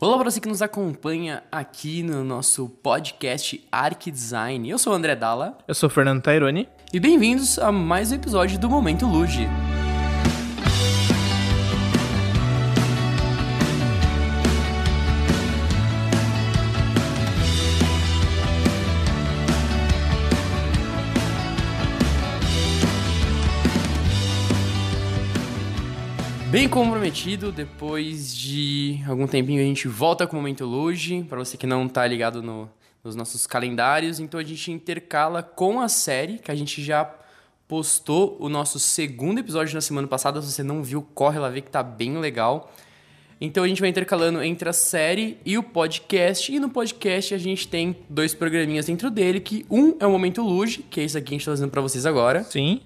Olá 0.00 0.16
para 0.16 0.30
você 0.30 0.40
que 0.40 0.48
nos 0.48 0.62
acompanha 0.62 1.42
aqui 1.52 2.02
no 2.02 2.24
nosso 2.24 2.70
podcast 2.82 3.62
Arc 3.70 4.10
Design. 4.10 4.66
Eu 4.66 4.78
sou 4.78 4.94
o 4.94 4.96
André 4.96 5.14
Dalla. 5.14 5.58
Eu 5.68 5.74
sou 5.74 5.88
o 5.88 5.90
Fernando 5.90 6.22
Taironi. 6.22 6.66
E 6.90 6.98
bem-vindos 6.98 7.58
a 7.58 7.70
mais 7.70 8.10
um 8.10 8.14
episódio 8.14 8.58
do 8.58 8.70
Momento 8.70 9.06
Luge. 9.06 9.46
Bem 26.60 26.68
comprometido, 26.68 27.50
depois 27.50 28.36
de 28.36 29.00
algum 29.08 29.26
tempinho 29.26 29.62
a 29.62 29.64
gente 29.64 29.88
volta 29.88 30.26
com 30.26 30.36
o 30.36 30.40
Momento 30.40 30.66
Luge, 30.66 31.24
para 31.24 31.38
você 31.38 31.56
que 31.56 31.66
não 31.66 31.88
tá 31.88 32.06
ligado 32.06 32.42
no, 32.42 32.68
nos 33.02 33.16
nossos 33.16 33.46
calendários, 33.46 34.20
então 34.20 34.38
a 34.38 34.42
gente 34.44 34.70
intercala 34.70 35.42
com 35.42 35.80
a 35.80 35.88
série, 35.88 36.36
que 36.36 36.50
a 36.50 36.54
gente 36.54 36.82
já 36.82 37.10
postou 37.66 38.36
o 38.38 38.50
nosso 38.50 38.78
segundo 38.78 39.38
episódio 39.38 39.74
na 39.74 39.80
semana 39.80 40.06
passada, 40.06 40.42
se 40.42 40.52
você 40.52 40.62
não 40.62 40.82
viu, 40.82 41.00
corre 41.00 41.38
lá 41.38 41.48
ver 41.48 41.62
que 41.62 41.70
tá 41.70 41.82
bem 41.82 42.18
legal. 42.18 42.70
Então 43.40 43.64
a 43.64 43.66
gente 43.66 43.80
vai 43.80 43.88
intercalando 43.88 44.42
entre 44.42 44.68
a 44.68 44.74
série 44.74 45.38
e 45.46 45.56
o 45.56 45.62
podcast, 45.62 46.54
e 46.54 46.60
no 46.60 46.68
podcast 46.68 47.34
a 47.34 47.38
gente 47.38 47.66
tem 47.68 47.96
dois 48.06 48.34
programinhas 48.34 48.84
dentro 48.84 49.10
dele, 49.10 49.40
que 49.40 49.64
um 49.70 49.96
é 49.98 50.06
o 50.06 50.10
Momento 50.10 50.42
Luge, 50.42 50.84
que 50.90 51.00
é 51.00 51.04
isso 51.04 51.16
aqui 51.16 51.28
que 51.28 51.34
a 51.36 51.38
gente 51.38 51.46
tá 51.46 51.52
fazendo 51.52 51.70
pra 51.70 51.80
vocês 51.80 52.04
agora. 52.04 52.44
Sim. 52.44 52.82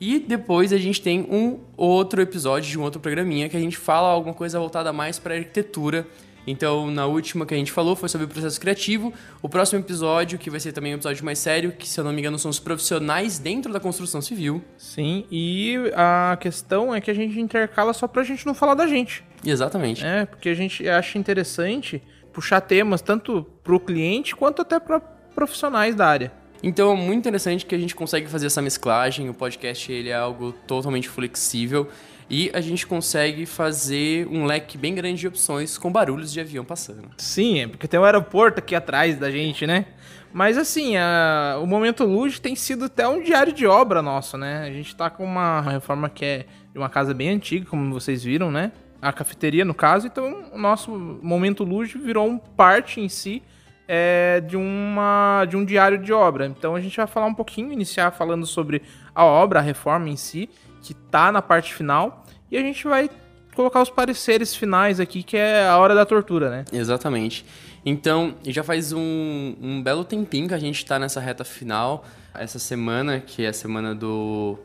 E 0.00 0.18
depois 0.18 0.72
a 0.72 0.78
gente 0.78 1.02
tem 1.02 1.22
um 1.22 1.58
outro 1.76 2.22
episódio 2.22 2.70
de 2.70 2.78
um 2.78 2.82
outro 2.82 3.00
programinha 3.00 3.48
que 3.48 3.56
a 3.56 3.60
gente 3.60 3.76
fala 3.76 4.08
alguma 4.08 4.34
coisa 4.34 4.58
voltada 4.58 4.92
mais 4.92 5.18
para 5.18 5.34
arquitetura. 5.34 6.06
Então, 6.46 6.90
na 6.90 7.04
última 7.04 7.44
que 7.44 7.52
a 7.52 7.56
gente 7.56 7.70
falou 7.70 7.94
foi 7.94 8.08
sobre 8.08 8.24
o 8.24 8.28
processo 8.28 8.58
criativo. 8.58 9.12
O 9.42 9.48
próximo 9.48 9.80
episódio, 9.80 10.38
que 10.38 10.48
vai 10.48 10.58
ser 10.60 10.72
também 10.72 10.92
um 10.92 10.96
episódio 10.96 11.22
mais 11.24 11.38
sério, 11.38 11.72
que 11.72 11.86
se 11.86 12.00
eu 12.00 12.04
não 12.04 12.12
me 12.12 12.20
engano 12.20 12.38
são 12.38 12.50
os 12.50 12.58
profissionais 12.58 13.38
dentro 13.38 13.72
da 13.72 13.80
construção 13.80 14.22
civil. 14.22 14.62
Sim, 14.78 15.26
e 15.30 15.74
a 15.94 16.38
questão 16.40 16.94
é 16.94 17.00
que 17.00 17.10
a 17.10 17.14
gente 17.14 17.38
intercala 17.38 17.92
só 17.92 18.08
pra 18.08 18.22
gente 18.22 18.46
não 18.46 18.54
falar 18.54 18.74
da 18.74 18.86
gente. 18.86 19.22
Exatamente. 19.44 20.04
É, 20.04 20.24
porque 20.24 20.48
a 20.48 20.54
gente 20.54 20.88
acha 20.88 21.18
interessante 21.18 22.02
puxar 22.32 22.60
temas 22.60 23.02
tanto 23.02 23.44
pro 23.62 23.78
cliente 23.78 24.34
quanto 24.34 24.62
até 24.62 24.80
para 24.80 25.00
profissionais 25.00 25.94
da 25.94 26.06
área. 26.06 26.32
Então 26.62 26.92
é 26.92 26.96
muito 26.96 27.20
interessante 27.20 27.64
que 27.64 27.74
a 27.74 27.78
gente 27.78 27.94
consegue 27.94 28.26
fazer 28.28 28.46
essa 28.46 28.60
mesclagem. 28.60 29.28
O 29.28 29.34
podcast 29.34 29.90
ele 29.92 30.08
é 30.08 30.16
algo 30.16 30.52
totalmente 30.66 31.08
flexível 31.08 31.88
e 32.30 32.50
a 32.52 32.60
gente 32.60 32.86
consegue 32.86 33.46
fazer 33.46 34.26
um 34.28 34.44
leque 34.44 34.76
bem 34.76 34.94
grande 34.94 35.20
de 35.20 35.28
opções 35.28 35.78
com 35.78 35.90
barulhos 35.90 36.32
de 36.32 36.40
avião 36.40 36.64
passando. 36.64 37.08
Sim, 37.16 37.60
é 37.60 37.68
porque 37.68 37.88
tem 37.88 37.98
um 37.98 38.04
aeroporto 38.04 38.58
aqui 38.58 38.74
atrás 38.74 39.16
da 39.16 39.30
gente, 39.30 39.66
né? 39.66 39.86
Mas 40.32 40.58
assim, 40.58 40.96
a, 40.96 41.58
o 41.62 41.66
Momento 41.66 42.04
Luz 42.04 42.38
tem 42.38 42.54
sido 42.54 42.84
até 42.84 43.08
um 43.08 43.22
diário 43.22 43.52
de 43.52 43.66
obra 43.66 44.02
nosso, 44.02 44.36
né? 44.36 44.64
A 44.66 44.70
gente 44.70 44.94
tá 44.94 45.08
com 45.08 45.24
uma 45.24 45.60
reforma 45.62 46.10
que 46.10 46.24
é 46.24 46.46
de 46.72 46.78
uma 46.78 46.90
casa 46.90 47.14
bem 47.14 47.30
antiga, 47.30 47.64
como 47.64 47.90
vocês 47.92 48.22
viram, 48.22 48.50
né? 48.50 48.72
A 49.00 49.12
cafeteria, 49.12 49.64
no 49.64 49.74
caso, 49.74 50.06
então 50.06 50.50
o 50.52 50.58
nosso 50.58 50.90
Momento 51.22 51.64
Luz 51.64 51.92
virou 51.92 52.28
um 52.28 52.36
parte 52.36 53.00
em 53.00 53.08
si 53.08 53.42
é, 53.88 54.40
de, 54.42 54.56
uma, 54.56 55.46
de 55.48 55.56
um 55.56 55.64
diário 55.64 55.98
de 55.98 56.12
obra. 56.12 56.46
Então 56.46 56.76
a 56.76 56.80
gente 56.80 56.96
vai 56.96 57.06
falar 57.06 57.26
um 57.26 57.34
pouquinho, 57.34 57.72
iniciar 57.72 58.10
falando 58.10 58.46
sobre 58.46 58.82
a 59.14 59.24
obra, 59.24 59.60
a 59.60 59.62
reforma 59.62 60.08
em 60.10 60.16
si, 60.16 60.48
que 60.82 60.92
tá 60.92 61.32
na 61.32 61.40
parte 61.40 61.74
final, 61.74 62.24
e 62.50 62.58
a 62.58 62.60
gente 62.60 62.86
vai 62.86 63.10
colocar 63.54 63.82
os 63.82 63.90
pareceres 63.90 64.54
finais 64.54 65.00
aqui, 65.00 65.22
que 65.22 65.36
é 65.36 65.66
a 65.66 65.76
hora 65.78 65.94
da 65.94 66.06
tortura, 66.06 66.50
né? 66.50 66.64
Exatamente. 66.72 67.44
Então, 67.84 68.34
já 68.46 68.62
faz 68.62 68.92
um, 68.92 69.56
um 69.60 69.82
belo 69.82 70.04
tempinho 70.04 70.46
que 70.46 70.54
a 70.54 70.58
gente 70.58 70.76
está 70.76 70.98
nessa 70.98 71.20
reta 71.20 71.44
final. 71.44 72.04
Essa 72.34 72.58
semana, 72.58 73.18
que 73.18 73.44
é 73.44 73.48
a 73.48 73.52
semana 73.52 73.94
do. 73.94 74.58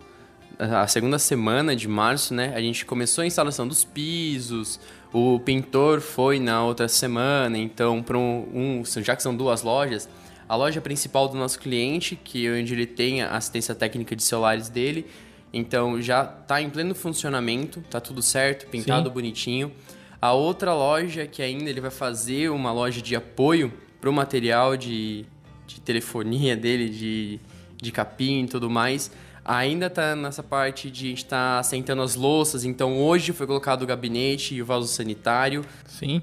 A 0.59 0.85
segunda 0.87 1.17
semana 1.17 1.75
de 1.75 1.87
março, 1.87 2.33
né? 2.33 2.53
A 2.55 2.61
gente 2.61 2.85
começou 2.85 3.23
a 3.23 3.25
instalação 3.25 3.67
dos 3.67 3.83
pisos, 3.83 4.79
o 5.13 5.39
pintor 5.39 6.01
foi 6.01 6.39
na 6.39 6.65
outra 6.65 6.87
semana, 6.87 7.55
então, 7.57 8.01
para 8.01 8.17
um, 8.17 8.81
um, 8.81 8.83
já 8.83 9.15
que 9.15 9.21
são 9.21 9.35
duas 9.35 9.61
lojas, 9.61 10.09
a 10.49 10.55
loja 10.55 10.81
principal 10.81 11.29
do 11.29 11.37
nosso 11.37 11.59
cliente, 11.59 12.15
que 12.15 12.47
é 12.47 12.59
onde 12.59 12.73
ele 12.73 12.87
tem 12.87 13.21
a 13.21 13.37
assistência 13.37 13.75
técnica 13.75 14.15
de 14.15 14.23
celulares 14.23 14.69
dele, 14.69 15.05
então 15.53 16.01
já 16.01 16.23
está 16.23 16.59
em 16.59 16.69
pleno 16.69 16.95
funcionamento, 16.95 17.81
tá 17.91 18.01
tudo 18.01 18.23
certo, 18.23 18.65
pintado 18.67 19.07
Sim. 19.09 19.13
bonitinho. 19.13 19.71
A 20.19 20.33
outra 20.33 20.73
loja 20.73 21.27
que 21.27 21.43
ainda 21.43 21.69
ele 21.69 21.79
vai 21.79 21.91
fazer 21.91 22.49
uma 22.49 22.71
loja 22.71 22.99
de 23.01 23.15
apoio 23.15 23.71
para 24.01 24.09
o 24.09 24.13
material 24.13 24.75
de, 24.75 25.25
de 25.67 25.79
telefonia 25.79 26.55
dele, 26.55 26.89
de, 26.89 27.39
de 27.77 27.91
capim 27.91 28.45
e 28.45 28.47
tudo 28.47 28.67
mais 28.67 29.11
ainda 29.43 29.89
tá 29.89 30.15
nessa 30.15 30.41
parte 30.41 30.89
de 30.89 31.11
estar 31.11 31.55
tá 31.55 31.59
assentando 31.59 32.01
as 32.01 32.15
louças, 32.15 32.63
então 32.63 32.97
hoje 33.01 33.33
foi 33.33 33.45
colocado 33.45 33.83
o 33.83 33.87
gabinete 33.87 34.55
e 34.55 34.61
o 34.61 34.65
vaso 34.65 34.87
sanitário. 34.87 35.65
Sim. 35.85 36.21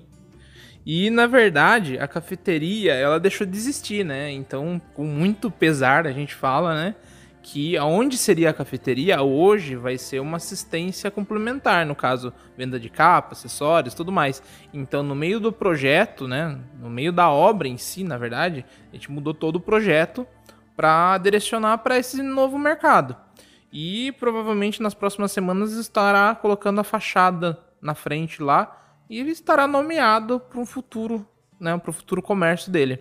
E 0.85 1.11
na 1.11 1.27
verdade, 1.27 1.99
a 1.99 2.09
cafeteria, 2.09 2.95
ela 2.95 3.21
deixou 3.21 3.47
de 3.47 3.57
existir, 3.57 4.05
né? 4.05 4.31
Então, 4.31 4.81
com 4.95 5.05
muito 5.05 5.51
pesar, 5.51 6.07
a 6.07 6.13
gente 6.13 6.35
fala, 6.35 6.75
né? 6.75 6.95
Que 7.43 7.77
aonde 7.77 8.19
seria 8.19 8.51
a 8.51 8.53
cafeteria 8.53 9.23
hoje 9.23 9.75
vai 9.75 9.97
ser 9.97 10.21
uma 10.21 10.37
assistência 10.37 11.11
complementar, 11.11 11.87
no 11.87 11.95
caso, 11.95 12.33
venda 12.57 12.79
de 12.79 12.91
capa, 12.91 13.33
acessórios, 13.33 13.95
tudo 13.95 14.13
mais. 14.13 14.43
Então, 14.73 15.03
no 15.03 15.15
meio 15.15 15.39
do 15.39 15.53
projeto, 15.53 16.27
né? 16.27 16.59
No 16.79 16.91
meio 16.91 17.13
da 17.13 17.31
obra 17.31 17.69
em 17.69 17.77
si, 17.77 18.03
na 18.03 18.17
verdade, 18.17 18.65
a 18.91 18.97
gente 18.97 19.11
mudou 19.11 19.35
todo 19.35 19.57
o 19.57 19.61
projeto 19.61 20.27
para 20.77 21.19
direcionar 21.19 21.79
para 21.79 21.99
esse 21.99 22.23
novo 22.23 22.59
mercado. 22.59 23.17
E 23.73 24.13
provavelmente 24.13 24.83
nas 24.83 24.95
próximas 24.95 25.33
semanas 25.33 25.73
estará 25.73 26.35
colocando 26.35 26.81
a 26.81 26.85
fachada 26.85 27.59
na 27.81 27.95
frente 27.95 28.43
lá 28.43 28.77
e 29.09 29.19
ele 29.19 29.31
estará 29.31 29.67
nomeado 29.67 30.41
para 30.41 30.61
um 30.61 30.67
futuro, 30.67 31.27
né, 31.59 31.77
para 31.79 31.91
o 31.91 31.93
futuro 31.93 32.23
comércio 32.23 32.71
dele. 32.71 33.01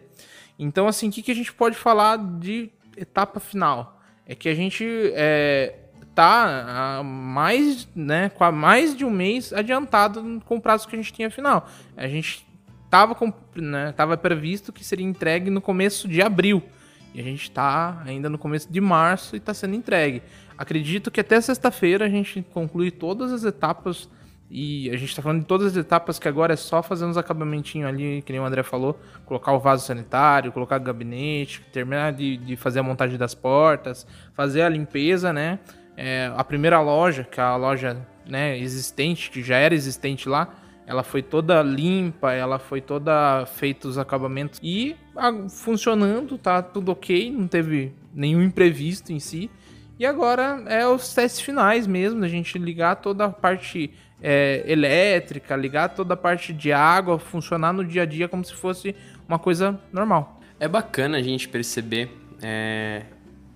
Então, 0.57 0.88
assim, 0.88 1.09
o 1.09 1.12
que, 1.12 1.22
que 1.22 1.31
a 1.31 1.35
gente 1.35 1.53
pode 1.53 1.75
falar 1.78 2.18
de 2.18 2.69
etapa 2.97 3.40
final? 3.40 4.01
É 4.25 4.36
que 4.36 4.50
a 4.50 4.56
gente 4.56 4.86
é, 5.16 5.75
tá 6.13 7.01
mais, 7.03 7.88
né, 7.96 8.30
com 8.30 8.51
mais 8.51 8.96
de 8.96 9.06
um 9.06 9.09
mês 9.09 9.53
adiantado 9.53 10.41
com 10.46 10.57
o 10.57 10.62
prazo 10.62 10.88
que 10.88 10.96
a 10.96 11.00
gente 11.00 11.13
tinha 11.13 11.31
final. 11.31 11.68
A 11.96 12.07
gente 12.07 12.46
estava 12.84 13.16
né, 13.56 13.94
tava 13.94 14.18
previsto 14.18 14.74
que 14.74 14.84
seria 14.84 15.06
entregue 15.06 15.50
no 15.50 15.62
começo 15.62 16.07
de 16.07 16.22
abril. 16.22 16.62
E 17.14 17.20
a 17.20 17.24
gente 17.24 17.44
está 17.44 18.02
ainda 18.06 18.30
no 18.30 18.38
começo 18.38 18.72
de 18.72 18.80
março 18.80 19.36
e 19.36 19.38
está 19.38 19.53
sendo 19.53 19.75
entregue. 19.75 20.22
Acredito 20.58 21.09
que 21.09 21.20
até 21.20 21.40
sexta-feira 21.42 22.06
a 22.06 22.09
gente 22.09 22.46
conclui 22.53 22.92
todas 22.92 23.31
as 23.31 23.44
etapas. 23.44 24.09
E 24.52 24.90
a 24.90 24.97
gente 24.97 25.09
está 25.09 25.22
falando 25.22 25.42
de 25.42 25.46
todas 25.46 25.68
as 25.68 25.78
etapas 25.78 26.18
que 26.18 26.28
agora 26.28 26.53
é 26.53 26.56
só 26.56 26.81
fazer 26.81 27.06
uns 27.06 27.18
acabamentinhos 27.18 27.88
ali, 27.88 28.24
que 28.24 28.31
nem 28.31 28.42
o 28.42 28.46
André 28.46 28.64
falou, 28.64 29.00
colocar 29.25 29.53
o 29.53 29.59
vaso 29.59 29.86
sanitário, 29.86 30.52
colocar 30.52 30.81
o 30.81 30.84
gabinete, 30.84 31.62
terminar 31.72 32.14
de, 32.14 32.38
de 32.38 32.56
fazer 32.56 32.80
a 32.80 32.84
montagem 32.84 33.16
das 33.16 33.36
portas, 33.36 34.08
fazer 34.34 34.64
a 34.64 34.69
limpeza, 34.69 35.31
né? 35.31 35.59
É, 35.96 36.31
a 36.36 36.44
primeira 36.44 36.81
loja, 36.81 37.24
que 37.24 37.40
é 37.40 37.44
a 37.44 37.56
loja 37.56 37.98
né, 38.25 38.58
existente, 38.58 39.30
que 39.30 39.44
já 39.44 39.58
era 39.58 39.75
existente 39.75 40.30
lá, 40.30 40.50
ela 40.90 41.04
foi 41.04 41.22
toda 41.22 41.62
limpa, 41.62 42.34
ela 42.34 42.58
foi 42.58 42.82
toda 42.82 43.46
feita 43.46 43.88
os 43.88 44.00
acabamentos 44.00 44.60
e 44.62 44.96
funcionando, 45.52 46.36
tá 46.36 46.64
tudo 46.64 46.92
ok, 46.92 47.32
não 47.32 47.48
teve 47.48 47.94
nenhum 48.12 48.42
imprevisto 48.42 49.14
em 49.14 49.20
si. 49.20 49.52
E 50.00 50.06
agora 50.06 50.64
é 50.66 50.88
os 50.88 51.14
testes 51.14 51.42
finais 51.42 51.86
mesmo, 51.86 52.26
a 52.26 52.28
gente 52.28 52.58
ligar 52.58 52.96
toda 52.96 53.26
a 53.26 53.30
parte 53.30 53.94
é, 54.20 54.64
elétrica, 54.66 55.56
ligar 55.56 55.90
toda 55.90 56.16
a 56.16 56.18
parte 56.18 56.52
de 56.52 56.72
água, 56.72 57.20
funcionar 57.20 57.72
no 57.72 57.86
dia 57.86 58.02
a 58.02 58.06
dia 58.08 58.28
como 58.28 58.44
se 58.44 58.56
fosse 58.56 58.96
uma 59.28 59.38
coisa 59.38 59.80
normal. 59.94 60.42
É 60.60 60.68
bacana 60.68 61.19
a 61.19 61.22
gente 61.22 61.48
perceber 61.48 62.10
é, 62.42 63.04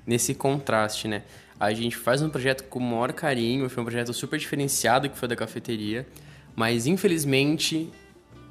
nesse 0.06 0.36
contraste, 0.36 1.08
né? 1.08 1.24
A 1.60 1.74
gente 1.74 1.98
faz 1.98 2.22
um 2.22 2.30
projeto 2.30 2.66
com 2.66 2.78
o 2.78 2.84
maior 2.84 3.12
carinho, 3.12 3.68
foi 3.72 3.82
um 3.82 3.86
projeto 3.88 4.14
super 4.14 4.38
diferenciado 4.38 5.10
que 5.10 5.18
foi 5.18 5.28
da 5.28 5.36
cafeteria. 5.36 6.06
Mas 6.56 6.86
infelizmente 6.88 7.90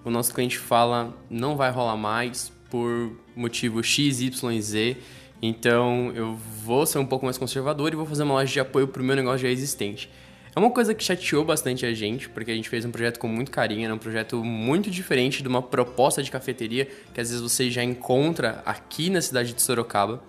o 0.04 0.10
nosso 0.10 0.34
cliente 0.34 0.58
fala 0.58 1.16
não 1.30 1.56
vai 1.56 1.70
rolar 1.70 1.96
mais 1.96 2.52
por 2.70 3.12
motivo 3.36 3.82
X, 3.82 4.20
Y, 4.20 4.60
Z. 4.60 4.96
Então 5.40 6.12
eu 6.14 6.34
vou 6.64 6.86
ser 6.86 6.98
um 6.98 7.06
pouco 7.06 7.24
mais 7.24 7.38
conservador 7.38 7.92
e 7.92 7.96
vou 7.96 8.06
fazer 8.06 8.22
uma 8.22 8.34
loja 8.34 8.52
de 8.52 8.60
apoio 8.60 8.88
para 8.88 9.02
o 9.02 9.04
meu 9.04 9.16
negócio 9.16 9.40
já 9.40 9.48
existente. 9.48 10.10
É 10.54 10.58
uma 10.58 10.70
coisa 10.70 10.94
que 10.94 11.02
chateou 11.02 11.44
bastante 11.44 11.86
a 11.86 11.94
gente, 11.94 12.28
porque 12.28 12.50
a 12.50 12.54
gente 12.54 12.68
fez 12.68 12.84
um 12.84 12.90
projeto 12.90 13.18
com 13.18 13.26
muito 13.26 13.50
carinho, 13.50 13.86
era 13.86 13.94
um 13.94 13.98
projeto 13.98 14.44
muito 14.44 14.90
diferente 14.90 15.42
de 15.42 15.48
uma 15.48 15.62
proposta 15.62 16.22
de 16.22 16.30
cafeteria 16.30 16.86
que 17.14 17.20
às 17.20 17.30
vezes 17.30 17.40
você 17.40 17.70
já 17.70 17.82
encontra 17.82 18.62
aqui 18.66 19.08
na 19.08 19.22
cidade 19.22 19.54
de 19.54 19.62
Sorocaba. 19.62 20.22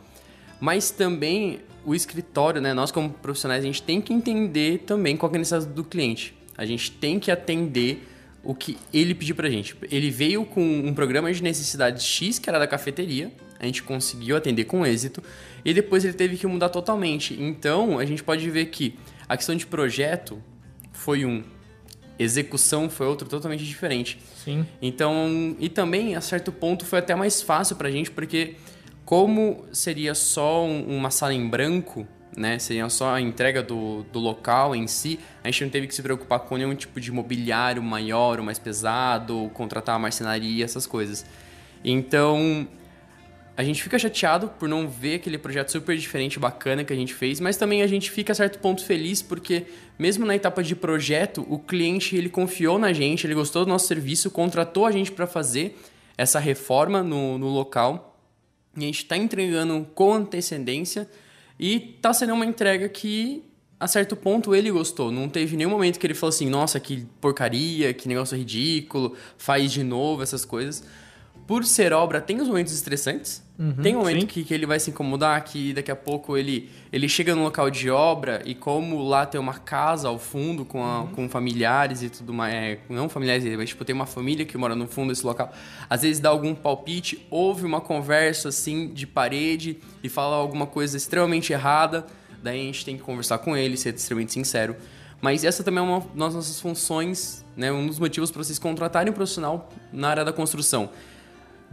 Mas 0.62 0.92
também 0.92 1.60
o 1.84 1.94
escritório, 1.94 2.62
né? 2.62 2.74
Nós 2.74 2.90
como 2.90 3.10
profissionais, 3.10 3.64
a 3.64 3.68
gente 3.68 3.84
tem 3.84 4.00
que 4.00 4.14
entender 4.14 4.84
também 4.86 5.18
qual 5.18 5.30
é 5.30 5.36
a 5.36 5.40
necessidade 5.40 5.76
do 5.76 5.84
cliente. 5.84 6.34
A 6.58 6.66
gente 6.66 6.92
tem 6.92 7.20
que 7.20 7.32
atender 7.32 8.08
o 8.44 8.54
que 8.54 8.78
ele 8.94 9.16
pediu 9.16 9.36
pra 9.36 9.50
gente. 9.50 9.76
Ele 9.90 10.10
veio 10.10 10.46
com 10.46 10.62
um 10.62 10.94
programa 10.94 11.32
de 11.32 11.42
necessidades 11.42 12.04
X, 12.04 12.40
que 12.40 12.50
era 12.50 12.60
da 12.60 12.68
cafeteria, 12.68 13.32
a 13.60 13.66
gente 13.66 13.82
conseguiu 13.82 14.36
atender 14.36 14.66
com 14.66 14.86
êxito, 14.86 15.24
e 15.64 15.74
depois 15.74 16.04
ele 16.04 16.14
teve 16.14 16.38
que 16.38 16.46
mudar 16.46 16.70
totalmente. 16.70 17.34
Então, 17.42 17.98
a 17.98 18.06
gente 18.06 18.22
pode 18.22 18.50
ver 18.50 18.66
que 18.66 18.96
a 19.28 19.38
questão 19.38 19.56
de 19.56 19.66
projeto 19.66 20.44
foi 20.92 21.26
um, 21.26 21.42
execução 22.18 22.90
foi 22.90 23.08
outro 23.08 23.28
totalmente 23.28 23.64
diferente. 23.64 24.20
Sim. 24.44 24.66
Então, 24.82 25.56
e 25.60 25.70
também, 25.70 26.16
a 26.16 26.22
certo 26.22 26.52
ponto, 26.52 26.86
foi 26.86 27.00
até 27.00 27.16
mais 27.16 27.42
fácil 27.42 27.76
pra 27.76 27.90
gente, 27.90 28.12
porque 28.12 28.56
como 29.06 29.66
seria 29.72 30.16
só 30.16 30.66
um, 30.66 30.98
uma 30.98 31.10
sala 31.10 31.34
em 31.34 31.48
branco, 31.48 32.08
né? 32.36 32.60
Seria 32.60 32.88
só 32.90 33.14
a 33.14 33.22
entrega 33.22 33.62
do, 33.62 34.04
do 34.12 34.20
local 34.20 34.76
em 34.76 34.88
si, 34.88 35.20
a 35.44 35.50
gente 35.50 35.64
não 35.64 35.72
teve 35.72 35.88
que 35.88 35.96
se 35.96 36.02
preocupar 36.02 36.40
com 36.40 36.58
nenhum 36.58 36.76
tipo 36.76 37.00
de 37.00 37.12
mobiliário 37.12 37.82
maior 37.82 38.40
ou 38.40 38.46
mais 38.46 38.60
pesado, 38.60 39.50
contratar 39.54 40.00
marcenaria, 40.00 40.66
essas 40.66 40.86
coisas. 40.86 41.26
Então, 41.84 42.68
a 43.56 43.64
gente 43.64 43.84
fica 43.84 44.00
chateado 44.00 44.48
por 44.48 44.68
não 44.68 44.88
ver 44.88 45.16
aquele 45.16 45.38
projeto 45.38 45.72
super 45.72 45.96
diferente, 45.96 46.40
bacana 46.40 46.84
que 46.84 46.92
a 46.92 46.96
gente 46.96 47.14
fez, 47.14 47.40
mas 47.40 47.56
também 47.56 47.84
a 47.84 47.88
gente 47.88 48.10
fica 48.10 48.32
a 48.32 48.36
certo 48.36 48.58
ponto 48.60 48.84
feliz 48.84 49.22
porque 49.22 49.66
mesmo 49.98 50.26
na 50.26 50.36
etapa 50.36 50.64
de 50.64 50.76
projeto, 50.76 51.46
o 51.48 51.60
cliente 51.60 52.16
ele 52.16 52.30
confiou 52.30 52.80
na 52.80 52.92
gente, 52.92 53.28
ele 53.28 53.36
gostou 53.36 53.64
do 53.64 53.70
nosso 53.70 53.88
serviço, 53.88 54.32
contratou 54.32 54.86
a 54.88 54.92
gente 54.92 55.12
para 55.12 55.28
fazer 55.28 55.80
essa 56.18 56.40
reforma 56.40 57.04
no, 57.04 57.38
no 57.38 57.48
local 57.48 58.18
e 58.76 58.84
a 58.84 58.86
gente 58.88 59.04
está 59.04 59.16
entregando 59.16 59.88
com 59.94 60.14
antecedência 60.14 61.08
e 61.64 61.96
está 61.96 62.14
sendo 62.14 62.34
uma 62.34 62.46
entrega 62.46 62.90
que 62.90 63.42
a 63.80 63.88
certo 63.88 64.18
ponto 64.18 64.54
ele 64.54 64.70
gostou. 64.70 65.14
Não 65.14 65.30
teve 65.30 65.56
nenhum 65.56 65.70
momento 65.70 65.98
que 65.98 66.06
ele 66.06 66.14
falou 66.14 66.28
assim, 66.28 66.50
nossa, 66.50 66.78
que 66.78 67.08
porcaria, 67.22 67.94
que 67.94 68.06
negócio 68.06 68.38
ridículo, 68.38 69.16
faz 69.38 69.72
de 69.72 69.82
novo 69.82 70.22
essas 70.22 70.44
coisas 70.44 70.84
por 71.46 71.66
ser 71.66 71.92
obra, 71.92 72.22
tem 72.22 72.40
os 72.42 72.48
momentos 72.48 72.74
estressantes. 72.74 73.44
Uhum, 73.60 73.74
tem 73.74 73.96
um 73.96 74.00
momento 74.00 74.26
que, 74.26 74.44
que, 74.44 74.54
ele 74.54 74.66
vai 74.66 74.80
se 74.80 74.90
incomodar, 74.90 75.44
que 75.44 75.74
daqui 75.74 75.92
a 75.92 75.96
pouco 75.96 76.36
ele, 76.36 76.72
ele 76.92 77.08
chega 77.08 77.36
no 77.36 77.44
local 77.44 77.70
de 77.70 77.90
obra 77.90 78.42
e 78.46 78.56
como 78.56 79.04
lá 79.04 79.26
tem 79.26 79.40
uma 79.40 79.54
casa 79.54 80.08
ao 80.08 80.18
fundo 80.18 80.66
com, 80.66 80.84
a, 80.84 81.02
uhum. 81.02 81.08
com 81.08 81.30
familiares 81.30 82.02
e 82.02 82.10
tudo 82.10 82.34
mais, 82.34 82.54
é, 82.54 82.80
não 82.90 83.08
familiares, 83.08 83.46
mas 83.56 83.70
tipo, 83.70 83.86
tem 83.86 83.94
uma 83.94 84.08
família 84.08 84.44
que 84.44 84.58
mora 84.58 84.76
no 84.76 84.88
fundo 84.88 85.10
desse 85.10 85.26
local, 85.26 85.54
às 85.88 86.02
vezes 86.02 86.20
dá 86.20 86.30
algum 86.30 86.56
palpite, 86.56 87.26
ouve 87.30 87.64
uma 87.64 87.80
conversa 87.80 88.50
assim 88.50 88.88
de 88.88 89.06
parede 89.06 89.78
e 90.02 90.10
fala 90.10 90.36
alguma 90.36 90.66
coisa 90.66 90.98
extremamente 90.98 91.54
errada, 91.54 92.08
daí 92.42 92.60
a 92.60 92.64
gente 92.64 92.84
tem 92.84 92.98
que 92.98 93.04
conversar 93.04 93.38
com 93.38 93.56
ele, 93.56 93.78
ser 93.78 93.94
extremamente 93.94 94.34
sincero. 94.34 94.76
Mas 95.22 95.46
essa 95.46 95.64
também 95.64 95.82
é 95.82 95.88
uma 95.88 96.00
das 96.00 96.34
nossas 96.34 96.60
funções, 96.60 97.46
né, 97.56 97.72
um 97.72 97.86
dos 97.86 98.00
motivos 98.00 98.32
para 98.32 98.44
vocês 98.44 98.60
contratarem 98.60 99.12
um 99.12 99.16
profissional 99.16 99.70
na 99.92 100.10
área 100.10 100.26
da 100.26 100.34
construção 100.34 100.90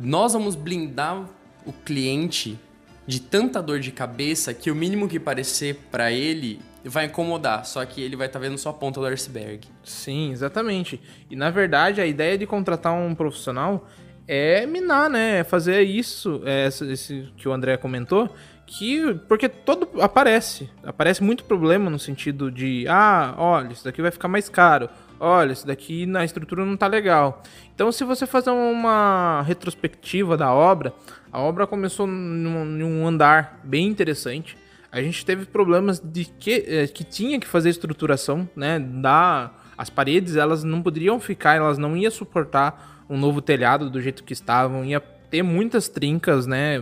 nós 0.00 0.32
vamos 0.32 0.54
blindar 0.54 1.28
o 1.66 1.72
cliente 1.72 2.58
de 3.06 3.20
tanta 3.20 3.62
dor 3.62 3.80
de 3.80 3.92
cabeça 3.92 4.54
que 4.54 4.70
o 4.70 4.74
mínimo 4.74 5.06
que 5.06 5.20
parecer 5.20 5.76
para 5.90 6.10
ele 6.10 6.60
vai 6.82 7.04
incomodar, 7.04 7.66
só 7.66 7.84
que 7.84 8.00
ele 8.00 8.16
vai 8.16 8.26
estar 8.26 8.38
tá 8.38 8.46
vendo 8.46 8.56
só 8.56 8.70
a 8.70 8.72
ponta 8.72 8.98
do 8.98 9.06
iceberg. 9.06 9.68
Sim, 9.84 10.32
exatamente. 10.32 10.98
E 11.30 11.36
na 11.36 11.50
verdade 11.50 12.00
a 12.00 12.06
ideia 12.06 12.38
de 12.38 12.46
contratar 12.46 12.94
um 12.94 13.14
profissional 13.14 13.86
é 14.26 14.64
minar, 14.64 15.10
né? 15.10 15.40
É 15.40 15.44
fazer 15.44 15.82
isso, 15.82 16.40
é, 16.46 16.68
esse 16.68 17.28
que 17.36 17.48
o 17.48 17.52
André 17.52 17.76
comentou, 17.76 18.34
que 18.66 19.14
porque 19.28 19.48
todo 19.48 20.00
aparece, 20.00 20.70
aparece 20.82 21.22
muito 21.22 21.44
problema 21.44 21.90
no 21.90 21.98
sentido 21.98 22.50
de, 22.50 22.86
ah, 22.88 23.34
olha, 23.36 23.72
isso 23.72 23.84
daqui 23.84 24.00
vai 24.00 24.10
ficar 24.10 24.28
mais 24.28 24.48
caro 24.48 24.88
olha, 25.20 25.52
isso 25.52 25.66
daqui 25.66 26.06
na 26.06 26.24
estrutura 26.24 26.64
não 26.64 26.76
tá 26.76 26.86
legal. 26.86 27.42
Então, 27.74 27.92
se 27.92 28.02
você 28.02 28.26
fazer 28.26 28.50
uma 28.50 29.42
retrospectiva 29.42 30.36
da 30.36 30.52
obra, 30.52 30.94
a 31.30 31.38
obra 31.38 31.66
começou 31.66 32.08
em 32.08 32.82
um 32.82 33.06
andar 33.06 33.60
bem 33.62 33.86
interessante. 33.86 34.56
A 34.90 35.00
gente 35.00 35.24
teve 35.24 35.44
problemas 35.44 36.00
de 36.00 36.24
que, 36.24 36.64
eh, 36.66 36.86
que 36.88 37.04
tinha 37.04 37.38
que 37.38 37.46
fazer 37.46 37.70
estruturação, 37.70 38.48
né? 38.56 38.80
Da, 38.80 39.52
as 39.78 39.88
paredes 39.88 40.34
elas 40.34 40.64
não 40.64 40.82
poderiam 40.82 41.20
ficar, 41.20 41.54
elas 41.54 41.78
não 41.78 41.96
iam 41.96 42.10
suportar 42.10 43.04
um 43.08 43.16
novo 43.16 43.40
telhado 43.40 43.88
do 43.88 44.00
jeito 44.00 44.24
que 44.24 44.32
estavam, 44.32 44.84
ia 44.84 45.00
ter 45.00 45.42
muitas 45.42 45.88
trincas, 45.88 46.46
né? 46.46 46.80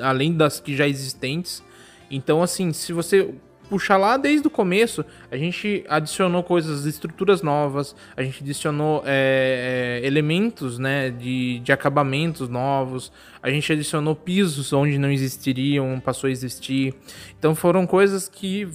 Além 0.00 0.36
das 0.36 0.58
que 0.58 0.74
já 0.74 0.88
existentes. 0.88 1.62
Então, 2.10 2.42
assim, 2.42 2.72
se 2.72 2.92
você 2.92 3.34
puxar 3.74 3.96
lá 3.96 4.16
desde 4.16 4.46
o 4.46 4.50
começo, 4.50 5.04
a 5.32 5.36
gente 5.36 5.84
adicionou 5.88 6.44
coisas, 6.44 6.86
estruturas 6.86 7.42
novas, 7.42 7.96
a 8.16 8.22
gente 8.22 8.40
adicionou 8.40 9.02
é, 9.04 10.00
é, 10.00 10.06
elementos 10.06 10.78
né, 10.78 11.10
de, 11.10 11.58
de 11.58 11.72
acabamentos 11.72 12.48
novos, 12.48 13.10
a 13.42 13.50
gente 13.50 13.72
adicionou 13.72 14.14
pisos 14.14 14.72
onde 14.72 14.96
não 14.96 15.10
existiriam, 15.10 15.98
passou 15.98 16.28
a 16.28 16.30
existir. 16.30 16.94
Então 17.36 17.52
foram 17.52 17.84
coisas 17.84 18.28
que, 18.28 18.68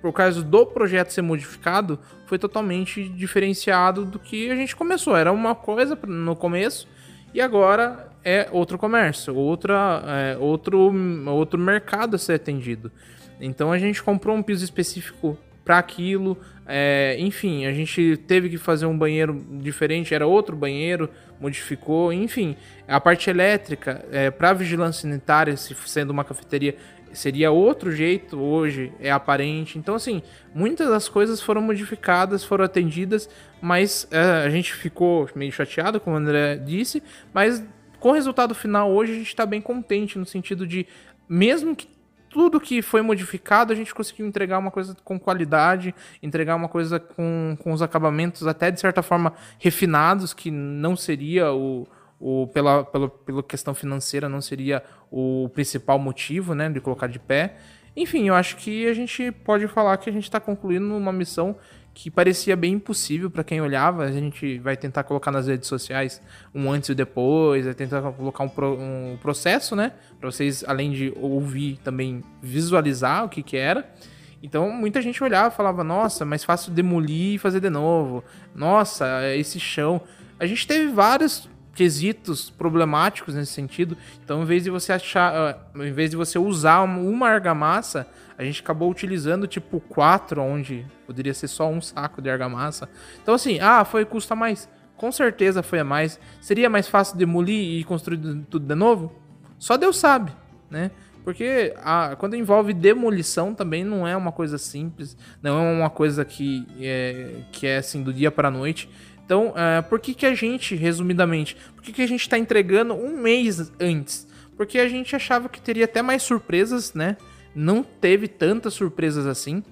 por 0.00 0.12
causa 0.12 0.40
do 0.40 0.64
projeto 0.64 1.10
ser 1.10 1.22
modificado, 1.22 1.98
foi 2.24 2.38
totalmente 2.38 3.08
diferenciado 3.08 4.04
do 4.04 4.20
que 4.20 4.52
a 4.52 4.54
gente 4.54 4.76
começou. 4.76 5.16
Era 5.16 5.32
uma 5.32 5.56
coisa 5.56 5.98
no 6.06 6.36
começo 6.36 6.86
e 7.34 7.40
agora 7.40 8.08
é 8.24 8.48
outro 8.52 8.78
comércio, 8.78 9.34
outra, 9.34 10.00
é, 10.06 10.38
outro, 10.38 10.92
outro 11.26 11.58
mercado 11.58 12.14
a 12.14 12.18
ser 12.18 12.34
atendido. 12.34 12.92
Então 13.40 13.72
a 13.72 13.78
gente 13.78 14.02
comprou 14.02 14.36
um 14.36 14.42
piso 14.42 14.64
específico 14.64 15.38
para 15.64 15.78
aquilo. 15.78 16.38
É, 16.66 17.16
enfim, 17.18 17.66
a 17.66 17.72
gente 17.72 18.16
teve 18.26 18.48
que 18.48 18.56
fazer 18.56 18.86
um 18.86 18.96
banheiro 18.96 19.44
diferente, 19.60 20.14
era 20.14 20.26
outro 20.26 20.56
banheiro, 20.56 21.10
modificou. 21.38 22.10
Enfim, 22.10 22.56
a 22.86 22.98
parte 22.98 23.28
elétrica, 23.28 24.04
é, 24.10 24.30
para 24.30 24.54
vigilância 24.54 25.02
sanitária, 25.02 25.56
se 25.58 25.74
sendo 25.86 26.10
uma 26.10 26.24
cafeteria, 26.24 26.74
seria 27.12 27.50
outro 27.50 27.92
jeito, 27.92 28.40
hoje 28.40 28.92
é 28.98 29.10
aparente. 29.10 29.78
Então, 29.78 29.94
assim, 29.94 30.22
muitas 30.54 30.88
das 30.88 31.06
coisas 31.06 31.40
foram 31.40 31.60
modificadas, 31.60 32.44
foram 32.44 32.64
atendidas, 32.64 33.28
mas 33.60 34.08
é, 34.10 34.46
a 34.46 34.48
gente 34.48 34.72
ficou 34.72 35.28
meio 35.34 35.52
chateado, 35.52 36.00
como 36.00 36.16
o 36.16 36.18
André 36.18 36.56
disse, 36.56 37.02
mas 37.32 37.62
com 38.00 38.10
o 38.10 38.12
resultado 38.12 38.54
final 38.54 38.90
hoje 38.90 39.12
a 39.12 39.16
gente 39.16 39.26
está 39.26 39.44
bem 39.44 39.60
contente 39.60 40.18
no 40.18 40.24
sentido 40.24 40.66
de, 40.66 40.86
mesmo 41.28 41.74
que 41.76 41.88
tudo 42.28 42.60
que 42.60 42.82
foi 42.82 43.02
modificado, 43.02 43.72
a 43.72 43.76
gente 43.76 43.94
conseguiu 43.94 44.26
entregar 44.26 44.58
uma 44.58 44.70
coisa 44.70 44.96
com 45.04 45.18
qualidade, 45.18 45.94
entregar 46.22 46.56
uma 46.56 46.68
coisa 46.68 47.00
com, 47.00 47.56
com 47.60 47.72
os 47.72 47.82
acabamentos 47.82 48.46
até 48.46 48.70
de 48.70 48.80
certa 48.80 49.02
forma 49.02 49.32
refinados, 49.58 50.32
que 50.34 50.50
não 50.50 50.96
seria 50.96 51.52
o, 51.52 51.86
o 52.20 52.46
pela, 52.48 52.84
pela, 52.84 53.08
pela 53.08 53.42
questão 53.42 53.74
financeira, 53.74 54.28
não 54.28 54.40
seria 54.40 54.82
o 55.10 55.48
principal 55.54 55.98
motivo 55.98 56.54
né, 56.54 56.68
de 56.68 56.80
colocar 56.80 57.06
de 57.06 57.18
pé. 57.18 57.56
Enfim, 57.96 58.28
eu 58.28 58.34
acho 58.34 58.56
que 58.56 58.86
a 58.86 58.94
gente 58.94 59.32
pode 59.32 59.66
falar 59.66 59.96
que 59.96 60.08
a 60.08 60.12
gente 60.12 60.24
está 60.24 60.38
concluindo 60.38 60.96
uma 60.96 61.12
missão 61.12 61.56
que 62.00 62.12
parecia 62.12 62.54
bem 62.54 62.74
impossível 62.74 63.28
para 63.28 63.42
quem 63.42 63.60
olhava. 63.60 64.04
A 64.04 64.12
gente 64.12 64.60
vai 64.60 64.76
tentar 64.76 65.02
colocar 65.02 65.32
nas 65.32 65.48
redes 65.48 65.66
sociais 65.66 66.22
um 66.54 66.70
antes 66.70 66.90
e 66.90 66.94
depois, 66.94 67.64
vai 67.64 67.74
tentar 67.74 68.00
colocar 68.12 68.44
um, 68.44 68.48
pro, 68.48 68.78
um 68.78 69.18
processo, 69.20 69.74
né? 69.74 69.90
Para 70.20 70.30
vocês, 70.30 70.62
além 70.64 70.92
de 70.92 71.12
ouvir, 71.16 71.76
também 71.82 72.22
visualizar 72.40 73.24
o 73.24 73.28
que, 73.28 73.42
que 73.42 73.56
era. 73.56 73.92
Então, 74.40 74.70
muita 74.70 75.02
gente 75.02 75.24
olhava 75.24 75.52
e 75.52 75.56
falava: 75.56 75.82
Nossa, 75.82 76.24
mais 76.24 76.44
fácil 76.44 76.70
demolir 76.70 77.34
e 77.34 77.38
fazer 77.38 77.58
de 77.58 77.68
novo. 77.68 78.22
Nossa, 78.54 79.26
esse 79.34 79.58
chão. 79.58 80.00
A 80.38 80.46
gente 80.46 80.68
teve 80.68 80.92
vários 80.92 81.50
quesitos 81.74 82.48
problemáticos 82.48 83.34
nesse 83.34 83.52
sentido. 83.52 83.96
Então, 84.24 84.42
em 84.42 84.44
vez 84.44 84.62
de 84.62 84.70
você 84.70 84.92
achar, 84.92 85.34
ah, 85.34 85.84
em 85.84 85.92
vez 85.92 86.10
de 86.10 86.16
você 86.16 86.38
usar 86.38 86.82
uma 86.82 87.28
argamassa, 87.28 88.06
a 88.38 88.44
gente 88.44 88.62
acabou 88.62 88.88
utilizando 88.88 89.48
tipo 89.48 89.80
quatro, 89.80 90.40
onde 90.40 90.86
poderia 91.04 91.34
ser 91.34 91.48
só 91.48 91.68
um 91.68 91.80
saco 91.80 92.22
de 92.22 92.30
argamassa. 92.30 92.88
Então 93.20 93.34
assim, 93.34 93.58
ah, 93.60 93.84
foi 93.84 94.04
custa 94.04 94.36
mais. 94.36 94.68
Com 94.96 95.10
certeza 95.10 95.60
foi 95.60 95.80
a 95.80 95.84
mais. 95.84 96.20
Seria 96.40 96.70
mais 96.70 96.86
fácil 96.86 97.16
demolir 97.16 97.80
e 97.80 97.84
construir 97.84 98.18
tudo 98.48 98.64
de 98.64 98.74
novo? 98.76 99.12
Só 99.58 99.76
Deus 99.76 99.96
sabe, 99.96 100.30
né? 100.70 100.92
Porque 101.24 101.74
a, 101.84 102.14
quando 102.16 102.36
envolve 102.36 102.72
demolição 102.72 103.52
também 103.52 103.84
não 103.84 104.06
é 104.06 104.16
uma 104.16 104.32
coisa 104.32 104.56
simples, 104.56 105.16
não 105.42 105.58
é 105.58 105.72
uma 105.72 105.90
coisa 105.90 106.24
que 106.24 106.64
é, 106.80 107.42
que 107.50 107.66
é 107.66 107.78
assim 107.78 108.02
do 108.02 108.12
dia 108.12 108.30
para 108.30 108.48
a 108.48 108.50
noite. 108.50 108.88
Então, 109.24 109.52
é, 109.54 109.82
por 109.82 110.00
que, 110.00 110.14
que 110.14 110.24
a 110.24 110.34
gente, 110.34 110.74
resumidamente, 110.74 111.54
por 111.74 111.82
que, 111.82 111.92
que 111.92 112.00
a 112.00 112.06
gente 112.06 112.22
está 112.22 112.38
entregando 112.38 112.94
um 112.94 113.20
mês 113.20 113.70
antes? 113.78 114.26
Porque 114.56 114.78
a 114.78 114.88
gente 114.88 115.14
achava 115.14 115.50
que 115.50 115.60
teria 115.60 115.84
até 115.84 116.00
mais 116.00 116.22
surpresas, 116.22 116.94
né? 116.94 117.16
Não 117.54 117.82
teve 117.82 118.28
tantas 118.28 118.74
surpresas 118.74 119.26
assim. 119.26 119.62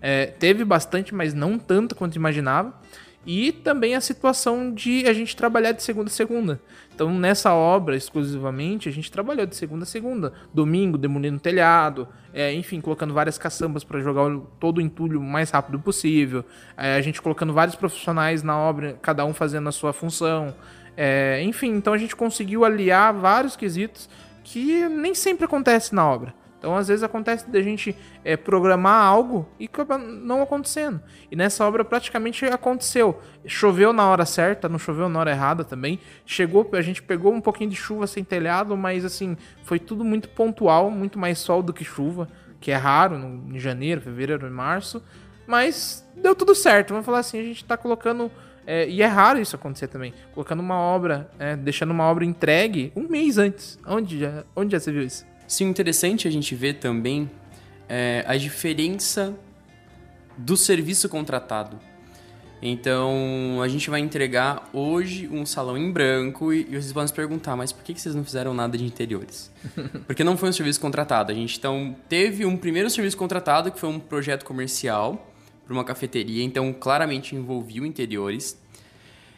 É, 0.00 0.26
teve 0.26 0.64
bastante, 0.64 1.14
mas 1.14 1.34
não 1.34 1.58
tanto 1.58 1.94
quanto 1.94 2.16
imaginava. 2.16 2.74
e 3.26 3.50
também 3.50 3.96
a 3.96 4.00
situação 4.00 4.72
de 4.72 5.04
a 5.08 5.12
gente 5.12 5.34
trabalhar 5.34 5.72
de 5.72 5.82
segunda 5.82 6.08
a 6.08 6.12
segunda. 6.12 6.60
Então, 6.94 7.10
nessa 7.12 7.52
obra, 7.52 7.96
exclusivamente, 7.96 8.88
a 8.88 8.92
gente 8.92 9.10
trabalhou 9.10 9.44
de 9.44 9.56
segunda 9.56 9.82
a 9.82 9.86
segunda. 9.86 10.32
Domingo, 10.54 10.96
demolindo 10.96 11.40
telhado, 11.40 12.06
é, 12.32 12.54
enfim, 12.54 12.80
colocando 12.80 13.12
várias 13.12 13.36
caçambas 13.36 13.82
para 13.82 13.98
jogar 14.00 14.30
todo 14.60 14.78
o 14.78 14.80
entulho 14.80 15.18
o 15.18 15.22
mais 15.24 15.50
rápido 15.50 15.80
possível. 15.80 16.44
É, 16.76 16.94
a 16.94 17.00
gente 17.00 17.20
colocando 17.20 17.52
vários 17.52 17.74
profissionais 17.74 18.44
na 18.44 18.56
obra, 18.56 18.96
cada 19.02 19.24
um 19.24 19.34
fazendo 19.34 19.68
a 19.68 19.72
sua 19.72 19.92
função. 19.92 20.54
É, 20.96 21.42
enfim, 21.42 21.74
então 21.74 21.92
a 21.92 21.98
gente 21.98 22.14
conseguiu 22.14 22.64
aliar 22.64 23.12
vários 23.12 23.56
quesitos 23.56 24.08
que 24.44 24.88
nem 24.88 25.14
sempre 25.14 25.44
acontece 25.44 25.94
na 25.94 26.08
obra. 26.08 26.32
Então, 26.66 26.76
às 26.76 26.88
vezes 26.88 27.04
acontece 27.04 27.48
da 27.48 27.62
gente 27.62 27.94
é, 28.24 28.36
programar 28.36 29.00
algo 29.00 29.48
e 29.56 29.66
acaba 29.66 29.96
não 29.96 30.42
acontecendo. 30.42 31.00
E 31.30 31.36
nessa 31.36 31.64
obra 31.64 31.84
praticamente 31.84 32.44
aconteceu. 32.46 33.22
Choveu 33.46 33.92
na 33.92 34.04
hora 34.08 34.26
certa, 34.26 34.68
não 34.68 34.76
choveu 34.76 35.08
na 35.08 35.20
hora 35.20 35.30
errada 35.30 35.62
também. 35.62 36.00
Chegou, 36.24 36.68
a 36.72 36.82
gente 36.82 37.00
pegou 37.00 37.32
um 37.32 37.40
pouquinho 37.40 37.70
de 37.70 37.76
chuva 37.76 38.08
sem 38.08 38.24
telhado, 38.24 38.76
mas 38.76 39.04
assim, 39.04 39.36
foi 39.62 39.78
tudo 39.78 40.04
muito 40.04 40.28
pontual, 40.30 40.90
muito 40.90 41.20
mais 41.20 41.38
sol 41.38 41.62
do 41.62 41.72
que 41.72 41.84
chuva, 41.84 42.28
que 42.60 42.72
é 42.72 42.76
raro 42.76 43.16
no, 43.16 43.54
em 43.54 43.60
janeiro, 43.60 44.00
fevereiro 44.00 44.44
e 44.44 44.50
março. 44.50 45.00
Mas 45.46 46.04
deu 46.16 46.34
tudo 46.34 46.52
certo. 46.52 46.90
Vamos 46.90 47.06
falar 47.06 47.20
assim, 47.20 47.38
a 47.38 47.44
gente 47.44 47.62
está 47.62 47.76
colocando 47.76 48.28
é, 48.66 48.88
e 48.88 49.02
é 49.02 49.06
raro 49.06 49.38
isso 49.38 49.54
acontecer 49.54 49.86
também. 49.86 50.12
Colocando 50.34 50.58
uma 50.58 50.80
obra, 50.80 51.30
é, 51.38 51.54
deixando 51.54 51.92
uma 51.92 52.10
obra 52.10 52.24
entregue 52.24 52.92
um 52.96 53.06
mês 53.08 53.38
antes. 53.38 53.78
Onde 53.86 54.18
já, 54.18 54.42
onde 54.56 54.72
já 54.72 54.80
você 54.80 54.90
viu 54.90 55.04
isso? 55.04 55.35
Sim, 55.46 55.66
interessante 55.66 56.26
a 56.26 56.30
gente 56.30 56.54
ver 56.54 56.74
também 56.74 57.30
é, 57.88 58.24
a 58.26 58.36
diferença 58.36 59.34
do 60.36 60.56
serviço 60.56 61.08
contratado. 61.08 61.78
Então, 62.60 63.60
a 63.62 63.68
gente 63.68 63.90
vai 63.90 64.00
entregar 64.00 64.68
hoje 64.72 65.28
um 65.28 65.44
salão 65.44 65.76
em 65.76 65.92
branco 65.92 66.52
e, 66.52 66.62
e 66.62 66.70
vocês 66.70 66.90
vão 66.90 67.06
se 67.06 67.12
perguntar, 67.12 67.54
mas 67.54 67.70
por 67.70 67.84
que, 67.84 67.92
que 67.92 68.00
vocês 68.00 68.14
não 68.14 68.24
fizeram 68.24 68.54
nada 68.54 68.78
de 68.78 68.84
interiores? 68.84 69.52
Porque 70.06 70.24
não 70.24 70.36
foi 70.36 70.48
um 70.48 70.52
serviço 70.52 70.80
contratado. 70.80 71.30
A 71.30 71.34
gente, 71.34 71.58
então, 71.58 71.94
teve 72.08 72.46
um 72.46 72.56
primeiro 72.56 72.88
serviço 72.88 73.16
contratado, 73.16 73.70
que 73.70 73.78
foi 73.78 73.90
um 73.90 74.00
projeto 74.00 74.44
comercial 74.44 75.30
para 75.64 75.74
uma 75.74 75.84
cafeteria, 75.84 76.42
então 76.42 76.72
claramente 76.72 77.34
envolvia 77.34 77.86
interiores. 77.86 78.58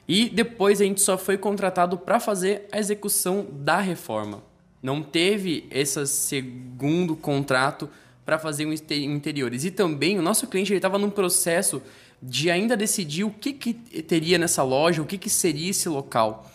E 0.07 0.29
depois 0.29 0.81
a 0.81 0.85
gente 0.85 1.01
só 1.01 1.19
foi 1.19 1.37
contratado 1.37 1.99
para 1.99 2.21
fazer 2.21 2.67
a 2.71 2.79
execução 2.79 3.47
da 3.51 3.81
reforma. 3.81 4.43
Não 4.83 5.03
teve 5.03 5.67
esse 5.71 6.07
segundo 6.07 7.17
contrato 7.17 7.89
para 8.25 8.39
fazer 8.39 8.67
um 8.67 8.73
interiores. 8.73 9.65
E 9.65 9.71
também 9.71 10.19
o 10.19 10.23
nosso 10.23 10.47
cliente 10.47 10.75
estava 10.75 10.99
num 10.99 11.11
processo 11.11 11.83
de 12.23 12.51
ainda 12.51 12.77
decidir 12.77 13.25
o 13.25 13.31
que, 13.31 13.53
que 13.53 13.73
teria 13.73 14.39
nessa 14.39 14.63
loja, 14.63 15.01
o 15.01 15.07
que, 15.07 15.17
que 15.17 15.31
seria 15.31 15.71
esse 15.71 15.89
local. 15.89 16.51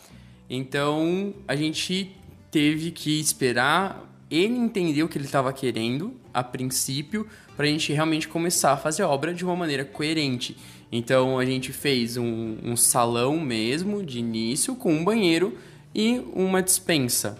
Então 0.49 1.33
a 1.47 1.55
gente 1.55 2.15
teve 2.51 2.91
que 2.91 3.19
esperar 3.19 4.07
ele 4.29 4.55
entender 4.55 5.03
o 5.03 5.07
que 5.07 5.17
ele 5.17 5.25
estava 5.25 5.51
querendo 5.51 6.13
a 6.33 6.43
princípio 6.43 7.27
para 7.55 7.65
a 7.65 7.69
gente 7.69 7.93
realmente 7.93 8.27
começar 8.27 8.73
a 8.73 8.77
fazer 8.77 9.03
a 9.03 9.09
obra 9.09 9.33
de 9.33 9.43
uma 9.43 9.55
maneira 9.55 9.85
coerente. 9.85 10.57
Então 10.91 11.39
a 11.39 11.45
gente 11.45 11.71
fez 11.71 12.17
um, 12.17 12.57
um 12.63 12.75
salão 12.75 13.39
mesmo 13.39 14.03
de 14.03 14.19
início 14.19 14.75
com 14.75 14.93
um 14.93 15.03
banheiro 15.03 15.57
e 15.93 16.21
uma 16.33 16.61
dispensa. 16.61 17.37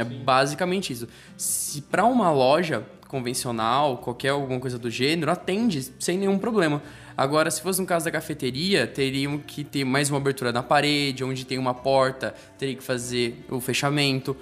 É 0.00 0.04
Sim. 0.04 0.22
basicamente 0.24 0.92
isso. 0.92 1.08
Se 1.36 1.82
para 1.82 2.04
uma 2.04 2.30
loja 2.30 2.84
convencional, 3.08 3.98
qualquer 3.98 4.28
alguma 4.28 4.60
coisa 4.60 4.78
do 4.78 4.88
gênero, 4.88 5.32
atende 5.32 5.92
sem 5.98 6.16
nenhum 6.16 6.38
problema. 6.38 6.80
Agora, 7.16 7.50
se 7.50 7.60
fosse 7.60 7.80
no 7.80 7.86
caso 7.86 8.04
da 8.04 8.10
cafeteria, 8.10 8.86
teriam 8.86 9.36
que 9.36 9.64
ter 9.64 9.84
mais 9.84 10.08
uma 10.08 10.18
abertura 10.18 10.52
na 10.52 10.62
parede, 10.62 11.24
onde 11.24 11.44
tem 11.44 11.58
uma 11.58 11.74
porta, 11.74 12.34
teria 12.56 12.76
que 12.76 12.82
fazer 12.82 13.44
o 13.50 13.60
fechamento. 13.60 14.36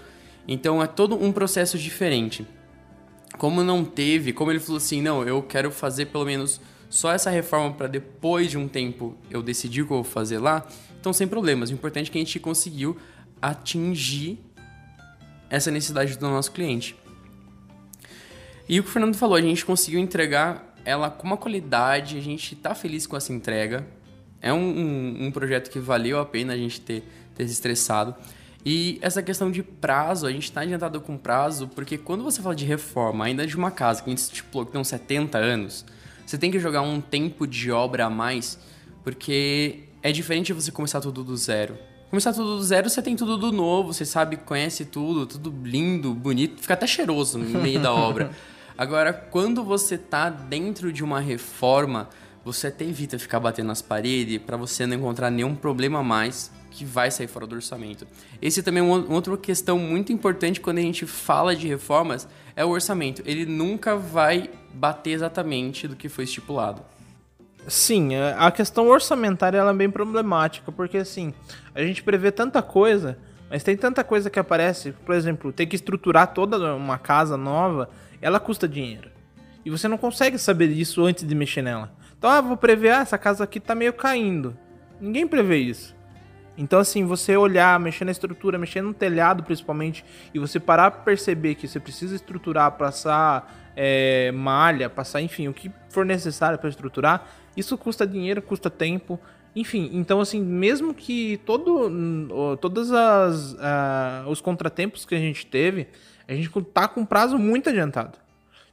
Então 0.47 0.83
é 0.83 0.87
todo 0.87 1.21
um 1.21 1.33
processo 1.33 1.79
diferente. 1.79 2.47
Como 3.37 3.65
não 3.65 3.85
teve, 3.85 4.33
como 4.33 4.53
ele 4.53 4.61
falou 4.61 4.77
assim, 4.77 5.01
não, 5.01 5.23
eu 5.23 5.43
quero 5.43 5.71
fazer 5.71 6.07
pelo 6.07 6.25
menos 6.25 6.61
só 6.91 7.13
essa 7.13 7.31
reforma 7.31 7.75
para 7.75 7.87
depois 7.87 8.51
de 8.51 8.59
um 8.59 8.69
tempo 8.69 9.17
eu 9.31 9.43
decidir 9.43 9.83
o 9.83 9.87
que 9.87 9.93
eu 9.93 10.03
vou 10.03 10.05
fazer 10.05 10.39
lá, 10.39 10.67
então 11.01 11.13
sem 11.13 11.27
problemas. 11.27 11.71
O 11.71 11.75
importante 11.75 12.11
é 12.11 12.13
que 12.13 12.19
a 12.19 12.21
gente 12.21 12.39
conseguiu 12.39 12.97
atingir 13.41 14.39
essa 15.51 15.71
necessidade 15.71 16.17
do 16.19 16.29
nosso 16.29 16.53
cliente. 16.53 16.97
E 18.69 18.79
o 18.79 18.83
que 18.83 18.89
o 18.89 18.93
Fernando 18.93 19.17
falou, 19.17 19.37
a 19.37 19.41
gente 19.41 19.65
conseguiu 19.65 19.99
entregar 19.99 20.75
ela 20.85 21.11
com 21.11 21.27
uma 21.27 21.37
qualidade, 21.37 22.19
a 22.19 22.21
gente 22.21 22.55
está 22.55 22.75
feliz 22.75 23.07
com 23.07 23.17
essa 23.17 23.33
entrega. 23.33 23.87
É 24.41 24.53
um, 24.53 24.59
um, 24.59 25.27
um, 25.27 25.31
projeto 25.31 25.71
que 25.71 25.79
valeu 25.79 26.19
a 26.19 26.27
pena 26.27 26.53
a 26.53 26.57
gente 26.57 26.81
ter, 26.81 27.03
ter 27.35 27.47
se 27.47 27.53
estressado. 27.55 28.15
E 28.65 28.99
essa 29.01 29.23
questão 29.23 29.51
de 29.51 29.63
prazo, 29.63 30.27
a 30.27 30.33
gente 30.33 30.45
está 30.45 30.61
adiantado 30.61 31.01
com 31.01 31.17
prazo, 31.17 31.69
porque 31.69 31.97
quando 31.97 32.23
você 32.23 32.43
fala 32.43 32.55
de 32.55 32.65
reforma, 32.65 33.25
ainda 33.25 33.47
de 33.47 33.57
uma 33.57 33.71
casa 33.71 34.03
que 34.03 34.11
a 34.11 34.13
gente 34.13 34.19
estipulou 34.19 34.67
que 34.67 34.73
tem 34.73 34.81
uns 34.81 34.89
70 34.89 35.39
anos, 35.39 35.85
você 36.27 36.37
tem 36.37 36.51
que 36.51 36.59
jogar 36.59 36.83
um 36.83 37.01
tempo 37.01 37.47
de 37.47 37.71
obra 37.71 38.05
a 38.05 38.11
mais, 38.11 38.59
porque 39.03 39.85
é 40.03 40.13
diferente 40.13 40.53
você 40.53 40.71
começar 40.71 41.01
tudo 41.01 41.25
do 41.25 41.37
zero. 41.37 41.79
Começar 42.11 42.33
tudo 42.33 42.57
do 42.57 42.63
zero, 42.65 42.89
você 42.89 43.03
tem 43.03 43.15
tudo 43.15 43.37
do 43.37 43.53
novo, 43.53 43.93
você 43.93 44.03
sabe, 44.03 44.39
conhece 44.39 44.87
tudo, 44.87 45.27
tudo 45.27 45.55
lindo, 45.63 46.15
bonito, 46.15 46.59
fica 46.59 46.73
até 46.73 46.87
cheiroso 46.87 47.37
no 47.37 47.61
meio 47.61 47.79
da 47.79 47.93
obra. 47.93 48.31
Agora, 48.79 49.13
quando 49.13 49.63
você 49.63 49.99
tá 49.99 50.31
dentro 50.31 50.91
de 50.91 51.05
uma 51.05 51.21
reforma, 51.21 52.09
você 52.43 52.69
até 52.69 52.87
evita 52.87 53.19
ficar 53.19 53.39
batendo 53.39 53.67
nas 53.67 53.83
paredes 53.83 54.39
para 54.39 54.57
você 54.57 54.87
não 54.87 54.97
encontrar 54.97 55.31
nenhum 55.31 55.55
problema 55.55 56.03
mais 56.03 56.51
que 56.71 56.83
vai 56.83 57.11
sair 57.11 57.27
fora 57.27 57.47
do 57.47 57.55
orçamento. 57.57 58.07
Esse 58.41 58.63
também 58.63 58.83
é 58.83 58.87
uma 58.87 59.13
outra 59.13 59.37
questão 59.37 59.79
muito 59.79 60.11
importante 60.11 60.63
quando 60.63 60.79
a 60.79 60.83
gente 60.83 61.05
fala 61.05 61.55
de 61.55 61.69
reformas, 61.69 62.27
é 62.57 62.65
o 62.65 62.71
orçamento. 62.71 63.23
Ele 63.27 63.45
nunca 63.45 63.97
vai 63.97 64.49
bater 64.73 65.11
exatamente 65.11 65.87
do 65.87 65.95
que 65.95 66.09
foi 66.09 66.25
estipulado. 66.25 66.81
Sim, 67.69 68.15
é, 68.15 68.35
a 68.39 68.51
questão 68.51 68.89
orçamentária 68.89 69.59
ela 69.59 69.71
é 69.71 69.75
bem 69.75 69.91
problemática, 69.91 70.73
porque 70.73 70.97
assim, 70.97 71.35
a 71.75 71.83
gente 71.83 72.03
prevê 72.03 72.33
tanta 72.33 72.63
coisa, 72.63 73.19
mas 73.51 73.63
tem 73.63 73.77
tanta 73.77 74.03
coisa 74.03 74.31
que 74.31 74.39
aparece, 74.39 74.93
por 75.05 75.15
exemplo, 75.15 75.53
ter 75.53 75.67
que 75.67 75.77
estruturar 75.77 76.33
toda 76.33 76.75
uma 76.75 76.99
casa 76.99 77.37
nova, 77.37 77.91
ela 78.23 78.41
custa 78.41 78.67
dinheiro. 78.67 79.11
E 79.65 79.71
você 79.71 79.87
não 79.87 79.99
consegue 79.99 80.39
saber 80.39 80.69
disso 80.69 81.05
antes 81.05 81.27
de 81.27 81.35
mexer 81.35 81.61
nela. 81.63 81.93
Então, 82.17 82.31
ah, 82.31 82.41
vou 82.41 82.57
prever, 82.57 82.91
ah, 82.91 83.01
essa 83.01 83.19
casa 83.19 83.45
aqui 83.45 83.61
tá 83.61 83.75
meio 83.75 83.93
caindo. 83.93 84.57
Ninguém 85.01 85.27
prevê 85.27 85.59
isso. 85.59 85.95
Então, 86.57 86.81
assim, 86.81 87.05
você 87.05 87.37
olhar, 87.37 87.79
mexer 87.79 88.05
na 88.05 88.11
estrutura, 88.11 88.59
mexer 88.59 88.83
no 88.83 88.93
telhado 88.93 89.45
principalmente, 89.45 90.05
e 90.35 90.39
você 90.39 90.59
parar 90.59 90.91
pra 90.91 91.03
perceber 91.03 91.55
que 91.55 91.69
você 91.69 91.79
precisa 91.79 92.17
estruturar, 92.17 92.73
passar 92.73 93.71
é, 93.77 94.33
malha, 94.33 94.91
passar, 94.91 95.21
enfim, 95.23 95.47
o 95.47 95.55
que 95.55 95.71
for 95.89 96.05
necessário 96.05 96.59
para 96.59 96.69
estruturar, 96.69 97.29
isso 97.59 97.77
custa 97.77 98.07
dinheiro, 98.07 98.41
custa 98.41 98.71
tempo, 98.71 99.19
enfim. 99.55 99.91
Então, 99.93 100.21
assim, 100.21 100.41
mesmo 100.41 100.95
que 100.95 101.39
todo, 101.45 102.57
todos 102.61 102.93
as, 102.93 103.53
uh, 103.55 104.29
os 104.29 104.41
contratempos 104.41 105.05
que 105.05 105.15
a 105.15 105.19
gente 105.19 105.45
teve, 105.45 105.89
a 106.29 106.35
gente 106.35 106.49
tá 106.73 106.87
com 106.87 107.05
prazo 107.05 107.39
muito 107.39 107.69
adiantado. 107.69 108.19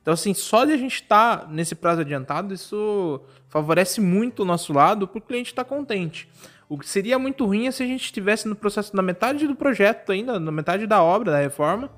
Então, 0.01 0.13
assim, 0.13 0.35
só 0.35 0.65
de 0.65 0.73
a 0.73 0.77
gente 0.77 1.01
estar 1.01 1.37
tá 1.37 1.47
nesse 1.47 1.73
prazo 1.73 2.01
adiantado, 2.01 2.53
isso 2.53 3.19
favorece 3.49 3.99
muito 3.99 4.43
o 4.43 4.45
nosso 4.45 4.71
lado, 4.71 5.07
porque 5.07 5.19
o 5.19 5.27
cliente 5.29 5.51
está 5.51 5.63
contente. 5.63 6.29
O 6.69 6.77
que 6.77 6.87
seria 6.87 7.17
muito 7.17 7.45
ruim 7.45 7.65
é 7.65 7.71
se 7.71 7.81
a 7.81 7.87
gente 7.87 8.03
estivesse 8.03 8.47
no 8.47 8.55
processo 8.55 8.95
da 8.95 9.01
metade 9.01 9.47
do 9.47 9.55
projeto 9.55 10.11
ainda, 10.11 10.39
na 10.39 10.51
metade 10.51 10.85
da 10.85 11.01
obra, 11.01 11.31
da 11.31 11.39
reforma, 11.39 11.89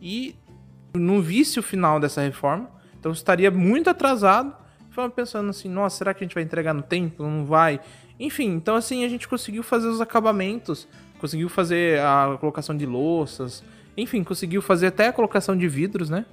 e 0.00 0.34
não 0.94 1.20
visse 1.20 1.58
o 1.58 1.62
final 1.62 2.00
dessa 2.00 2.22
reforma. 2.22 2.70
Então 2.98 3.12
estaria 3.12 3.50
muito 3.50 3.90
atrasado 3.90 4.54
ficava 4.90 5.08
pensando 5.08 5.48
assim, 5.48 5.68
nossa, 5.68 5.98
será 5.98 6.12
que 6.12 6.22
a 6.22 6.26
gente 6.26 6.34
vai 6.34 6.42
entregar 6.42 6.74
no 6.74 6.82
tempo? 6.82 7.22
Não 7.22 7.46
vai? 7.46 7.80
Enfim, 8.18 8.48
então 8.48 8.76
assim, 8.76 9.04
a 9.04 9.08
gente 9.08 9.26
conseguiu 9.26 9.62
fazer 9.62 9.88
os 9.88 10.00
acabamentos, 10.00 10.86
conseguiu 11.18 11.48
fazer 11.48 12.00
a 12.00 12.36
colocação 12.38 12.76
de 12.76 12.84
louças, 12.84 13.64
enfim, 13.96 14.22
conseguiu 14.22 14.60
fazer 14.60 14.88
até 14.88 15.08
a 15.08 15.12
colocação 15.12 15.56
de 15.56 15.66
vidros, 15.68 16.10
né? 16.10 16.26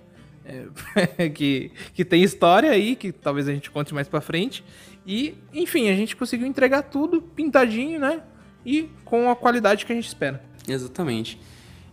É, 0.45 1.29
que, 1.29 1.71
que 1.93 2.05
tem 2.05 2.23
história 2.23 2.71
aí, 2.71 2.95
que 2.95 3.11
talvez 3.11 3.47
a 3.47 3.53
gente 3.53 3.69
conte 3.69 3.93
mais 3.93 4.07
pra 4.07 4.21
frente. 4.21 4.63
E, 5.05 5.35
enfim, 5.53 5.89
a 5.89 5.95
gente 5.95 6.15
conseguiu 6.15 6.47
entregar 6.47 6.83
tudo 6.83 7.21
pintadinho, 7.21 7.99
né? 7.99 8.21
E 8.65 8.89
com 9.05 9.29
a 9.29 9.35
qualidade 9.35 9.85
que 9.85 9.91
a 9.91 9.95
gente 9.95 10.07
espera. 10.07 10.41
Exatamente. 10.67 11.39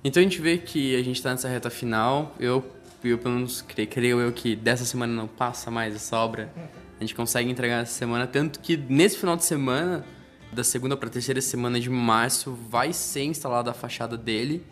Então 0.02 0.21
a 0.21 0.25
gente 0.25 0.40
vê 0.40 0.59
que 0.59 0.97
a 0.97 1.02
gente 1.02 1.23
tá 1.23 1.30
nessa 1.30 1.49
reta 1.49 1.71
final. 1.71 2.35
Eu 2.38 2.64
eu 3.11 3.19
pelo 3.19 3.35
menos 3.35 3.63
creio, 3.63 3.89
creio 3.89 4.21
eu 4.21 4.33
que 4.33 4.57
dessa 4.57 4.85
semana 4.85 5.13
não 5.13 5.27
passa 5.27 5.71
mais 5.71 5.95
essa 5.95 6.17
obra. 6.17 6.53
A 6.99 7.01
gente 7.01 7.15
consegue 7.15 7.51
entregar 7.51 7.83
essa 7.83 7.93
semana, 7.93 8.27
tanto 8.27 8.61
que 8.61 8.77
nesse 8.77 9.19
final 9.19 9.37
de 9.37 9.45
semana, 9.45 10.05
da 10.53 10.63
segunda 10.63 10.97
para 10.97 11.09
terceira 11.11 11.41
semana 11.41 11.81
de 11.81 11.91
março, 11.91 12.53
vai 12.53 12.93
ser 12.93 13.25
instalada 13.25 13.71
a 13.71 13.75
fachada 13.75 14.17
dele, 14.17 14.65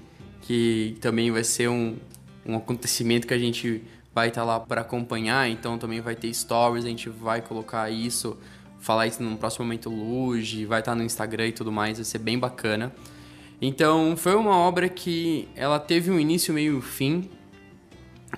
que 0.42 0.96
também 1.00 1.30
vai 1.30 1.44
ser 1.44 1.68
um, 1.68 1.96
um 2.46 2.56
acontecimento 2.56 3.26
que 3.26 3.34
a 3.34 3.38
gente 3.38 3.82
vai 4.14 4.28
estar 4.28 4.42
tá 4.42 4.46
lá 4.46 4.60
para 4.60 4.82
acompanhar, 4.82 5.48
então 5.48 5.78
também 5.78 6.00
vai 6.00 6.14
ter 6.14 6.32
stories, 6.32 6.84
a 6.84 6.88
gente 6.88 7.08
vai 7.08 7.40
colocar 7.40 7.90
isso, 7.90 8.38
falar 8.78 9.06
isso 9.06 9.22
no 9.22 9.36
próximo 9.36 9.64
momento 9.64 9.90
Luge, 9.90 10.64
vai 10.64 10.80
estar 10.80 10.94
no 10.94 11.02
Instagram 11.02 11.48
e 11.48 11.52
tudo 11.52 11.72
mais, 11.72 11.98
vai 11.98 12.04
ser 12.04 12.18
bem 12.18 12.38
bacana. 12.38 12.92
Então, 13.60 14.16
foi 14.16 14.34
uma 14.34 14.56
obra 14.56 14.88
que 14.88 15.48
ela 15.54 15.78
teve 15.78 16.10
um 16.10 16.18
início, 16.18 16.52
meio 16.52 16.80
fim, 16.80 17.30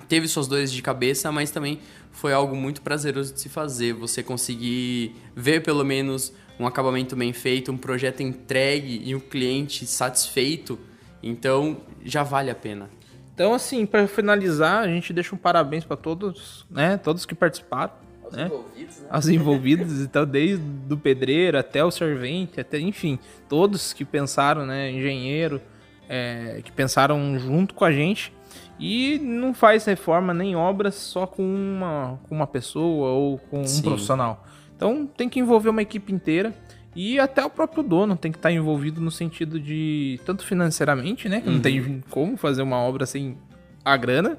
teve 0.07 0.27
suas 0.27 0.47
dores 0.47 0.71
de 0.71 0.81
cabeça, 0.81 1.31
mas 1.31 1.51
também 1.51 1.79
foi 2.11 2.33
algo 2.33 2.55
muito 2.55 2.81
prazeroso 2.81 3.33
de 3.33 3.39
se 3.39 3.49
fazer. 3.49 3.93
Você 3.93 4.23
conseguir 4.23 5.15
ver 5.35 5.61
pelo 5.63 5.83
menos 5.83 6.33
um 6.59 6.65
acabamento 6.65 7.15
bem 7.15 7.33
feito, 7.33 7.71
um 7.71 7.77
projeto 7.77 8.21
entregue 8.21 9.01
e 9.03 9.13
um 9.13 9.19
cliente 9.19 9.85
satisfeito, 9.85 10.79
então 11.21 11.77
já 12.03 12.23
vale 12.23 12.49
a 12.49 12.55
pena. 12.55 12.89
Então, 13.33 13.53
assim, 13.53 13.85
para 13.85 14.07
finalizar, 14.07 14.83
a 14.83 14.87
gente 14.87 15.11
deixa 15.11 15.35
um 15.35 15.37
parabéns 15.37 15.83
para 15.83 15.97
todos, 15.97 16.65
né? 16.69 16.97
Todos 16.97 17.25
que 17.25 17.35
participaram. 17.35 17.91
Os 18.25 18.33
né? 18.33 18.45
envolvidos, 18.45 18.99
né? 19.01 19.09
Os 19.11 19.27
envolvidos, 19.27 19.99
então, 20.01 20.25
desde 20.25 20.63
o 20.89 20.95
pedreiro 20.95 21.57
até 21.57 21.83
o 21.83 21.91
servente, 21.91 22.61
até, 22.61 22.79
enfim, 22.79 23.19
todos 23.49 23.91
que 23.91 24.05
pensaram, 24.05 24.65
né? 24.65 24.89
Engenheiro, 24.89 25.61
é, 26.07 26.61
que 26.63 26.71
pensaram 26.71 27.37
junto 27.37 27.73
com 27.73 27.83
a 27.83 27.91
gente. 27.91 28.31
E 28.79 29.19
não 29.19 29.53
faz 29.53 29.85
reforma 29.85 30.33
nem 30.33 30.55
obras 30.55 30.95
só 30.95 31.25
com 31.25 31.43
uma, 31.43 32.19
com 32.27 32.35
uma 32.35 32.47
pessoa 32.47 33.09
ou 33.09 33.37
com 33.37 33.61
um 33.61 33.67
Sim. 33.67 33.81
profissional. 33.81 34.45
Então 34.75 35.07
tem 35.07 35.29
que 35.29 35.39
envolver 35.39 35.69
uma 35.69 35.81
equipe 35.81 36.11
inteira. 36.11 36.53
E 36.95 37.19
até 37.19 37.43
o 37.43 37.49
próprio 37.49 37.83
dono 37.83 38.15
tem 38.15 38.31
que 38.31 38.37
estar 38.37 38.51
envolvido 38.51 39.01
no 39.01 39.11
sentido 39.11 39.59
de, 39.59 40.19
tanto 40.25 40.45
financeiramente, 40.45 41.27
né? 41.27 41.41
Que 41.41 41.47
uhum. 41.47 41.55
não 41.55 41.61
tem 41.61 42.03
como 42.09 42.37
fazer 42.37 42.61
uma 42.61 42.77
obra 42.77 43.05
sem 43.05 43.37
a 43.83 43.97
grana. 43.97 44.37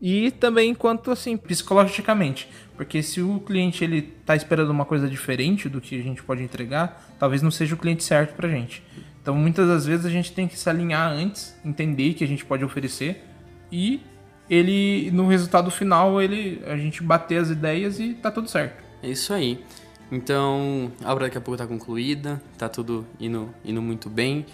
E 0.00 0.30
também 0.30 0.74
quanto, 0.74 1.10
assim, 1.10 1.36
psicologicamente. 1.36 2.48
Porque 2.76 3.02
se 3.02 3.20
o 3.20 3.40
cliente 3.40 3.82
ele 3.82 4.02
tá 4.02 4.36
esperando 4.36 4.70
uma 4.70 4.84
coisa 4.84 5.08
diferente 5.08 5.68
do 5.68 5.80
que 5.80 5.98
a 5.98 6.02
gente 6.02 6.22
pode 6.22 6.42
entregar, 6.42 7.14
talvez 7.18 7.42
não 7.42 7.50
seja 7.50 7.74
o 7.74 7.78
cliente 7.78 8.04
certo 8.04 8.34
pra 8.34 8.48
gente. 8.48 8.82
Então 9.20 9.34
muitas 9.34 9.68
das 9.68 9.84
vezes 9.84 10.06
a 10.06 10.10
gente 10.10 10.32
tem 10.32 10.48
que 10.48 10.58
se 10.58 10.70
alinhar 10.70 11.10
antes, 11.10 11.54
entender 11.64 12.14
que 12.14 12.24
a 12.24 12.26
gente 12.26 12.44
pode 12.44 12.64
oferecer 12.64 13.27
e 13.70 14.00
ele 14.48 15.10
no 15.10 15.28
resultado 15.28 15.70
final 15.70 16.20
ele 16.20 16.62
a 16.66 16.76
gente 16.76 17.02
bater 17.02 17.38
as 17.38 17.50
ideias 17.50 17.98
e 18.00 18.14
tá 18.14 18.30
tudo 18.30 18.48
certo. 18.48 18.82
É 19.02 19.08
isso 19.08 19.32
aí. 19.32 19.62
Então, 20.10 20.90
a 21.04 21.12
obra 21.12 21.26
daqui 21.26 21.36
a 21.36 21.40
pouco 21.40 21.60
está 21.60 21.66
concluída, 21.66 22.40
está 22.52 22.68
tudo 22.68 23.06
indo, 23.20 23.54
indo 23.64 23.82
muito 23.82 24.08
bem. 24.08 24.46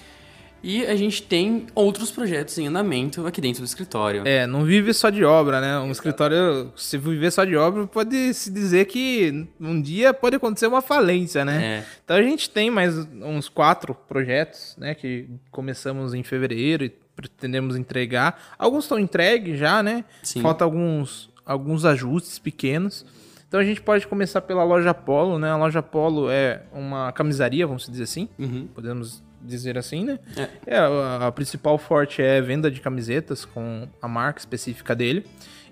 E 0.66 0.86
a 0.86 0.96
gente 0.96 1.22
tem 1.22 1.66
outros 1.74 2.10
projetos 2.10 2.56
em 2.56 2.66
andamento 2.66 3.26
aqui 3.26 3.38
dentro 3.38 3.60
do 3.60 3.66
escritório. 3.66 4.26
É, 4.26 4.46
não 4.46 4.64
vive 4.64 4.94
só 4.94 5.10
de 5.10 5.22
obra, 5.22 5.60
né? 5.60 5.74
Um 5.76 5.80
Exato. 5.80 5.92
escritório, 5.92 6.72
se 6.74 6.96
viver 6.96 7.30
só 7.30 7.44
de 7.44 7.54
obra, 7.54 7.86
pode 7.86 8.32
se 8.32 8.50
dizer 8.50 8.86
que 8.86 9.46
um 9.60 9.80
dia 9.80 10.14
pode 10.14 10.36
acontecer 10.36 10.66
uma 10.66 10.80
falência, 10.80 11.44
né? 11.44 11.62
É. 11.62 11.84
Então 12.02 12.16
a 12.16 12.22
gente 12.22 12.48
tem 12.48 12.70
mais 12.70 12.96
uns 12.96 13.46
quatro 13.46 13.94
projetos, 13.94 14.74
né? 14.78 14.94
Que 14.94 15.28
começamos 15.50 16.14
em 16.14 16.22
fevereiro 16.22 16.86
e 16.86 16.92
pretendemos 17.14 17.76
entregar. 17.76 18.54
Alguns 18.58 18.84
estão 18.84 18.98
entregues 18.98 19.58
já, 19.58 19.82
né? 19.82 20.04
Sim. 20.22 20.40
Falta 20.40 20.64
alguns, 20.64 21.30
alguns 21.44 21.84
ajustes 21.84 22.38
pequenos. 22.38 23.04
Então 23.46 23.60
a 23.60 23.64
gente 23.64 23.80
pode 23.80 24.06
começar 24.06 24.40
pela 24.40 24.64
loja 24.64 24.92
Polo, 24.92 25.38
né? 25.38 25.50
A 25.50 25.56
loja 25.56 25.82
Polo 25.82 26.28
é 26.30 26.62
uma 26.72 27.12
camisaria, 27.12 27.66
vamos 27.66 27.88
dizer 27.88 28.02
assim. 28.02 28.28
Uhum. 28.38 28.68
Podemos 28.74 29.22
dizer 29.40 29.78
assim, 29.78 30.04
né? 30.04 30.18
É. 30.36 30.74
é 30.74 30.78
a, 30.78 31.28
a, 31.28 31.32
principal 31.32 31.78
forte 31.78 32.22
é 32.22 32.40
venda 32.40 32.70
de 32.70 32.80
camisetas 32.80 33.44
com 33.44 33.86
a 34.00 34.08
marca 34.08 34.40
específica 34.40 34.94
dele. 34.94 35.24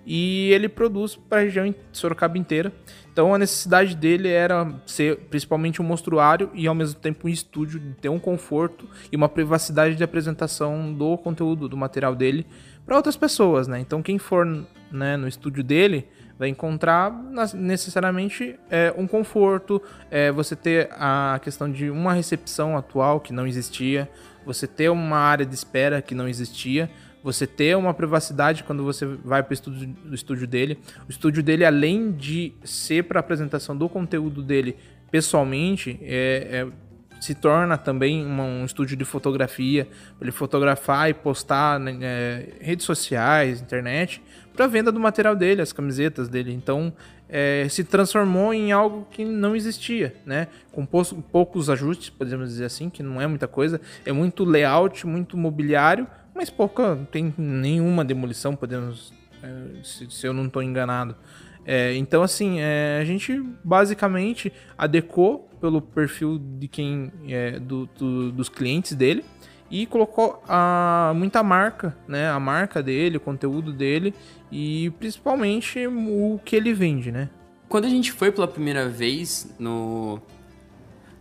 E 0.06 0.50
ele 0.50 0.68
produz 0.68 1.16
para 1.16 1.38
a 1.38 1.44
região 1.44 1.68
de 1.68 1.76
Sorocaba 1.92 2.37
inteira. 2.37 2.73
Então 3.12 3.35
a 3.35 3.38
necessidade 3.38 3.94
dele 3.94 4.28
era 4.28 4.75
ser 4.87 5.16
principalmente 5.30 5.80
um 5.80 5.85
monstruário 5.85 6.50
e 6.54 6.66
ao 6.66 6.75
mesmo 6.75 6.99
tempo 6.99 7.28
um 7.28 7.30
estúdio, 7.30 7.80
ter 8.00 8.09
um 8.09 8.18
conforto 8.18 8.88
e 9.11 9.16
uma 9.16 9.28
privacidade 9.28 9.94
de 9.94 10.02
apresentação 10.02 10.92
do 10.92 11.16
conteúdo, 11.18 11.68
do 11.68 11.76
material 11.76 12.14
dele 12.14 12.47
para 12.85 12.97
outras 12.97 13.16
pessoas, 13.16 13.68
né? 13.68 13.78
Então 13.78 14.02
quem 14.02 14.18
for 14.18 14.47
né, 14.90 15.16
no 15.16 15.28
estúdio 15.28 15.62
dele 15.62 16.09
vai 16.38 16.49
encontrar 16.49 17.12
necessariamente 17.54 18.59
é, 18.68 18.92
um 18.97 19.06
conforto, 19.06 19.80
é, 20.11 20.32
você 20.32 20.56
ter 20.56 20.88
a 20.92 21.38
questão 21.42 21.71
de 21.71 21.88
uma 21.90 22.12
recepção 22.12 22.76
atual 22.76 23.21
que 23.21 23.32
não 23.32 23.47
existia, 23.47 24.11
você 24.44 24.66
ter 24.66 24.88
uma 24.88 25.18
área 25.18 25.47
de 25.47 25.54
espera 25.54 26.02
que 26.02 26.14
não 26.14 26.26
existia, 26.26 26.90
você 27.23 27.47
ter 27.47 27.76
uma 27.76 27.95
privacidade 27.95 28.64
quando 28.64 28.83
você 28.83 29.07
vai 29.07 29.43
para 29.43 29.52
o 29.52 30.14
estúdio, 30.14 30.46
dele. 30.46 30.79
O 31.09 31.11
estúdio 31.11 31.42
dele, 31.42 31.64
além 31.64 32.12
de 32.12 32.53
ser 32.64 33.05
para 33.05 33.20
apresentação 33.20 33.77
do 33.77 33.88
conteúdo 33.88 34.42
dele 34.42 34.77
pessoalmente, 35.11 35.99
é, 36.03 36.66
é 36.68 36.83
se 37.23 37.37
torna 37.37 37.79
também 37.79 38.27
uma, 38.27 38.42
um 38.42 38.64
estúdio 38.64 38.96
de 38.96 39.05
fotografia, 39.05 39.87
para 40.18 40.25
ele 40.25 40.33
fotografar 40.33 41.09
e 41.09 41.14
postar 41.14 41.79
né, 41.79 41.96
é, 42.03 42.49
redes 42.61 42.85
sociais, 42.85 43.61
internet, 43.61 44.20
para 44.53 44.66
venda 44.66 44.90
do 44.90 44.99
material 44.99 45.37
dele, 45.37 45.62
as 45.62 45.73
camisetas 45.73 46.29
dele. 46.29 46.53
Então, 46.53 46.92
é, 47.29 47.66
se 47.70 47.85
transformou 47.85 48.53
em 48.53 48.73
algo 48.73 49.07
que 49.09 49.25
não 49.25 49.55
existia, 49.55 50.16
né? 50.27 50.49
Com 50.73 50.85
poucos 50.85 51.70
ajustes, 51.70 52.11
podemos 52.11 52.49
dizer 52.49 52.64
assim, 52.64 52.90
que 52.90 53.05
não 53.05 53.20
é 53.20 53.27
muita 53.27 53.46
coisa. 53.46 53.81
É 54.05 54.11
muito 54.11 54.44
layout, 54.44 55.07
muito 55.07 55.37
mobiliário, 55.37 56.07
mas 56.35 56.51
pouca, 56.51 56.95
não 56.95 57.05
tem 57.05 57.35
nenhuma 57.37 58.05
demolição, 58.05 58.57
podemos, 58.57 59.12
é, 59.42 59.83
se, 59.83 60.11
se 60.11 60.27
eu 60.27 60.33
não 60.33 60.47
estou 60.47 60.62
enganado. 60.62 61.16
É, 61.64 61.95
então, 61.95 62.23
assim, 62.23 62.59
é, 62.61 62.99
a 63.01 63.05
gente 63.05 63.40
basicamente 63.62 64.53
adequou 64.77 65.49
pelo 65.61 65.81
perfil 65.81 66.40
de 66.59 66.66
quem 66.66 67.12
é, 67.29 67.59
do, 67.59 67.88
do, 67.99 68.33
dos 68.33 68.49
clientes 68.49 68.95
dele 68.95 69.25
e 69.71 69.87
colocou 69.87 70.42
a, 70.49 71.12
muita 71.14 71.42
marca, 71.42 71.97
né? 72.07 72.29
A 72.29 72.40
marca 72.40 72.83
dele, 72.83 73.16
o 73.16 73.21
conteúdo 73.21 73.73
dele 73.73 74.12
e 74.51 74.90
principalmente 74.99 75.87
o 75.87 76.38
que 76.45 76.57
ele 76.57 76.75
vende, 76.75 77.12
né? 77.12 77.31
Quando 77.68 77.87
a 77.87 77.88
gente 77.88 78.12
foi 78.12 78.31
pela 78.31 78.47
primeira 78.47 78.88
vez 78.88 79.55
no 79.59 80.21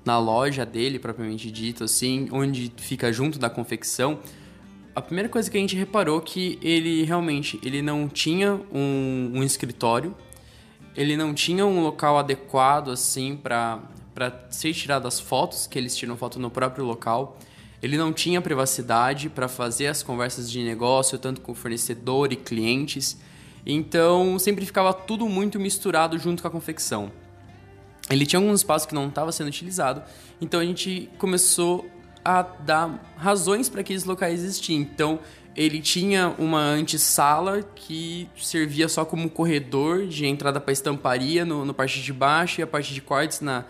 na 0.03 0.17
loja 0.17 0.65
dele, 0.65 0.97
propriamente 0.97 1.51
dito, 1.51 1.83
assim, 1.83 2.27
onde 2.31 2.73
fica 2.77 3.13
junto 3.13 3.37
da 3.37 3.49
confecção, 3.51 4.19
a 4.95 5.01
primeira 5.01 5.29
coisa 5.29 5.49
que 5.49 5.57
a 5.57 5.59
gente 5.59 5.75
reparou 5.75 6.19
que 6.21 6.59
ele 6.61 7.03
realmente 7.03 7.59
ele 7.63 7.81
não 7.81 8.07
tinha 8.07 8.59
um, 8.73 9.31
um 9.35 9.43
escritório, 9.43 10.15
ele 10.95 11.15
não 11.15 11.33
tinha 11.33 11.65
um 11.65 11.81
local 11.81 12.17
adequado 12.17 12.91
assim 12.91 13.35
para 13.35 13.79
para 14.13 14.45
ser 14.49 14.73
tirado 14.73 15.07
as 15.07 15.19
fotos, 15.19 15.65
que 15.65 15.79
eles 15.79 15.95
tiram 15.95 16.17
foto 16.17 16.37
no 16.37 16.51
próprio 16.51 16.85
local. 16.85 17.37
Ele 17.81 17.97
não 17.97 18.13
tinha 18.13 18.41
privacidade 18.41 19.29
para 19.29 19.47
fazer 19.47 19.87
as 19.87 20.03
conversas 20.03 20.51
de 20.51 20.61
negócio, 20.63 21.17
tanto 21.17 21.41
com 21.41 21.55
fornecedor 21.55 22.31
e 22.31 22.35
clientes. 22.35 23.17
Então, 23.65 24.37
sempre 24.37 24.65
ficava 24.65 24.93
tudo 24.93 25.27
muito 25.27 25.59
misturado 25.59 26.19
junto 26.19 26.41
com 26.41 26.47
a 26.47 26.51
confecção. 26.51 27.11
Ele 28.09 28.25
tinha 28.25 28.39
alguns 28.39 28.59
espaços 28.59 28.85
que 28.85 28.93
não 28.93 29.07
estava 29.07 29.31
sendo 29.31 29.47
utilizado, 29.47 30.03
então 30.41 30.59
a 30.59 30.65
gente 30.65 31.09
começou 31.17 31.89
a 32.23 32.41
dar 32.41 33.13
razões 33.17 33.69
para 33.69 33.81
aqueles 33.81 34.03
locais 34.03 34.43
existirem. 34.43 34.81
Então, 34.81 35.19
ele 35.55 35.81
tinha 35.81 36.33
uma 36.37 36.61
antessala 36.61 37.61
que 37.75 38.29
servia 38.37 38.87
só 38.87 39.03
como 39.03 39.29
corredor 39.29 40.07
de 40.07 40.25
entrada 40.25 40.59
para 40.59 40.71
estamparia 40.71 41.43
no, 41.43 41.65
no 41.65 41.73
parte 41.73 42.01
de 42.01 42.13
baixo 42.13 42.61
e 42.61 42.63
a 42.63 42.67
parte 42.67 42.93
de 42.93 43.01
cortes 43.01 43.41
na, 43.41 43.65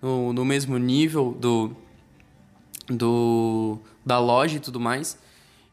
no, 0.00 0.32
no 0.32 0.44
mesmo 0.44 0.78
nível 0.78 1.36
do, 1.38 1.76
do 2.88 3.78
da 4.04 4.18
loja 4.18 4.58
e 4.58 4.60
tudo 4.60 4.78
mais. 4.78 5.18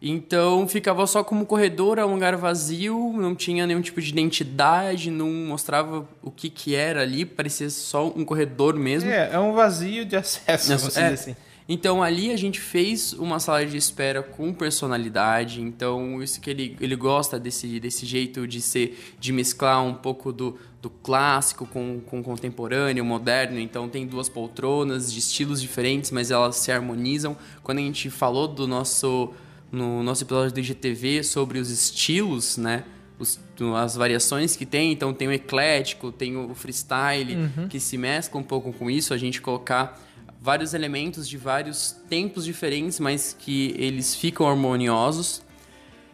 Então 0.02 0.68
ficava 0.68 1.06
só 1.06 1.24
como 1.24 1.46
corredor, 1.46 2.00
um 2.00 2.14
lugar 2.14 2.36
vazio, 2.36 3.14
não 3.16 3.36
tinha 3.36 3.68
nenhum 3.68 3.82
tipo 3.82 4.02
de 4.02 4.10
identidade, 4.10 5.12
não 5.12 5.30
mostrava 5.30 6.08
o 6.24 6.32
que 6.32 6.50
que 6.50 6.74
era 6.74 7.04
ali, 7.04 7.24
parecia 7.24 7.70
só 7.70 8.08
um 8.08 8.26
corredor 8.26 8.76
mesmo. 8.76 9.12
É, 9.12 9.30
é 9.34 9.38
um 9.38 9.54
vazio 9.54 10.04
de 10.04 10.16
acesso, 10.16 10.74
é, 10.74 10.76
dizer 10.76 11.14
assim. 11.14 11.36
Então 11.74 12.04
ali 12.04 12.34
a 12.34 12.36
gente 12.36 12.60
fez 12.60 13.14
uma 13.14 13.40
sala 13.40 13.66
de 13.66 13.78
espera 13.78 14.22
com 14.22 14.54
personalidade. 14.54 15.62
Então 15.62 16.22
isso 16.22 16.42
que 16.42 16.50
ele, 16.50 16.76
ele 16.82 16.98
gosta 16.98 17.40
desse, 17.40 17.80
desse 17.80 18.06
jeito 18.06 18.46
de 18.46 18.60
ser, 18.60 19.16
de 19.18 19.32
mesclar 19.32 19.82
um 19.82 19.94
pouco 19.94 20.34
do, 20.34 20.58
do 20.82 20.90
clássico 20.90 21.66
com, 21.66 22.02
com 22.06 22.22
contemporâneo, 22.22 23.06
moderno. 23.06 23.58
Então 23.58 23.88
tem 23.88 24.06
duas 24.06 24.28
poltronas 24.28 25.14
de 25.14 25.20
estilos 25.20 25.62
diferentes, 25.62 26.12
mas 26.12 26.30
elas 26.30 26.58
se 26.58 26.74
harmonizam. 26.74 27.38
Quando 27.64 27.78
a 27.78 27.82
gente 27.82 28.10
falou 28.10 28.50
do 28.50 28.68
nosso 28.68 29.34
no 29.72 30.04
nosso 30.04 30.26
episódio 30.26 30.54
do 30.54 30.60
IGTV 30.60 31.24
sobre 31.24 31.58
os 31.58 31.70
estilos, 31.70 32.58
né? 32.58 32.84
Os, 33.18 33.40
as 33.78 33.96
variações 33.96 34.58
que 34.58 34.66
tem, 34.66 34.92
então 34.92 35.14
tem 35.14 35.30
o 35.30 35.32
eclético, 35.32 36.12
tem 36.12 36.36
o 36.36 36.54
freestyle, 36.54 37.36
uhum. 37.36 37.68
que 37.70 37.80
se 37.80 37.98
mescla 37.98 38.42
um 38.42 38.44
pouco 38.44 38.74
com 38.74 38.92
isso, 38.92 39.14
a 39.14 39.18
gente 39.18 39.40
colocar 39.40 39.98
vários 40.42 40.74
elementos 40.74 41.30
de 41.30 41.38
vários 41.38 41.92
tempos 42.10 42.44
diferentes, 42.44 43.00
mas 43.00 43.36
que 43.38 43.76
eles 43.78 44.16
ficam 44.16 44.48
harmoniosos. 44.48 45.42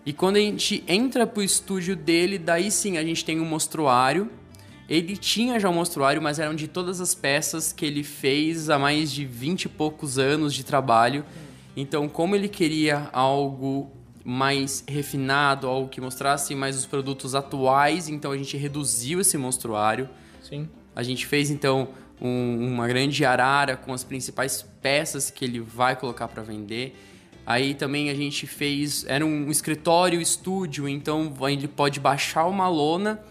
E 0.05 0.11
quando 0.11 0.35
a 0.35 0.39
gente 0.39 0.83
entra 0.87 1.25
pro 1.25 1.41
estúdio 1.41 1.95
dele, 1.95 2.37
daí 2.37 2.69
sim 2.69 2.97
a 2.97 3.03
gente 3.03 3.23
tem 3.23 3.39
um 3.39 3.45
mostruário 3.45 4.29
ele 4.89 5.17
tinha 5.17 5.59
já 5.59 5.69
um 5.69 5.73
mostruário, 5.73 6.21
mas 6.21 6.39
eram 6.39 6.55
de 6.55 6.67
todas 6.67 7.01
as 7.01 7.13
peças 7.13 7.73
que 7.73 7.85
ele 7.85 8.03
fez 8.03 8.69
há 8.69 8.79
mais 8.79 9.11
de 9.11 9.25
20 9.25 9.63
e 9.63 9.69
poucos 9.69 10.17
anos 10.17 10.53
de 10.53 10.63
trabalho. 10.63 11.25
Então, 11.75 12.07
como 12.07 12.35
ele 12.35 12.47
queria 12.47 13.09
algo 13.11 13.91
mais 14.23 14.83
refinado, 14.87 15.67
algo 15.67 15.89
que 15.89 15.99
mostrasse 15.99 16.55
mais 16.55 16.77
os 16.77 16.85
produtos 16.85 17.35
atuais, 17.35 18.07
então 18.07 18.31
a 18.31 18.37
gente 18.37 18.55
reduziu 18.55 19.19
esse 19.19 19.37
monstruário. 19.37 20.09
Sim. 20.41 20.69
A 20.95 21.03
gente 21.03 21.25
fez 21.25 21.49
então 21.49 21.89
um, 22.21 22.73
uma 22.73 22.87
grande 22.87 23.23
arara 23.23 23.75
com 23.75 23.93
as 23.93 24.03
principais 24.03 24.65
peças 24.81 25.29
que 25.29 25.45
ele 25.45 25.59
vai 25.59 25.95
colocar 25.95 26.27
para 26.27 26.43
vender. 26.43 26.95
Aí 27.45 27.73
também 27.73 28.09
a 28.09 28.13
gente 28.13 28.45
fez. 28.45 29.05
Era 29.07 29.25
um 29.25 29.49
escritório 29.49 30.19
estúdio, 30.19 30.87
então 30.87 31.33
ele 31.49 31.67
pode 31.67 31.99
baixar 31.99 32.45
uma 32.45 32.67
lona 32.67 33.21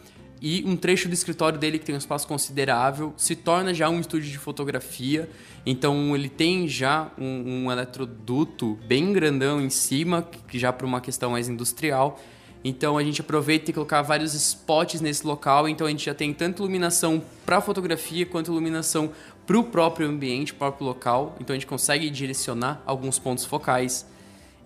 e 0.41 0.63
um 0.67 0.77
trecho 0.77 1.09
do 1.09 1.15
escritório 1.15 1.59
dele, 1.59 1.79
que 1.79 1.85
tem 1.85 1.95
um 1.95 1.99
espaço 1.99 2.27
considerável, 2.27 3.15
se 3.17 3.35
torna 3.35 3.73
já 3.73 3.89
um 3.89 4.01
estúdio 4.01 4.31
de 4.31 4.39
fotografia. 4.39 5.29
Então 5.65 6.15
ele 6.15 6.29
tem 6.29 6.69
já 6.69 7.11
um, 7.19 7.65
um 7.65 7.73
eletroduto 7.73 8.79
bem 8.87 9.13
grandão 9.13 9.61
em 9.61 9.71
cima, 9.71 10.23
que 10.47 10.59
já 10.59 10.73
para 10.73 10.87
uma 10.87 11.01
questão 11.01 11.33
mais 11.33 11.49
industrial. 11.49 12.21
Então 12.69 12.99
a 12.99 13.05
gente 13.05 13.21
aproveita 13.21 13.71
e 13.71 13.75
colocar 13.75 14.03
vários 14.03 14.35
spots 14.35 15.01
nesse 15.01 15.25
local. 15.25 15.69
Então 15.69 15.87
a 15.87 15.91
gente 15.91 16.05
já 16.05 16.15
tem 16.15 16.35
tanto 16.35 16.65
iluminação 16.65 17.23
para 17.45 17.61
fotografia 17.61 18.27
quanto 18.27 18.51
iluminação 18.51 19.13
para 19.47 19.57
o 19.57 19.63
próprio 19.63 20.09
ambiente, 20.09 20.53
próprio 20.53 20.85
local. 20.85 21.37
Então 21.41 21.55
a 21.55 21.57
gente 21.57 21.69
consegue 21.69 22.11
direcionar 22.11 22.83
alguns 22.85 23.21
pontos 23.21 23.45
focais. 23.45 24.05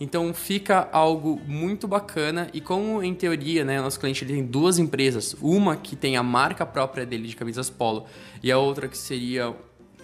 Então 0.00 0.32
fica 0.32 0.88
algo 0.92 1.42
muito 1.46 1.86
bacana 1.86 2.48
e 2.54 2.60
como 2.62 3.02
em 3.02 3.12
teoria, 3.12 3.66
né, 3.66 3.78
nosso 3.82 4.00
cliente 4.00 4.24
ele 4.24 4.32
tem 4.32 4.46
duas 4.46 4.78
empresas, 4.78 5.36
uma 5.42 5.76
que 5.76 5.94
tem 5.94 6.16
a 6.16 6.22
marca 6.22 6.64
própria 6.64 7.04
dele 7.04 7.28
de 7.28 7.36
camisas 7.36 7.68
polo 7.68 8.06
e 8.42 8.50
a 8.50 8.56
outra 8.56 8.88
que 8.88 8.96
seria 8.96 9.54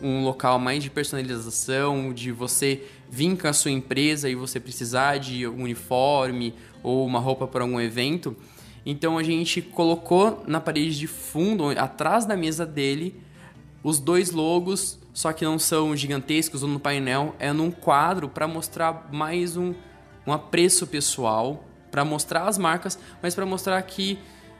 um 0.03 0.25
local 0.25 0.59
mais 0.59 0.83
de 0.83 0.91
personalização, 0.91 2.13
de 2.13 2.33
você 2.33 2.83
vir 3.11 3.37
com 3.37 3.49
a 3.49 3.53
sua 3.53 3.71
empresa 3.71 4.29
e 4.29 4.35
você 4.35 4.61
precisar 4.61 5.19
de 5.19 5.47
um 5.47 5.63
uniforme 5.63 6.55
ou 6.83 7.07
uma 7.07 7.19
roupa 7.19 7.47
para 7.47 7.63
algum 7.63 7.81
evento. 7.81 8.37
Então 8.85 9.19
a 9.19 9.23
gente 9.23 9.61
colocou 9.61 10.45
na 10.47 10.61
parede 10.61 10.97
de 10.97 11.07
fundo, 11.07 11.71
atrás 11.71 12.25
da 12.25 12.37
mesa 12.37 12.65
dele, 12.65 13.21
os 13.83 13.99
dois 13.99 14.31
logos, 14.31 14.99
só 15.13 15.33
que 15.33 15.45
não 15.45 15.59
são 15.59 15.97
gigantescos 15.97 16.63
ou 16.63 16.69
no 16.69 16.79
painel, 16.79 17.35
é 17.39 17.53
num 17.53 17.71
quadro 17.71 18.29
para 18.29 18.47
mostrar 18.47 19.09
mais 19.13 19.57
um, 19.57 19.75
um 20.27 20.33
apreço 20.33 20.87
pessoal, 20.87 21.65
para 21.91 22.05
mostrar 22.05 22.47
as 22.47 22.59
marcas, 22.59 22.99
mas 23.23 23.35
para 23.35 23.47
mostrar 23.47 23.81
que 23.83 24.19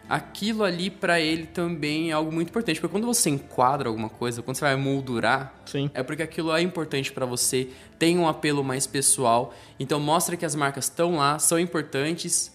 aquilo 0.09 0.65
ali 0.65 0.91
para 0.91 1.21
ele 1.21 1.47
também 1.47 2.11
é 2.11 2.13
algo 2.13 2.33
muito 2.33 2.49
importante. 2.49 2.81
Porque 2.81 2.93
quando 2.93 3.07
você 3.07 3.31
enquadra 3.31 3.89
alguma 3.89 4.09
coisa, 4.09 4.43
quando 4.43 4.57
você 4.57 4.65
vai 4.65 4.77
moldurar, 4.77 5.55
Sim. 5.67 5.91
é 5.95 6.03
porque 6.03 6.23
aquilo 6.23 6.55
é 6.55 6.63
importante 6.63 7.13
para 7.13 7.27
você, 7.27 7.69
tem 7.99 8.19
um 8.19 8.29
apelo 8.29 8.63
mais 8.65 8.87
pessoal. 8.87 9.55
Então 9.79 10.01
mostra 10.01 10.37
que 10.37 10.45
as 10.45 10.55
marcas 10.55 10.85
estão 10.85 11.17
lá, 11.17 11.39
são 11.39 11.59
importantes, 11.59 12.53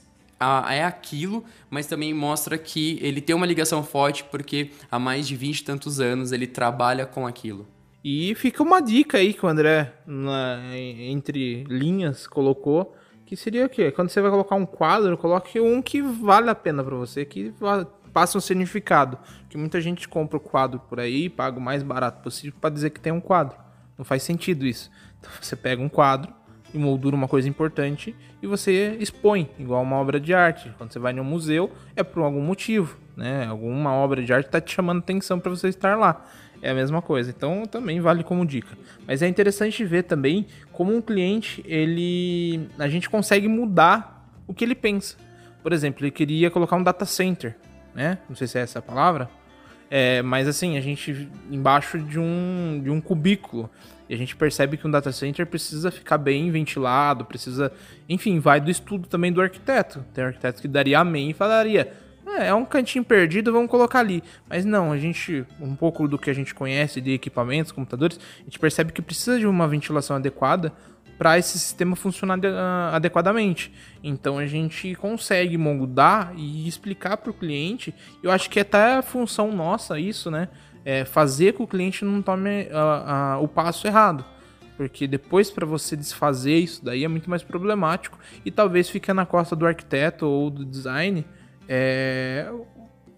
é 0.69 0.83
aquilo, 0.83 1.43
mas 1.69 1.85
também 1.85 2.13
mostra 2.13 2.57
que 2.57 2.97
ele 3.01 3.21
tem 3.21 3.35
uma 3.35 3.45
ligação 3.45 3.83
forte 3.83 4.23
porque 4.23 4.71
há 4.89 4.97
mais 4.97 5.27
de 5.27 5.35
20 5.35 5.59
e 5.59 5.63
tantos 5.63 5.99
anos 5.99 6.31
ele 6.31 6.47
trabalha 6.47 7.05
com 7.05 7.27
aquilo. 7.27 7.67
E 8.03 8.33
fica 8.33 8.63
uma 8.63 8.81
dica 8.81 9.19
aí 9.19 9.31
que 9.31 9.45
o 9.45 9.49
André, 9.49 9.93
na, 10.07 10.59
entre 10.75 11.63
linhas, 11.65 12.25
colocou, 12.25 12.95
que 13.31 13.37
seria 13.37 13.65
o 13.65 13.69
quê? 13.69 13.93
Quando 13.93 14.09
você 14.09 14.19
vai 14.19 14.29
colocar 14.29 14.55
um 14.55 14.65
quadro, 14.65 15.17
coloque 15.17 15.57
um 15.57 15.81
que 15.81 16.01
vale 16.01 16.49
a 16.49 16.55
pena 16.55 16.83
para 16.83 16.97
você, 16.97 17.23
que 17.23 17.53
passa 18.11 18.37
um 18.37 18.41
significado. 18.41 19.17
Que 19.47 19.57
muita 19.57 19.79
gente 19.79 20.05
compra 20.05 20.35
o 20.35 20.39
quadro 20.41 20.81
por 20.81 20.99
aí, 20.99 21.29
paga 21.29 21.57
o 21.57 21.61
mais 21.61 21.81
barato 21.81 22.21
possível 22.21 22.59
para 22.59 22.69
dizer 22.71 22.89
que 22.89 22.99
tem 22.99 23.13
um 23.13 23.21
quadro. 23.21 23.57
Não 23.97 24.03
faz 24.03 24.23
sentido 24.23 24.65
isso. 24.65 24.91
Então 25.17 25.31
você 25.41 25.55
pega 25.55 25.81
um 25.81 25.87
quadro, 25.87 26.33
e 26.73 26.77
moldura 26.77 27.15
uma 27.15 27.27
coisa 27.27 27.47
importante 27.47 28.13
e 28.41 28.47
você 28.47 28.97
expõe, 28.99 29.49
igual 29.59 29.81
uma 29.81 29.95
obra 29.95 30.19
de 30.19 30.33
arte. 30.33 30.73
Quando 30.77 30.91
você 30.91 30.99
vai 30.99 31.17
um 31.17 31.23
museu, 31.23 31.71
é 31.95 32.03
por 32.03 32.23
algum 32.23 32.41
motivo, 32.41 32.97
né? 33.15 33.45
Alguma 33.45 33.93
obra 33.93 34.23
de 34.23 34.33
arte 34.33 34.47
está 34.47 34.59
te 34.59 34.73
chamando 34.73 34.99
atenção 34.99 35.39
para 35.39 35.49
você 35.49 35.69
estar 35.69 35.97
lá. 35.97 36.25
É 36.61 36.69
a 36.69 36.73
mesma 36.73 37.01
coisa. 37.01 37.29
Então 37.29 37.65
também 37.65 37.99
vale 37.99 38.23
como 38.23 38.45
dica. 38.45 38.77
Mas 39.07 39.21
é 39.21 39.27
interessante 39.27 39.83
ver 39.83 40.03
também 40.03 40.45
como 40.71 40.95
um 40.95 41.01
cliente, 41.01 41.63
ele 41.67 42.69
a 42.77 42.87
gente 42.87 43.09
consegue 43.09 43.47
mudar 43.47 44.29
o 44.47 44.53
que 44.53 44.63
ele 44.63 44.75
pensa. 44.75 45.15
Por 45.63 45.73
exemplo, 45.73 46.03
ele 46.03 46.11
queria 46.11 46.49
colocar 46.49 46.75
um 46.75 46.83
data 46.83 47.05
center, 47.05 47.55
né? 47.93 48.17
Não 48.27 48.35
sei 48.35 48.47
se 48.47 48.57
é 48.57 48.61
essa 48.61 48.79
a 48.79 48.81
palavra. 48.81 49.29
É, 49.89 50.21
mas 50.21 50.47
assim, 50.47 50.77
a 50.77 50.81
gente 50.81 51.29
embaixo 51.49 51.99
de 51.99 52.17
um, 52.17 52.79
de 52.81 52.89
um 52.89 53.01
cubículo. 53.01 53.69
E 54.07 54.13
a 54.13 54.17
gente 54.17 54.35
percebe 54.35 54.75
que 54.75 54.85
um 54.85 54.91
data 54.91 55.11
center 55.11 55.45
precisa 55.45 55.89
ficar 55.89 56.17
bem 56.17 56.51
ventilado, 56.51 57.23
precisa. 57.25 57.71
Enfim, 58.09 58.39
vai 58.39 58.59
do 58.59 58.69
estudo 58.69 59.07
também 59.07 59.31
do 59.31 59.41
arquiteto. 59.41 60.03
Tem 60.13 60.23
arquiteto 60.23 60.61
que 60.61 60.67
daria 60.67 60.99
amém 60.99 61.29
e 61.29 61.33
falaria: 61.33 61.93
é, 62.25 62.47
é 62.47 62.53
um 62.53 62.65
cantinho 62.65 63.03
perdido, 63.03 63.51
vamos 63.51 63.69
colocar 63.69 63.99
ali. 63.99 64.23
Mas 64.49 64.65
não, 64.65 64.91
a 64.91 64.97
gente, 64.97 65.45
um 65.59 65.75
pouco 65.75 66.07
do 66.07 66.17
que 66.17 66.29
a 66.29 66.33
gente 66.33 66.53
conhece 66.53 67.01
de 67.01 67.11
equipamentos, 67.11 67.71
computadores, 67.71 68.19
a 68.39 68.43
gente 68.43 68.59
percebe 68.59 68.91
que 68.91 69.01
precisa 69.01 69.39
de 69.39 69.47
uma 69.47 69.67
ventilação 69.67 70.15
adequada 70.15 70.71
para 71.17 71.37
esse 71.37 71.59
sistema 71.59 71.95
funcionar 71.95 72.39
ah, 72.43 72.95
adequadamente. 72.95 73.71
Então 74.03 74.37
a 74.39 74.47
gente 74.47 74.95
consegue 74.95 75.57
moldar 75.57 76.33
e 76.35 76.67
explicar 76.67 77.17
para 77.17 77.29
o 77.29 77.33
cliente. 77.33 77.93
Eu 78.23 78.31
acho 78.31 78.49
que 78.49 78.59
é 78.59 78.63
até 78.63 78.95
a 78.95 79.01
função 79.01 79.51
nossa 79.51 79.99
isso, 79.99 80.31
né? 80.31 80.47
é, 80.85 81.05
fazer 81.05 81.53
com 81.53 81.57
que 81.59 81.63
o 81.63 81.67
cliente 81.67 82.03
não 82.03 82.21
tome 82.21 82.63
uh, 82.63 83.39
uh, 83.39 83.43
o 83.43 83.47
passo 83.47 83.87
errado. 83.87 84.25
Porque 84.77 85.07
depois 85.07 85.51
para 85.51 85.65
você 85.65 85.95
desfazer 85.95 86.57
isso 86.57 86.83
daí 86.83 87.03
é 87.03 87.07
muito 87.07 87.29
mais 87.29 87.43
problemático 87.43 88.17
e 88.43 88.49
talvez 88.49 88.89
fique 88.89 89.11
na 89.13 89.25
costa 89.25 89.55
do 89.55 89.65
arquiteto 89.65 90.25
ou 90.25 90.49
do 90.49 90.65
design 90.65 91.25
é, 91.73 92.51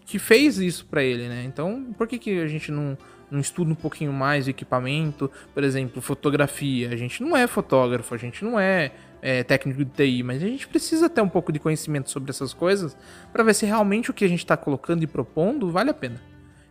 que 0.06 0.16
fez 0.16 0.58
isso 0.58 0.86
para 0.86 1.02
ele, 1.02 1.28
né? 1.28 1.42
Então, 1.44 1.92
por 1.98 2.06
que, 2.06 2.20
que 2.20 2.38
a 2.40 2.46
gente 2.46 2.70
não, 2.70 2.96
não 3.28 3.40
estuda 3.40 3.72
um 3.72 3.74
pouquinho 3.74 4.12
mais 4.12 4.46
o 4.46 4.50
equipamento? 4.50 5.28
Por 5.52 5.64
exemplo, 5.64 6.00
fotografia. 6.00 6.90
A 6.90 6.96
gente 6.96 7.20
não 7.20 7.36
é 7.36 7.48
fotógrafo, 7.48 8.14
a 8.14 8.16
gente 8.16 8.44
não 8.44 8.60
é, 8.60 8.92
é 9.20 9.42
técnico 9.42 9.84
de 9.84 9.90
TI, 9.90 10.22
mas 10.22 10.40
a 10.40 10.46
gente 10.46 10.68
precisa 10.68 11.10
ter 11.10 11.20
um 11.20 11.28
pouco 11.28 11.50
de 11.50 11.58
conhecimento 11.58 12.12
sobre 12.12 12.30
essas 12.30 12.54
coisas 12.54 12.96
para 13.32 13.42
ver 13.42 13.54
se 13.54 13.66
realmente 13.66 14.12
o 14.12 14.14
que 14.14 14.24
a 14.24 14.28
gente 14.28 14.44
está 14.44 14.56
colocando 14.56 15.02
e 15.02 15.06
propondo 15.08 15.72
vale 15.72 15.90
a 15.90 15.94
pena. 15.94 16.22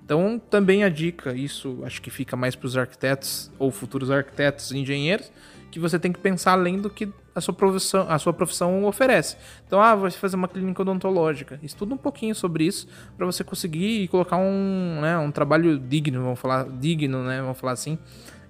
Então, 0.05 0.41
também 0.49 0.85
a 0.85 0.89
dica, 0.89 1.33
isso 1.33 1.81
acho 1.83 2.01
que 2.01 2.09
fica 2.09 2.37
mais 2.37 2.55
para 2.55 2.67
os 2.67 2.77
arquitetos 2.77 3.51
ou 3.59 3.71
futuros 3.71 4.09
arquitetos 4.09 4.71
e 4.71 4.77
engenheiros, 4.77 5.29
que 5.69 5.79
você 5.79 5.99
tem 5.99 6.13
que 6.13 6.19
pensar 6.19 6.53
além 6.53 6.79
do 6.79 6.89
que 6.89 7.09
a 7.35 7.41
sua 7.41 7.53
profissão, 7.53 8.05
a 8.09 8.19
sua 8.19 8.33
profissão 8.33 8.85
oferece. 8.85 9.37
Então, 9.65 9.81
ah, 9.81 9.95
vai 9.95 10.11
fazer 10.11 10.35
uma 10.35 10.47
clínica 10.47 10.81
odontológica. 10.81 11.59
Estuda 11.63 11.93
um 11.93 11.97
pouquinho 11.97 12.35
sobre 12.35 12.65
isso 12.65 12.87
para 13.17 13.25
você 13.25 13.43
conseguir 13.43 14.07
colocar 14.09 14.37
um, 14.37 14.99
né, 15.01 15.17
um 15.17 15.31
trabalho 15.31 15.79
digno, 15.79 16.21
vamos 16.21 16.39
falar 16.39 16.67
digno, 16.69 17.23
né, 17.23 17.41
vamos 17.41 17.59
falar 17.59 17.73
assim, 17.73 17.97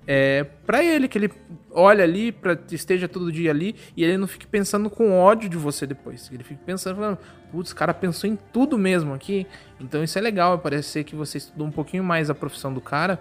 é, 0.06 0.44
para 0.66 0.84
ele, 0.84 1.08
que 1.08 1.18
ele 1.18 1.32
olha 1.72 2.04
ali, 2.04 2.32
para 2.32 2.58
esteja 2.72 3.08
todo 3.08 3.32
dia 3.32 3.52
ali 3.52 3.76
e 3.96 4.04
ele 4.04 4.18
não 4.18 4.28
fique 4.28 4.46
pensando 4.46 4.90
com 4.90 5.18
ódio 5.18 5.50
de 5.50 5.58
você 5.58 5.88
depois. 5.88 6.30
Ele 6.32 6.44
fique 6.44 6.62
pensando, 6.64 6.98
falando, 6.98 7.18
putz, 7.52 7.72
o 7.72 7.76
cara 7.76 7.94
pensou 7.94 8.30
em 8.30 8.38
tudo 8.52 8.78
mesmo 8.78 9.14
aqui. 9.14 9.48
Então 9.80 10.04
isso 10.04 10.18
é 10.18 10.22
legal, 10.22 10.60
parece 10.60 10.90
ser 10.90 11.04
que 11.04 11.16
você 11.16 11.38
estudou 11.38 11.66
um 11.66 11.72
pouquinho 11.72 12.04
mais 12.04 12.30
a 12.30 12.36
profissão 12.36 12.74
do 12.74 12.82
cara 12.82 13.20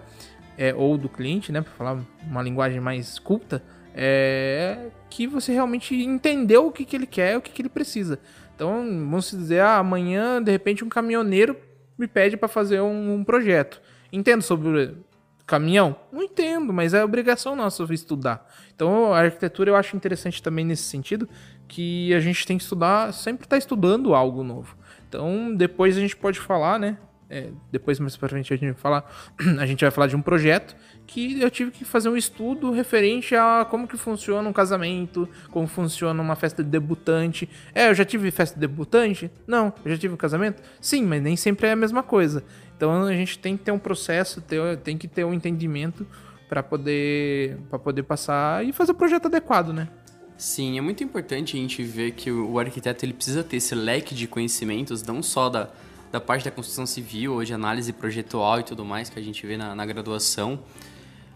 é, 0.57 0.73
ou 0.73 0.97
do 0.97 1.07
cliente, 1.07 1.51
né, 1.51 1.61
para 1.61 1.71
falar 1.71 1.99
uma 2.23 2.41
linguagem 2.41 2.79
mais 2.79 3.17
culta, 3.17 3.63
é, 3.93 4.89
que 5.09 5.27
você 5.27 5.53
realmente 5.53 5.95
entendeu 5.95 6.67
o 6.67 6.71
que, 6.71 6.85
que 6.85 6.95
ele 6.95 7.07
quer, 7.07 7.37
o 7.37 7.41
que, 7.41 7.51
que 7.51 7.61
ele 7.61 7.69
precisa. 7.69 8.19
Então, 8.55 8.83
vamos 8.85 9.31
dizer, 9.31 9.61
ah, 9.61 9.77
amanhã, 9.77 10.41
de 10.41 10.51
repente, 10.51 10.83
um 10.83 10.89
caminhoneiro 10.89 11.57
me 11.97 12.07
pede 12.07 12.37
para 12.37 12.47
fazer 12.47 12.81
um, 12.81 13.15
um 13.15 13.23
projeto. 13.23 13.81
Entendo 14.11 14.41
sobre 14.41 14.95
caminhão? 15.45 15.95
Não 16.11 16.23
entendo, 16.23 16.71
mas 16.73 16.93
é 16.93 17.03
obrigação 17.03 17.55
nossa 17.55 17.83
estudar. 17.93 18.47
Então 18.75 19.13
a 19.13 19.19
arquitetura 19.19 19.71
eu 19.71 19.75
acho 19.75 19.95
interessante 19.95 20.41
também 20.41 20.65
nesse 20.65 20.83
sentido, 20.83 21.27
que 21.67 22.13
a 22.13 22.19
gente 22.19 22.45
tem 22.45 22.57
que 22.57 22.63
estudar, 22.63 23.13
sempre 23.13 23.45
estar 23.45 23.55
tá 23.55 23.57
estudando 23.57 24.13
algo 24.13 24.43
novo. 24.43 24.75
Então 25.07 25.53
depois 25.55 25.97
a 25.97 25.99
gente 25.99 26.15
pode 26.15 26.39
falar, 26.39 26.79
né? 26.79 26.97
É, 27.35 27.49
depois 27.71 27.99
mais 27.99 28.15
pra 28.15 28.29
frente 28.29 28.53
a 28.53 28.55
gente 28.55 28.73
vai 28.73 28.79
falar, 28.79 29.11
a 29.59 29.65
gente 29.65 29.81
vai 29.81 29.89
falar 29.89 30.05
de 30.05 30.15
um 30.15 30.21
projeto 30.21 30.75
que 31.07 31.41
eu 31.41 31.49
tive 31.49 31.71
que 31.71 31.83
fazer 31.83 32.07
um 32.07 32.15
estudo 32.15 32.69
referente 32.69 33.35
a 33.35 33.65
como 33.67 33.87
que 33.87 33.97
funciona 33.97 34.47
um 34.47 34.53
casamento, 34.53 35.27
como 35.49 35.65
funciona 35.65 36.21
uma 36.21 36.35
festa 36.35 36.63
de 36.63 36.69
debutante. 36.69 37.49
É, 37.73 37.89
eu 37.89 37.95
já 37.95 38.05
tive 38.05 38.29
festa 38.29 38.53
de 38.53 38.61
debutante? 38.61 39.31
Não. 39.47 39.73
Eu 39.83 39.91
já 39.93 39.97
tive 39.97 40.13
um 40.13 40.17
casamento? 40.17 40.61
Sim, 40.79 41.05
mas 41.05 41.23
nem 41.23 41.35
sempre 41.35 41.65
é 41.65 41.71
a 41.71 41.75
mesma 41.75 42.03
coisa. 42.03 42.43
Então 42.77 43.03
a 43.03 43.13
gente 43.13 43.39
tem 43.39 43.57
que 43.57 43.63
ter 43.63 43.71
um 43.71 43.79
processo, 43.79 44.39
ter, 44.39 44.77
tem 44.77 44.95
que 44.95 45.07
ter 45.07 45.23
um 45.23 45.33
entendimento 45.33 46.05
para 46.47 46.61
poder, 46.61 47.57
poder 47.83 48.03
passar 48.03 48.63
e 48.63 48.71
fazer 48.71 48.91
o 48.91 48.95
projeto 48.95 49.25
adequado, 49.25 49.73
né? 49.73 49.89
Sim, 50.37 50.77
é 50.77 50.81
muito 50.81 51.03
importante 51.03 51.57
a 51.57 51.59
gente 51.59 51.81
ver 51.81 52.11
que 52.11 52.31
o 52.31 52.59
arquiteto 52.59 53.03
ele 53.03 53.13
precisa 53.13 53.43
ter 53.43 53.57
esse 53.57 53.73
leque 53.73 54.13
de 54.13 54.27
conhecimentos, 54.27 55.01
não 55.01 55.23
só 55.23 55.49
da, 55.49 55.69
da 56.13 56.21
parte 56.21 56.45
da 56.45 56.51
construção 56.51 56.85
civil, 56.85 57.43
de 57.43 57.55
análise 57.55 57.91
projetual 57.91 58.59
e 58.59 58.63
tudo 58.63 58.85
mais 58.85 59.09
que 59.09 59.17
a 59.17 59.21
gente 59.21 59.47
vê 59.47 59.57
na, 59.57 59.73
na 59.73 59.83
graduação. 59.83 60.59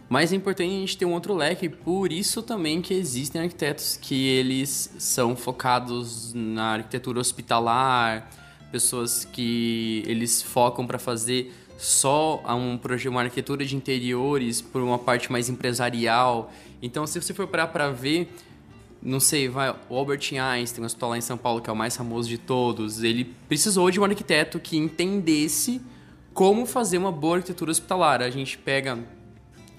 Mas 0.08 0.32
é 0.32 0.36
importante 0.36 0.70
a 0.70 0.80
gente 0.80 0.96
ter 0.96 1.04
um 1.04 1.14
outro 1.14 1.34
leque, 1.34 1.68
por 1.68 2.12
isso 2.14 2.44
também 2.44 2.80
que 2.80 2.94
existem 2.94 3.42
arquitetos 3.42 3.98
que 4.00 4.28
eles 4.28 4.94
são 5.00 5.36
focados 5.36 6.32
na 6.32 6.74
arquitetura 6.74 7.20
hospitalar, 7.20 8.30
pessoas 8.72 9.26
que 9.26 10.04
eles 10.06 10.44
focam 10.44 10.86
para 10.86 11.00
fazer 11.00 11.52
só 11.80 12.44
um 12.48 12.78
projeto, 12.78 13.10
uma 13.10 13.22
arquitetura 13.22 13.66
de 13.66 13.76
interiores 13.76 14.62
por 14.62 14.84
uma 14.84 15.00
parte 15.00 15.32
mais 15.32 15.50
empresarial. 15.50 16.54
Então, 16.84 17.08
se 17.08 17.20
você 17.20 17.34
for 17.34 17.48
parar 17.48 17.68
para 17.68 17.90
ver, 17.90 18.32
não 19.08 19.22
sei, 19.22 19.48
vai, 19.48 19.74
o 19.90 19.96
Albert 19.96 20.34
Einstein, 20.38 20.84
um 20.84 20.86
hospital 20.86 21.12
lá 21.12 21.18
em 21.18 21.22
São 21.22 21.38
Paulo, 21.38 21.62
que 21.62 21.70
é 21.70 21.74
o 21.74 21.76
mais 21.76 21.96
famoso 21.96 22.28
de 22.28 22.38
todos, 22.38 23.02
ele 23.02 23.34
precisou 23.48 23.90
de 23.90 24.00
um 24.00 24.04
arquiteto 24.04 24.60
que 24.60 24.76
entendesse 24.76 25.82
como 26.34 26.66
fazer 26.66 26.98
uma 26.98 27.12
boa 27.12 27.38
arquitetura 27.38 27.72
hospitalar. 27.72 28.22
A 28.22 28.30
gente 28.30 28.58
pega 28.58 29.00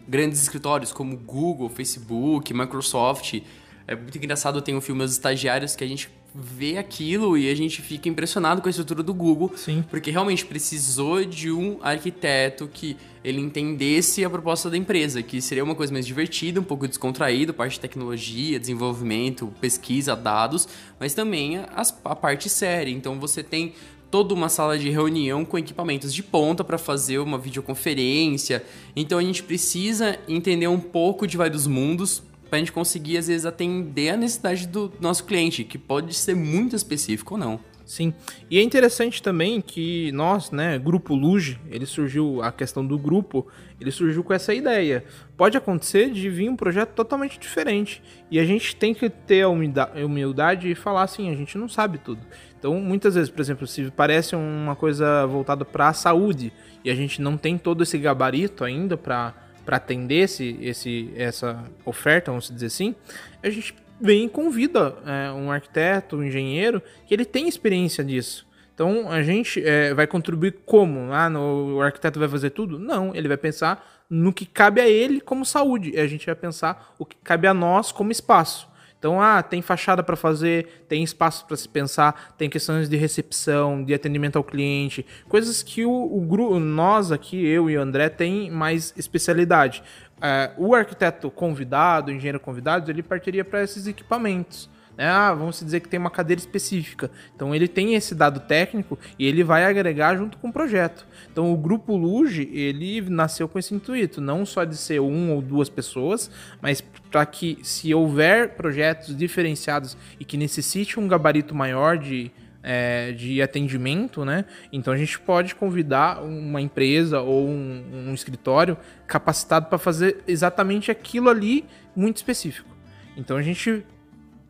grandes 0.08 0.40
escritórios 0.40 0.92
como 0.92 1.14
Google, 1.14 1.68
Facebook, 1.68 2.54
Microsoft. 2.54 3.42
É 3.86 3.94
muito 3.94 4.16
engraçado, 4.16 4.62
tem 4.62 4.74
um 4.74 4.80
filme 4.80 5.04
Os 5.04 5.12
Estagiários 5.12 5.76
que 5.76 5.84
a 5.84 5.86
gente 5.86 6.10
vê 6.34 6.76
aquilo 6.76 7.36
e 7.36 7.50
a 7.50 7.54
gente 7.54 7.82
fica 7.82 8.08
impressionado 8.08 8.60
com 8.60 8.68
a 8.68 8.70
estrutura 8.70 9.02
do 9.02 9.14
Google. 9.14 9.52
Sim. 9.56 9.84
Porque 9.90 10.10
realmente 10.10 10.44
precisou 10.44 11.24
de 11.24 11.50
um 11.50 11.78
arquiteto 11.82 12.68
que 12.68 12.96
ele 13.24 13.40
entendesse 13.40 14.24
a 14.24 14.30
proposta 14.30 14.70
da 14.70 14.76
empresa, 14.76 15.22
que 15.22 15.40
seria 15.40 15.64
uma 15.64 15.74
coisa 15.74 15.92
mais 15.92 16.06
divertida, 16.06 16.60
um 16.60 16.64
pouco 16.64 16.86
descontraída, 16.86 17.52
parte 17.52 17.74
de 17.74 17.80
tecnologia, 17.80 18.58
desenvolvimento, 18.58 19.52
pesquisa, 19.60 20.14
dados, 20.14 20.68
mas 21.00 21.14
também 21.14 21.58
a, 21.58 21.82
a 22.04 22.16
parte 22.16 22.48
séria. 22.48 22.92
Então 22.92 23.18
você 23.18 23.42
tem 23.42 23.74
toda 24.10 24.32
uma 24.32 24.48
sala 24.48 24.78
de 24.78 24.88
reunião 24.88 25.44
com 25.44 25.58
equipamentos 25.58 26.14
de 26.14 26.22
ponta 26.22 26.64
para 26.64 26.78
fazer 26.78 27.18
uma 27.18 27.38
videoconferência. 27.38 28.64
Então 28.96 29.18
a 29.18 29.22
gente 29.22 29.42
precisa 29.42 30.18
entender 30.26 30.68
um 30.68 30.80
pouco 30.80 31.26
de 31.26 31.36
vários 31.36 31.66
mundos 31.66 32.22
para 32.48 32.56
a 32.56 32.60
gente 32.60 32.72
conseguir, 32.72 33.18
às 33.18 33.28
vezes, 33.28 33.46
atender 33.46 34.10
a 34.10 34.16
necessidade 34.16 34.66
do 34.66 34.92
nosso 35.00 35.24
cliente, 35.24 35.64
que 35.64 35.78
pode 35.78 36.14
ser 36.14 36.34
muito 36.34 36.74
específico 36.74 37.34
ou 37.34 37.40
não. 37.40 37.60
Sim. 37.84 38.12
E 38.50 38.58
é 38.58 38.62
interessante 38.62 39.22
também 39.22 39.62
que 39.62 40.12
nós, 40.12 40.50
né, 40.50 40.78
Grupo 40.78 41.14
Luge, 41.14 41.58
ele 41.70 41.86
surgiu, 41.86 42.42
a 42.42 42.52
questão 42.52 42.86
do 42.86 42.98
grupo, 42.98 43.46
ele 43.80 43.90
surgiu 43.90 44.22
com 44.22 44.34
essa 44.34 44.52
ideia. 44.52 45.02
Pode 45.38 45.56
acontecer 45.56 46.10
de 46.10 46.28
vir 46.28 46.50
um 46.50 46.56
projeto 46.56 46.90
totalmente 46.90 47.38
diferente. 47.38 48.02
E 48.30 48.38
a 48.38 48.44
gente 48.44 48.76
tem 48.76 48.92
que 48.92 49.08
ter 49.08 49.40
a 49.40 49.48
humildade 49.48 50.70
e 50.70 50.74
falar 50.74 51.04
assim, 51.04 51.30
a 51.30 51.34
gente 51.34 51.56
não 51.56 51.66
sabe 51.66 51.96
tudo. 51.96 52.20
Então, 52.58 52.78
muitas 52.78 53.14
vezes, 53.14 53.30
por 53.30 53.40
exemplo, 53.40 53.66
se 53.66 53.90
parece 53.90 54.36
uma 54.36 54.76
coisa 54.76 55.24
voltada 55.26 55.64
para 55.64 55.88
a 55.88 55.94
saúde 55.94 56.52
e 56.84 56.90
a 56.90 56.94
gente 56.94 57.22
não 57.22 57.38
tem 57.38 57.56
todo 57.56 57.82
esse 57.82 57.96
gabarito 57.96 58.64
ainda 58.64 58.98
para 58.98 59.32
para 59.68 59.76
atender 59.76 60.20
esse, 60.20 60.58
esse, 60.62 61.12
essa 61.14 61.62
oferta, 61.84 62.30
vamos 62.30 62.48
dizer 62.48 62.64
assim, 62.64 62.94
a 63.42 63.50
gente 63.50 63.74
vem 64.00 64.24
e 64.24 64.28
convida 64.30 64.96
é, 65.04 65.30
um 65.30 65.52
arquiteto, 65.52 66.16
um 66.16 66.24
engenheiro, 66.24 66.82
que 67.06 67.12
ele 67.12 67.26
tem 67.26 67.46
experiência 67.46 68.02
disso. 68.02 68.46
Então 68.72 69.12
a 69.12 69.22
gente 69.22 69.62
é, 69.62 69.92
vai 69.92 70.06
contribuir 70.06 70.60
como? 70.64 71.12
Ah, 71.12 71.28
no, 71.28 71.76
o 71.76 71.82
arquiteto 71.82 72.18
vai 72.18 72.30
fazer 72.30 72.48
tudo? 72.48 72.78
Não, 72.78 73.14
ele 73.14 73.28
vai 73.28 73.36
pensar 73.36 73.86
no 74.08 74.32
que 74.32 74.46
cabe 74.46 74.80
a 74.80 74.88
ele 74.88 75.20
como 75.20 75.44
saúde. 75.44 75.90
E 75.94 76.00
a 76.00 76.06
gente 76.06 76.24
vai 76.24 76.34
pensar 76.34 76.94
o 76.98 77.04
que 77.04 77.18
cabe 77.22 77.46
a 77.46 77.52
nós 77.52 77.92
como 77.92 78.10
espaço. 78.10 78.66
Então, 78.98 79.20
ah, 79.22 79.42
tem 79.42 79.62
fachada 79.62 80.02
para 80.02 80.16
fazer, 80.16 80.84
tem 80.88 81.04
espaço 81.04 81.46
para 81.46 81.56
se 81.56 81.68
pensar, 81.68 82.34
tem 82.36 82.50
questões 82.50 82.88
de 82.88 82.96
recepção, 82.96 83.84
de 83.84 83.94
atendimento 83.94 84.36
ao 84.36 84.42
cliente, 84.42 85.06
coisas 85.28 85.62
que 85.62 85.84
o, 85.84 85.90
o 85.92 86.20
grupo, 86.20 86.58
nós 86.58 87.12
aqui, 87.12 87.46
eu 87.46 87.70
e 87.70 87.78
o 87.78 87.80
André, 87.80 88.08
tem 88.08 88.50
mais 88.50 88.92
especialidade. 88.96 89.84
É, 90.20 90.50
o 90.58 90.74
arquiteto 90.74 91.30
convidado, 91.30 92.10
o 92.10 92.14
engenheiro 92.14 92.40
convidado, 92.40 92.90
ele 92.90 93.02
partiria 93.02 93.44
para 93.44 93.62
esses 93.62 93.86
equipamentos. 93.86 94.68
Né? 94.98 95.06
Ah, 95.06 95.32
vamos 95.32 95.60
dizer 95.60 95.78
que 95.78 95.88
tem 95.88 96.00
uma 96.00 96.10
cadeira 96.10 96.40
específica. 96.40 97.08
Então 97.34 97.54
ele 97.54 97.68
tem 97.68 97.94
esse 97.94 98.16
dado 98.16 98.40
técnico 98.40 98.98
e 99.16 99.24
ele 99.24 99.44
vai 99.44 99.64
agregar 99.64 100.16
junto 100.16 100.36
com 100.38 100.48
o 100.48 100.52
projeto. 100.52 101.06
Então 101.30 101.52
o 101.52 101.56
grupo 101.56 101.96
Luge, 101.96 102.50
ele 102.52 103.00
nasceu 103.02 103.48
com 103.48 103.60
esse 103.60 103.72
intuito, 103.72 104.20
não 104.20 104.44
só 104.44 104.64
de 104.64 104.76
ser 104.76 105.00
um 105.00 105.32
ou 105.32 105.40
duas 105.40 105.68
pessoas, 105.68 106.28
mas 106.60 106.80
para 106.80 107.24
que 107.24 107.58
se 107.62 107.94
houver 107.94 108.56
projetos 108.56 109.16
diferenciados 109.16 109.96
e 110.18 110.24
que 110.24 110.36
necessite 110.36 110.98
um 110.98 111.06
gabarito 111.06 111.54
maior 111.54 111.96
de 111.96 112.32
é, 112.60 113.12
de 113.12 113.40
atendimento, 113.40 114.24
né? 114.24 114.44
Então 114.72 114.92
a 114.92 114.96
gente 114.96 115.18
pode 115.20 115.54
convidar 115.54 116.20
uma 116.22 116.60
empresa 116.60 117.20
ou 117.20 117.48
um, 117.48 118.08
um 118.08 118.12
escritório 118.12 118.76
capacitado 119.06 119.66
para 119.66 119.78
fazer 119.78 120.18
exatamente 120.26 120.90
aquilo 120.90 121.30
ali 121.30 121.64
muito 121.94 122.16
específico. 122.16 122.68
Então 123.16 123.36
a 123.36 123.42
gente 123.42 123.86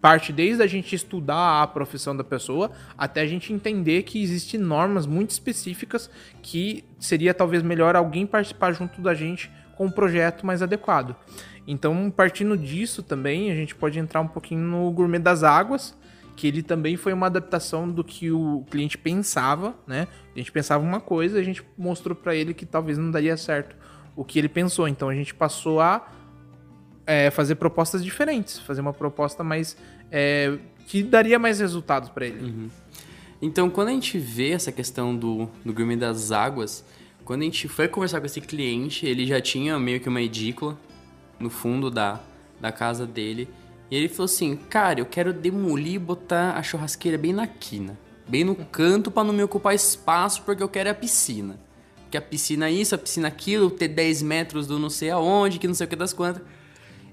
parte 0.00 0.32
desde 0.32 0.62
a 0.62 0.66
gente 0.66 0.94
estudar 0.94 1.62
a 1.62 1.66
profissão 1.66 2.16
da 2.16 2.24
pessoa 2.24 2.70
até 2.96 3.20
a 3.20 3.26
gente 3.26 3.52
entender 3.52 4.02
que 4.02 4.22
existem 4.22 4.58
normas 4.60 5.06
muito 5.06 5.30
específicas 5.30 6.10
que 6.42 6.84
seria 6.98 7.34
talvez 7.34 7.62
melhor 7.62 7.96
alguém 7.96 8.26
participar 8.26 8.72
junto 8.72 9.00
da 9.00 9.14
gente 9.14 9.50
com 9.76 9.86
um 9.86 9.90
projeto 9.90 10.44
mais 10.44 10.62
adequado. 10.62 11.14
Então, 11.66 12.10
partindo 12.10 12.56
disso 12.56 13.02
também, 13.02 13.50
a 13.50 13.54
gente 13.54 13.74
pode 13.74 13.98
entrar 13.98 14.20
um 14.20 14.26
pouquinho 14.26 14.62
no 14.62 14.90
Gourmet 14.90 15.18
das 15.18 15.42
Águas, 15.42 15.96
que 16.34 16.46
ele 16.46 16.62
também 16.62 16.96
foi 16.96 17.12
uma 17.12 17.26
adaptação 17.26 17.88
do 17.88 18.02
que 18.02 18.30
o 18.30 18.64
cliente 18.70 18.96
pensava, 18.96 19.74
né? 19.86 20.08
A 20.34 20.38
gente 20.38 20.50
pensava 20.50 20.82
uma 20.82 21.00
coisa, 21.00 21.38
a 21.38 21.42
gente 21.42 21.62
mostrou 21.76 22.16
para 22.16 22.34
ele 22.34 22.54
que 22.54 22.64
talvez 22.64 22.96
não 22.96 23.10
daria 23.10 23.36
certo 23.36 23.76
o 24.16 24.24
que 24.24 24.38
ele 24.38 24.48
pensou. 24.48 24.88
Então 24.88 25.08
a 25.08 25.14
gente 25.14 25.34
passou 25.34 25.80
a 25.80 26.08
é, 27.08 27.30
fazer 27.30 27.54
propostas 27.54 28.04
diferentes, 28.04 28.58
fazer 28.58 28.82
uma 28.82 28.92
proposta 28.92 29.42
mais 29.42 29.74
é, 30.12 30.58
que 30.86 31.02
daria 31.02 31.38
mais 31.38 31.58
resultados 31.58 32.10
para 32.10 32.26
ele. 32.26 32.50
Uhum. 32.50 32.68
Então, 33.40 33.70
quando 33.70 33.88
a 33.88 33.92
gente 33.92 34.18
vê 34.18 34.50
essa 34.50 34.70
questão 34.70 35.16
do, 35.16 35.48
do 35.64 35.96
das 35.96 36.30
águas, 36.30 36.84
quando 37.24 37.40
a 37.42 37.44
gente 37.44 37.66
foi 37.66 37.88
conversar 37.88 38.20
com 38.20 38.26
esse 38.26 38.42
cliente, 38.42 39.06
ele 39.06 39.26
já 39.26 39.40
tinha 39.40 39.78
meio 39.78 40.00
que 40.00 40.08
uma 40.08 40.20
edícula 40.20 40.76
no 41.40 41.48
fundo 41.48 41.90
da, 41.90 42.20
da 42.60 42.70
casa 42.70 43.06
dele. 43.06 43.48
E 43.90 43.96
ele 43.96 44.08
falou 44.08 44.26
assim: 44.26 44.56
Cara, 44.68 45.00
eu 45.00 45.06
quero 45.06 45.32
demolir 45.32 45.94
e 45.94 45.98
botar 45.98 46.58
a 46.58 46.62
churrasqueira 46.62 47.16
bem 47.16 47.32
na 47.32 47.46
quina, 47.46 47.98
bem 48.28 48.44
no 48.44 48.54
canto 48.54 49.10
para 49.10 49.24
não 49.24 49.32
me 49.32 49.42
ocupar 49.42 49.74
espaço, 49.74 50.42
porque 50.42 50.62
eu 50.62 50.68
quero 50.68 50.90
a 50.90 50.94
piscina. 50.94 51.58
Que 52.10 52.18
a 52.18 52.22
piscina 52.22 52.68
é 52.68 52.72
isso, 52.72 52.94
a 52.94 52.98
piscina 52.98 53.28
é 53.28 53.30
aquilo, 53.30 53.70
ter 53.70 53.88
10 53.88 54.22
metros 54.22 54.66
do 54.66 54.78
não 54.78 54.90
sei 54.90 55.08
aonde, 55.08 55.58
que 55.58 55.66
não 55.66 55.74
sei 55.74 55.86
o 55.86 55.88
que 55.88 55.96
das 55.96 56.12
quantas. 56.12 56.42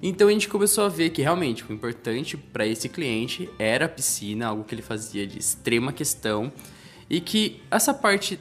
Então 0.02 0.28
a 0.28 0.32
gente 0.32 0.48
começou 0.48 0.84
a 0.86 0.90
ver 0.90 1.10
que 1.10 1.22
realmente 1.22 1.64
o 1.64 1.74
importante 1.74 2.38
para 2.38 2.66
esse 2.66 2.90
cliente 2.90 3.50
era 3.58 3.86
a 3.86 3.90
piscina, 3.90 4.48
algo 4.48 4.64
que 4.64 4.76
ele 4.76 4.82
fazia 4.82 5.26
de 5.26 5.40
extrema 5.40 5.92
questão, 5.92 6.52
e 7.10 7.20
que 7.22 7.62
essa 7.72 7.94
parte 7.94 8.40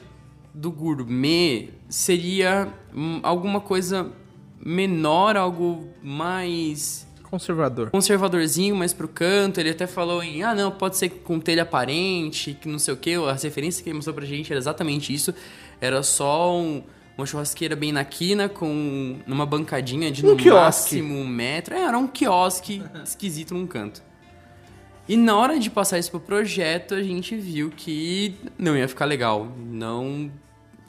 do 0.53 0.71
gourmet 0.71 1.69
seria 1.89 2.71
hum, 2.93 3.19
alguma 3.23 3.59
coisa 3.59 4.11
menor, 4.59 5.35
algo 5.37 5.89
mais 6.01 7.05
conservador. 7.35 7.89
Conservadorzinho, 7.91 8.75
mais 8.75 8.93
pro 8.93 9.07
canto. 9.07 9.59
Ele 9.59 9.69
até 9.69 9.85
falou 9.85 10.23
em, 10.23 10.41
ah, 10.43 10.55
não, 10.55 10.71
pode 10.71 10.97
ser 10.97 11.09
com 11.09 11.39
telha 11.39 11.63
aparente, 11.63 12.57
que 12.59 12.67
não 12.67 12.79
sei 12.79 12.93
o 12.93 12.97
que. 12.97 13.13
As 13.15 13.43
referências 13.43 13.83
que 13.83 13.89
ele 13.89 13.95
mostrou 13.95 14.15
pra 14.15 14.25
gente 14.25 14.51
era 14.51 14.59
exatamente 14.59 15.13
isso. 15.13 15.33
Era 15.81 16.01
só 16.01 16.57
um, 16.57 16.83
uma 17.17 17.25
churrasqueira 17.25 17.75
bem 17.75 17.91
na 17.91 18.03
quina, 18.03 18.49
com 18.49 19.17
uma 19.25 19.45
bancadinha 19.45 20.11
de 20.11 20.25
um 20.25 20.31
no 20.31 20.35
quiosque. 20.35 20.95
máximo 20.95 21.15
um 21.15 21.27
metro. 21.27 21.73
É, 21.73 21.83
era 21.83 21.97
um 21.97 22.07
quiosque 22.07 22.83
esquisito 23.03 23.53
num 23.53 23.65
canto. 23.65 24.03
E 25.07 25.15
na 25.15 25.37
hora 25.37 25.59
de 25.59 25.69
passar 25.69 25.99
isso 25.99 26.11
pro 26.11 26.19
projeto, 26.19 26.95
a 26.95 27.03
gente 27.03 27.35
viu 27.35 27.69
que 27.69 28.35
não 28.57 28.75
ia 28.75 28.87
ficar 28.87 29.05
legal. 29.05 29.47
Não 29.57 30.31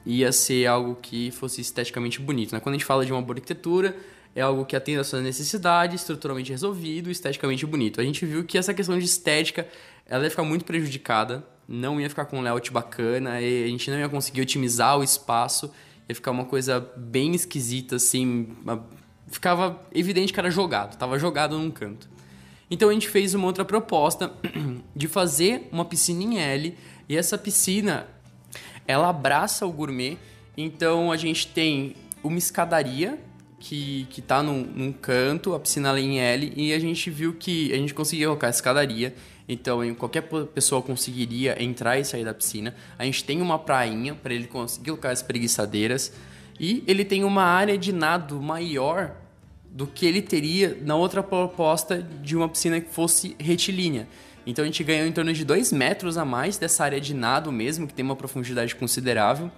ia 0.05 0.33
ser 0.33 0.67
algo 0.67 0.97
que 1.01 1.31
fosse 1.33 1.61
esteticamente 1.61 2.21
bonito. 2.21 2.53
Né? 2.53 2.61
Quando 2.61 2.75
a 2.75 2.79
gente 2.79 2.87
fala 2.87 3.05
de 3.05 3.13
uma 3.13 3.21
boa 3.21 3.37
arquitetura, 3.37 3.95
é 4.35 4.41
algo 4.41 4.65
que 4.65 4.75
atende 4.75 5.01
às 5.01 5.07
suas 5.07 5.23
necessidades, 5.23 6.01
estruturalmente 6.01 6.51
resolvido, 6.51 7.11
esteticamente 7.11 7.67
bonito. 7.67 8.01
A 8.01 8.05
gente 8.05 8.25
viu 8.25 8.45
que 8.45 8.57
essa 8.57 8.73
questão 8.73 8.99
de 8.99 9.05
estética, 9.05 9.67
ela 10.07 10.25
ia 10.25 10.31
ficar 10.31 10.45
muito 10.45 10.65
prejudicada, 10.65 11.45
não 11.69 12.01
ia 12.01 12.09
ficar 12.09 12.25
com 12.27 12.39
um 12.39 12.43
layout 12.43 12.71
bacana, 12.71 13.41
e 13.41 13.65
a 13.65 13.69
gente 13.69 13.91
não 13.91 13.99
ia 13.99 14.09
conseguir 14.09 14.41
otimizar 14.41 14.99
o 14.99 15.03
espaço 15.03 15.71
ia 16.09 16.15
ficar 16.15 16.31
uma 16.31 16.45
coisa 16.45 16.81
bem 16.97 17.35
esquisita, 17.35 17.97
assim. 17.97 18.49
Uma... 18.63 18.87
Ficava 19.29 19.81
evidente 19.93 20.33
que 20.33 20.39
era 20.39 20.51
jogado, 20.51 20.97
tava 20.97 21.19
jogado 21.19 21.59
num 21.59 21.71
canto. 21.71 22.09
Então 22.71 22.89
a 22.89 22.93
gente 22.93 23.09
fez 23.09 23.35
uma 23.35 23.47
outra 23.47 23.65
proposta 23.65 24.33
de 24.95 25.09
fazer 25.09 25.69
uma 25.73 25.85
piscina 25.85 26.23
em 26.23 26.39
L, 26.39 26.77
e 27.09 27.17
essa 27.17 27.37
piscina 27.37 28.07
ela 28.87 29.09
abraça 29.09 29.67
o 29.67 29.73
gourmet. 29.73 30.17
Então 30.57 31.13
a 31.13 31.17
gente 31.17 31.49
tem 31.49 31.95
uma 32.23 32.39
escadaria 32.39 33.19
que, 33.59 34.07
que 34.11 34.21
tá 34.21 34.43
num, 34.43 34.63
num 34.63 34.93
canto, 34.93 35.55
a 35.55 35.61
piscina 35.61 35.91
ali 35.91 36.03
em 36.03 36.21
L, 36.21 36.53
e 36.57 36.73
a 36.73 36.79
gente 36.79 37.11
viu 37.11 37.35
que 37.35 37.73
a 37.73 37.77
gente 37.77 37.95
conseguia 37.95 38.27
colocar 38.27 38.49
a 38.49 38.51
escadaria. 38.51 39.15
Então, 39.49 39.95
qualquer 39.95 40.23
pessoa 40.55 40.83
conseguiria 40.83 41.63
entrar 41.63 41.99
e 41.99 42.05
sair 42.05 42.25
da 42.25 42.35
piscina. 42.35 42.75
A 42.99 43.05
gente 43.05 43.25
tem 43.25 43.41
uma 43.41 43.59
prainha 43.59 44.15
para 44.15 44.35
ele 44.35 44.47
conseguir 44.47 44.91
colocar 44.91 45.11
as 45.11 45.23
preguiçadeiras. 45.23 46.13
E 46.59 46.83
ele 46.87 47.05
tem 47.05 47.23
uma 47.23 47.45
área 47.45 47.79
de 47.79 47.93
nado 47.93 48.41
maior 48.41 49.15
do 49.71 49.87
que 49.87 50.07
ele 50.07 50.23
teria 50.23 50.77
na 50.83 50.97
outra 50.97 51.23
proposta 51.23 52.03
de 52.03 52.35
uma 52.35 52.49
piscina 52.49 52.81
que 52.81 52.93
fosse 52.93 53.37
retilínea. 53.39 54.09
Então 54.47 54.63
a 54.63 54.67
gente 54.67 54.83
ganhou 54.83 55.07
em 55.07 55.13
torno 55.13 55.33
de 55.33 55.45
2 55.45 55.73
metros 55.73 56.17
a 56.17 56.25
mais 56.25 56.57
dessa 56.57 56.85
área 56.85 57.01
de 57.01 57.13
nado 57.13 57.53
mesmo, 57.53 57.87
que 57.87 57.93
tem 57.93 58.05
uma 58.05 58.17
profundidade 58.17 58.75
considerável. 58.75 59.51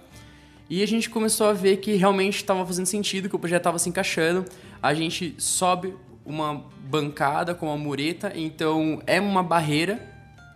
E 0.69 0.83
a 0.83 0.85
gente 0.85 1.09
começou 1.09 1.47
a 1.47 1.53
ver 1.53 1.77
que 1.77 1.95
realmente 1.95 2.35
estava 2.35 2.63
fazendo 2.63 2.85
sentido, 2.85 3.27
que 3.27 3.35
o 3.35 3.39
projeto 3.39 3.61
estava 3.61 3.79
se 3.79 3.89
encaixando. 3.89 4.45
A 4.81 4.93
gente 4.93 5.33
sobe 5.39 5.95
uma 6.23 6.63
bancada 6.87 7.55
com 7.55 7.65
uma 7.65 7.77
mureta, 7.77 8.31
então 8.35 9.01
é 9.07 9.19
uma 9.19 9.41
barreira 9.41 9.99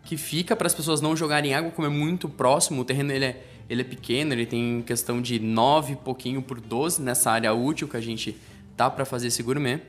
que 0.04 0.16
fica 0.16 0.56
para 0.56 0.68
as 0.68 0.74
pessoas 0.74 1.02
não 1.02 1.16
jogarem 1.16 1.56
água, 1.56 1.72
como 1.72 1.88
é 1.88 1.90
muito 1.90 2.30
próximo, 2.30 2.82
o 2.82 2.86
terreno 2.86 3.12
ele 3.12 3.26
é, 3.26 3.44
ele 3.70 3.82
é 3.82 3.86
pequeno, 3.86 4.34
ele 4.34 4.46
tem 4.46 4.84
questão 4.86 5.22
de 5.22 5.40
9 5.40 5.96
pouquinho 5.96 6.42
por 6.42 6.60
12 6.60 7.02
nessa 7.02 7.32
área 7.32 7.54
útil 7.54 7.88
que 7.88 7.98
a 7.98 8.02
gente 8.02 8.38
tá 8.78 8.90
para 8.90 9.06
fazer 9.06 9.28
esse 9.28 9.42
gourmet. 9.42 9.82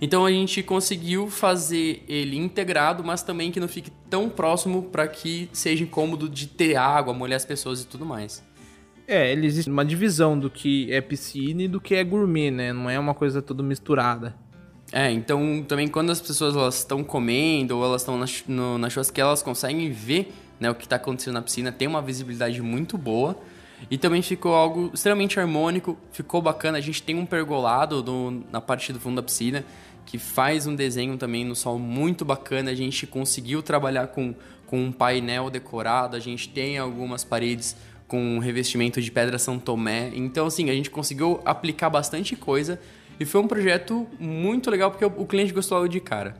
Então 0.00 0.26
a 0.26 0.30
gente 0.30 0.62
conseguiu 0.64 1.30
fazer 1.30 2.04
ele 2.08 2.36
integrado, 2.36 3.04
mas 3.04 3.22
também 3.22 3.52
que 3.52 3.60
não 3.60 3.68
fique 3.68 3.90
tão 4.10 4.28
próximo 4.28 4.82
para 4.82 5.06
que 5.06 5.48
seja 5.52 5.84
incômodo 5.84 6.28
de 6.28 6.48
ter 6.48 6.74
água, 6.74 7.14
molhar 7.14 7.36
as 7.36 7.44
pessoas 7.44 7.82
e 7.82 7.86
tudo 7.86 8.04
mais. 8.04 8.42
É, 9.06 9.32
ele 9.32 9.46
existe 9.46 9.70
uma 9.70 9.84
divisão 9.84 10.38
do 10.38 10.48
que 10.48 10.92
é 10.92 11.00
piscina 11.00 11.62
e 11.62 11.68
do 11.68 11.80
que 11.80 11.94
é 11.94 12.04
gourmet, 12.04 12.50
né? 12.50 12.72
Não 12.72 12.88
é 12.88 12.98
uma 12.98 13.14
coisa 13.14 13.42
toda 13.42 13.62
misturada. 13.62 14.34
É, 14.92 15.10
então 15.10 15.64
também 15.66 15.88
quando 15.88 16.10
as 16.10 16.20
pessoas 16.20 16.54
elas 16.54 16.78
estão 16.78 17.02
comendo 17.02 17.78
ou 17.78 17.84
elas 17.84 18.02
estão 18.02 18.18
na, 18.18 18.26
no, 18.46 18.76
na 18.76 18.90
churrasqueira, 18.90 19.28
elas 19.28 19.42
conseguem 19.42 19.90
ver 19.90 20.32
né, 20.60 20.70
o 20.70 20.74
que 20.74 20.84
está 20.84 20.96
acontecendo 20.96 21.34
na 21.34 21.42
piscina, 21.42 21.72
tem 21.72 21.88
uma 21.88 22.02
visibilidade 22.02 22.60
muito 22.62 22.96
boa. 22.96 23.36
E 23.90 23.98
também 23.98 24.22
ficou 24.22 24.54
algo 24.54 24.92
extremamente 24.94 25.40
harmônico, 25.40 25.98
ficou 26.12 26.40
bacana. 26.40 26.78
A 26.78 26.80
gente 26.80 27.02
tem 27.02 27.16
um 27.16 27.26
pergolado 27.26 28.00
do, 28.00 28.44
na 28.52 28.60
parte 28.60 28.92
do 28.92 29.00
fundo 29.00 29.16
da 29.16 29.22
piscina 29.24 29.64
que 30.06 30.18
faz 30.18 30.66
um 30.66 30.74
desenho 30.74 31.16
também 31.16 31.44
no 31.44 31.56
sol 31.56 31.78
muito 31.78 32.24
bacana. 32.24 32.70
A 32.70 32.74
gente 32.74 33.06
conseguiu 33.06 33.62
trabalhar 33.62 34.08
com, 34.08 34.34
com 34.66 34.84
um 34.84 34.92
painel 34.92 35.50
decorado, 35.50 36.16
a 36.16 36.20
gente 36.20 36.48
tem 36.48 36.78
algumas 36.78 37.24
paredes 37.24 37.76
com 38.12 38.38
revestimento 38.38 39.00
de 39.00 39.10
pedra 39.10 39.38
São 39.38 39.58
Tomé. 39.58 40.10
Então, 40.12 40.46
assim, 40.46 40.68
a 40.68 40.74
gente 40.74 40.90
conseguiu 40.90 41.40
aplicar 41.46 41.88
bastante 41.88 42.36
coisa 42.36 42.78
e 43.18 43.24
foi 43.24 43.40
um 43.40 43.48
projeto 43.48 44.06
muito 44.20 44.70
legal 44.70 44.90
porque 44.90 45.06
o, 45.06 45.24
cliente 45.24 45.50
gostou 45.50 45.88
de 45.88 45.98
cara. 45.98 46.34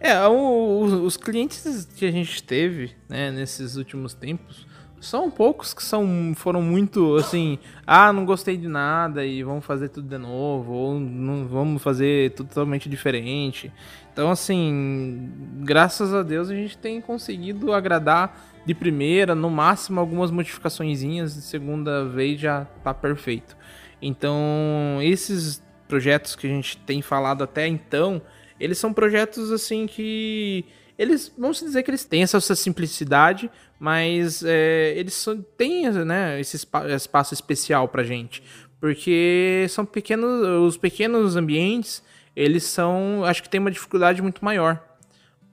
É, 0.00 0.26
o, 0.26 1.02
os 1.04 1.18
clientes 1.18 1.86
que 1.94 2.06
a 2.06 2.10
gente 2.10 2.42
teve 2.42 2.92
né, 3.10 3.30
nesses 3.30 3.76
últimos 3.76 4.14
tempos 4.14 4.66
são 4.98 5.30
poucos 5.30 5.74
que 5.74 5.82
são, 5.82 6.32
foram 6.34 6.62
muito 6.62 7.16
assim, 7.16 7.58
ah, 7.86 8.10
não 8.10 8.24
gostei 8.24 8.56
de 8.56 8.66
nada 8.66 9.22
e 9.22 9.42
vamos 9.42 9.66
fazer 9.66 9.90
tudo 9.90 10.08
de 10.08 10.16
novo, 10.16 10.72
ou 10.72 10.98
não 10.98 11.46
vamos 11.46 11.82
fazer 11.82 12.30
totalmente 12.30 12.88
diferente. 12.88 13.70
Então, 14.10 14.30
assim, 14.30 15.30
graças 15.58 16.14
a 16.14 16.22
Deus 16.22 16.48
a 16.48 16.54
gente 16.54 16.78
tem 16.78 17.02
conseguido 17.02 17.74
agradar 17.74 18.55
de 18.66 18.74
primeira, 18.74 19.34
no 19.34 19.48
máximo 19.48 20.00
algumas 20.00 20.30
modificações, 20.32 21.00
de 21.00 21.40
segunda 21.40 22.04
vez 22.04 22.40
já 22.40 22.64
tá 22.82 22.92
perfeito. 22.92 23.56
Então, 24.02 24.98
esses 25.00 25.62
projetos 25.86 26.34
que 26.34 26.48
a 26.48 26.50
gente 26.50 26.76
tem 26.78 27.00
falado 27.00 27.44
até 27.44 27.66
então, 27.68 28.20
eles 28.58 28.76
são 28.76 28.92
projetos 28.92 29.52
assim 29.52 29.86
que 29.86 30.64
eles 30.98 31.32
vamos 31.38 31.60
dizer 31.60 31.82
que 31.82 31.90
eles 31.90 32.04
têm 32.04 32.22
essa, 32.22 32.40
simplicidade, 32.54 33.50
mas 33.78 34.42
é, 34.42 34.94
eles 34.96 35.24
têm 35.56 35.88
né, 35.90 36.40
esse 36.40 36.56
espaço 36.56 37.34
especial 37.34 37.86
para 37.86 38.02
gente, 38.02 38.42
porque 38.80 39.66
são 39.68 39.84
pequenos, 39.84 40.46
os 40.66 40.76
pequenos 40.76 41.36
ambientes, 41.36 42.02
eles 42.34 42.64
são, 42.64 43.24
acho 43.24 43.42
que 43.42 43.48
tem 43.48 43.60
uma 43.60 43.70
dificuldade 43.70 44.20
muito 44.22 44.44
maior, 44.44 44.85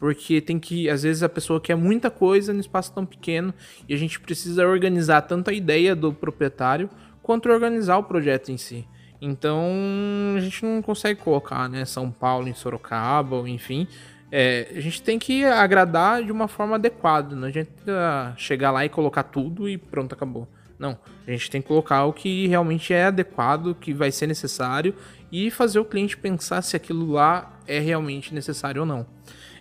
porque 0.03 0.41
tem 0.41 0.59
que, 0.59 0.89
às 0.89 1.03
vezes 1.03 1.23
a 1.23 1.29
pessoa 1.29 1.61
quer 1.61 1.77
muita 1.77 2.11
coisa 2.11 2.51
no 2.51 2.59
espaço 2.59 2.91
tão 2.91 3.05
pequeno 3.05 3.53
e 3.87 3.93
a 3.93 3.97
gente 3.97 4.19
precisa 4.19 4.67
organizar 4.67 5.21
tanto 5.21 5.49
a 5.49 5.53
ideia 5.53 5.95
do 5.95 6.11
proprietário 6.11 6.89
quanto 7.21 7.47
organizar 7.47 7.95
o 7.99 8.03
projeto 8.03 8.51
em 8.51 8.57
si. 8.57 8.85
Então 9.21 9.71
a 10.35 10.41
gente 10.41 10.61
não 10.65 10.81
consegue 10.81 11.21
colocar, 11.21 11.69
né, 11.69 11.85
São 11.85 12.11
Paulo 12.11 12.49
em 12.49 12.53
Sorocaba, 12.53 13.47
enfim, 13.47 13.87
é, 14.29 14.73
a 14.75 14.79
gente 14.81 15.01
tem 15.01 15.17
que 15.17 15.45
agradar 15.45 16.21
de 16.21 16.33
uma 16.33 16.49
forma 16.49 16.75
adequada. 16.75 17.33
Não 17.33 17.47
adianta 17.47 18.33
chegar 18.35 18.71
lá 18.71 18.83
e 18.83 18.89
colocar 18.89 19.23
tudo 19.23 19.69
e 19.69 19.77
pronto, 19.77 20.11
acabou. 20.11 20.49
Não, 20.77 20.99
a 21.25 21.31
gente 21.31 21.49
tem 21.49 21.61
que 21.61 21.69
colocar 21.69 22.03
o 22.03 22.11
que 22.11 22.45
realmente 22.47 22.93
é 22.93 23.05
adequado, 23.05 23.73
que 23.73 23.93
vai 23.93 24.11
ser 24.11 24.27
necessário 24.27 24.93
e 25.31 25.49
fazer 25.49 25.79
o 25.79 25.85
cliente 25.85 26.17
pensar 26.17 26.61
se 26.61 26.75
aquilo 26.75 27.09
lá 27.09 27.57
é 27.65 27.79
realmente 27.79 28.33
necessário 28.33 28.81
ou 28.81 28.85
não. 28.85 29.05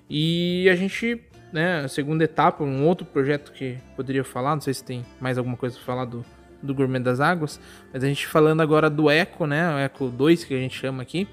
E 0.09 0.69
a 0.71 0.77
gente, 0.77 1.21
né, 1.53 1.81
a 1.85 1.89
segunda 1.89 2.25
etapa, 2.25 2.63
um 2.63 2.87
outro 2.87 3.07
projeto 3.07 3.53
que 3.53 3.79
poderia 3.97 4.25
falar, 4.25 4.55
não 4.55 4.61
sei 4.61 4.75
se 4.75 4.85
tem 4.85 5.05
mais 5.21 5.39
alguma 5.39 5.57
coisa 5.57 5.77
para 5.77 5.85
falar 5.85 6.05
do, 6.05 6.25
do 6.63 6.75
Gourmet 6.75 7.01
das 7.01 7.21
Águas, 7.21 7.61
mas 7.93 8.05
a 8.05 8.07
gente 8.07 8.27
falando 8.27 8.61
agora 8.61 8.89
do 8.89 9.11
Eco, 9.11 9.47
né, 9.47 9.75
o 9.75 9.79
Eco 9.79 10.09
2 10.09 10.45
que 10.45 10.55
a 10.55 10.59
gente 10.59 10.79
chama 10.79 11.03
aqui, 11.03 11.27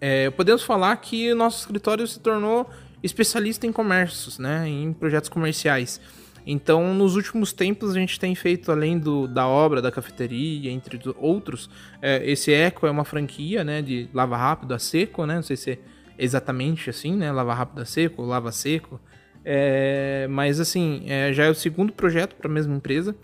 é, 0.00 0.30
podemos 0.30 0.62
falar 0.62 0.96
que 0.96 1.32
o 1.32 1.36
nosso 1.36 1.60
escritório 1.60 2.06
se 2.06 2.18
tornou 2.18 2.68
especialista 3.02 3.66
em 3.66 3.72
comércios, 3.72 4.38
né, 4.38 4.68
em 4.68 4.92
projetos 4.92 5.28
comerciais. 5.28 6.00
Então, 6.44 6.92
nos 6.92 7.14
últimos 7.14 7.52
tempos, 7.52 7.90
a 7.90 7.94
gente 7.94 8.18
tem 8.18 8.34
feito, 8.34 8.72
além 8.72 8.98
do, 8.98 9.28
da 9.28 9.46
obra, 9.46 9.80
da 9.80 9.92
cafeteria, 9.92 10.70
entre 10.72 11.00
outros, 11.16 11.70
é, 12.00 12.28
esse 12.28 12.52
Eco 12.52 12.86
é 12.86 12.90
uma 12.90 13.04
franquia 13.04 13.62
né, 13.62 13.80
de 13.80 14.08
lava 14.12 14.36
rápido 14.36 14.74
a 14.74 14.78
seco, 14.78 15.24
né, 15.24 15.36
não 15.36 15.42
sei 15.42 15.56
se 15.56 15.78
exatamente 16.18 16.90
assim, 16.90 17.16
né, 17.16 17.30
lava 17.32 17.54
rápido 17.54 17.82
a 17.82 17.84
seco, 17.84 18.22
lava 18.22 18.52
seco, 18.52 19.00
é, 19.44 20.26
mas 20.30 20.60
assim, 20.60 21.04
é, 21.06 21.32
já 21.32 21.44
é 21.44 21.50
o 21.50 21.54
segundo 21.54 21.92
projeto 21.92 22.34
para 22.36 22.48
a 22.48 22.52
mesma 22.52 22.74
empresa. 22.74 23.14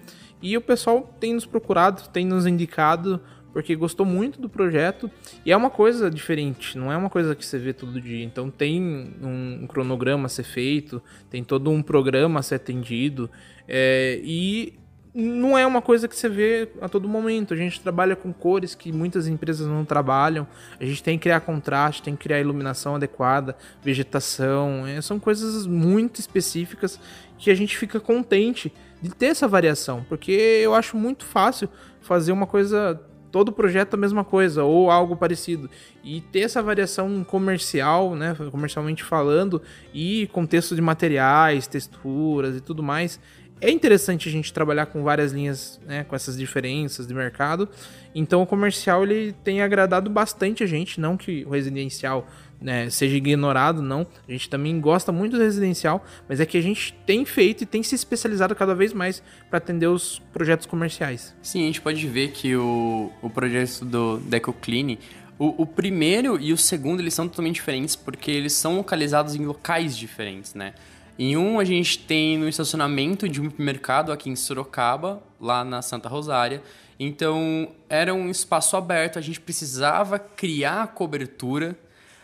E 0.40 0.56
o 0.56 0.60
pessoal 0.60 1.14
tem 1.18 1.34
nos 1.34 1.46
procurado, 1.46 2.08
tem 2.10 2.24
nos 2.24 2.46
indicado 2.46 3.20
porque 3.52 3.74
gostou 3.74 4.06
muito 4.06 4.40
do 4.40 4.48
projeto. 4.48 5.10
E 5.44 5.50
é 5.50 5.56
uma 5.56 5.70
coisa 5.70 6.10
diferente, 6.10 6.78
não 6.78 6.92
é 6.92 6.96
uma 6.96 7.10
coisa 7.10 7.34
que 7.34 7.44
você 7.44 7.58
vê 7.58 7.72
todo 7.72 8.00
dia. 8.00 8.24
Então 8.24 8.50
tem 8.50 8.80
um, 9.20 9.66
cronograma 9.66 10.26
a 10.26 10.28
ser 10.28 10.44
feito, 10.44 11.02
tem 11.28 11.42
todo 11.42 11.70
um 11.70 11.82
programa 11.82 12.40
a 12.40 12.42
ser 12.42 12.56
atendido. 12.56 13.30
É, 13.66 14.20
e 14.22 14.78
não 15.14 15.56
é 15.56 15.66
uma 15.66 15.82
coisa 15.82 16.06
que 16.06 16.14
você 16.14 16.28
vê 16.28 16.68
a 16.80 16.88
todo 16.88 17.08
momento. 17.08 17.54
A 17.54 17.56
gente 17.56 17.80
trabalha 17.80 18.14
com 18.14 18.32
cores 18.32 18.74
que 18.74 18.92
muitas 18.92 19.26
empresas 19.26 19.66
não 19.66 19.84
trabalham. 19.84 20.46
A 20.78 20.84
gente 20.84 21.02
tem 21.02 21.18
que 21.18 21.22
criar 21.22 21.40
contraste, 21.40 22.02
tem 22.02 22.14
que 22.14 22.22
criar 22.22 22.40
iluminação 22.40 22.96
adequada, 22.96 23.56
vegetação. 23.82 24.86
É, 24.86 25.00
são 25.00 25.18
coisas 25.18 25.66
muito 25.66 26.20
específicas 26.20 27.00
que 27.38 27.50
a 27.50 27.54
gente 27.54 27.76
fica 27.76 28.00
contente 28.00 28.72
de 29.00 29.10
ter 29.10 29.26
essa 29.26 29.46
variação, 29.46 30.04
porque 30.08 30.32
eu 30.32 30.74
acho 30.74 30.96
muito 30.96 31.24
fácil 31.24 31.68
fazer 32.00 32.32
uma 32.32 32.46
coisa 32.46 33.00
todo 33.30 33.52
projeto 33.52 33.94
a 33.94 33.96
mesma 33.96 34.24
coisa 34.24 34.64
ou 34.64 34.90
algo 34.90 35.14
parecido 35.14 35.68
e 36.02 36.20
ter 36.20 36.40
essa 36.40 36.62
variação 36.62 37.22
comercial, 37.22 38.14
né, 38.14 38.34
comercialmente 38.50 39.04
falando 39.04 39.60
e 39.92 40.26
contexto 40.32 40.74
de 40.74 40.80
materiais, 40.80 41.66
texturas 41.66 42.56
e 42.56 42.60
tudo 42.60 42.82
mais, 42.82 43.20
é 43.60 43.70
interessante 43.70 44.28
a 44.28 44.32
gente 44.32 44.52
trabalhar 44.52 44.86
com 44.86 45.02
várias 45.02 45.32
linhas, 45.32 45.80
né, 45.86 46.04
com 46.04 46.14
essas 46.14 46.36
diferenças 46.36 47.06
de 47.06 47.14
mercado. 47.14 47.68
Então 48.14 48.42
o 48.42 48.46
comercial 48.46 49.02
ele 49.02 49.34
tem 49.44 49.60
agradado 49.60 50.08
bastante 50.10 50.62
a 50.62 50.66
gente, 50.66 51.00
não 51.00 51.16
que 51.16 51.44
o 51.44 51.50
residencial 51.50 52.26
né, 52.60 52.90
seja 52.90 53.16
ignorado, 53.16 53.80
não. 53.80 54.06
A 54.26 54.32
gente 54.32 54.48
também 54.48 54.80
gosta 54.80 55.12
muito 55.12 55.36
do 55.36 55.42
residencial, 55.42 56.04
mas 56.28 56.40
é 56.40 56.46
que 56.46 56.58
a 56.58 56.62
gente 56.62 56.92
tem 57.06 57.24
feito 57.24 57.62
e 57.62 57.66
tem 57.66 57.82
se 57.82 57.94
especializado 57.94 58.54
cada 58.54 58.74
vez 58.74 58.92
mais 58.92 59.22
para 59.48 59.58
atender 59.58 59.86
os 59.86 60.20
projetos 60.32 60.66
comerciais. 60.66 61.34
Sim, 61.42 61.62
a 61.62 61.66
gente 61.66 61.80
pode 61.80 62.06
ver 62.06 62.32
que 62.32 62.56
o, 62.56 63.12
o 63.22 63.30
projeto 63.30 63.84
do 63.84 64.18
Deco 64.18 64.52
Clean, 64.52 64.96
o, 65.38 65.62
o 65.62 65.66
primeiro 65.66 66.40
e 66.40 66.52
o 66.52 66.56
segundo 66.56 67.00
eles 67.00 67.14
são 67.14 67.28
totalmente 67.28 67.56
diferentes 67.56 67.94
porque 67.94 68.30
eles 68.30 68.52
são 68.52 68.76
localizados 68.76 69.36
em 69.36 69.44
locais 69.44 69.96
diferentes, 69.96 70.54
né? 70.54 70.74
Em 71.18 71.36
um 71.36 71.58
a 71.58 71.64
gente 71.64 71.98
tem 71.98 72.38
no 72.38 72.48
estacionamento 72.48 73.28
de 73.28 73.40
um 73.40 73.50
mercado 73.58 74.12
aqui 74.12 74.30
em 74.30 74.36
Sorocaba, 74.36 75.22
lá 75.40 75.64
na 75.64 75.82
Santa 75.82 76.08
Rosária. 76.08 76.62
Então 76.98 77.68
era 77.88 78.14
um 78.14 78.30
espaço 78.30 78.76
aberto, 78.76 79.18
a 79.18 79.22
gente 79.22 79.40
precisava 79.40 80.18
criar 80.18 80.82
a 80.82 80.86
cobertura 80.86 81.76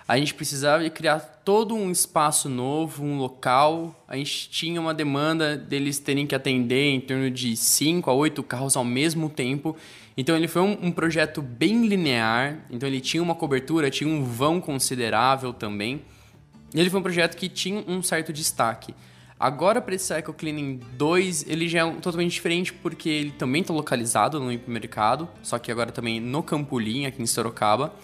a 0.06 0.18
gente 0.18 0.34
precisava 0.34 0.88
criar 0.90 1.18
todo 1.18 1.74
um 1.74 1.90
espaço 1.90 2.46
novo, 2.46 3.02
um 3.02 3.16
local. 3.16 4.04
A 4.06 4.16
gente 4.16 4.50
tinha 4.50 4.78
uma 4.78 4.92
demanda 4.92 5.56
deles 5.56 5.98
terem 5.98 6.26
que 6.26 6.34
atender 6.34 6.90
em 6.90 7.00
torno 7.00 7.30
de 7.30 7.56
5 7.56 8.10
a 8.10 8.12
8 8.12 8.42
carros 8.42 8.76
ao 8.76 8.84
mesmo 8.84 9.30
tempo. 9.30 9.74
Então 10.14 10.36
ele 10.36 10.46
foi 10.46 10.60
um, 10.60 10.78
um, 10.82 10.92
projeto 10.92 11.40
bem 11.40 11.86
linear, 11.86 12.58
então 12.70 12.86
ele 12.86 13.00
tinha 13.00 13.22
uma 13.22 13.34
cobertura, 13.34 13.90
tinha 13.90 14.08
um 14.08 14.22
vão 14.22 14.60
considerável 14.60 15.54
também. 15.54 16.02
Ele 16.80 16.90
foi 16.90 17.00
um 17.00 17.02
projeto 17.02 17.36
que 17.36 17.48
tinha 17.48 17.84
um 17.86 18.02
certo 18.02 18.32
destaque. 18.32 18.94
Agora 19.38 19.80
para 19.80 19.94
esse 19.94 20.14
Cycle 20.14 20.32
Cleaning 20.32 20.80
2, 20.96 21.46
ele 21.48 21.68
já 21.68 21.80
é 21.80 21.84
um, 21.84 22.00
totalmente 22.00 22.32
diferente 22.32 22.72
porque 22.72 23.08
ele 23.08 23.30
também 23.32 23.62
está 23.62 23.74
localizado 23.74 24.38
no 24.40 24.50
hipermercado, 24.50 25.28
só 25.42 25.58
que 25.58 25.70
agora 25.70 25.90
também 25.92 26.20
no 26.20 26.42
Campolim, 26.42 27.06
aqui 27.06 27.20
em 27.20 27.26
Sorocaba, 27.26 27.94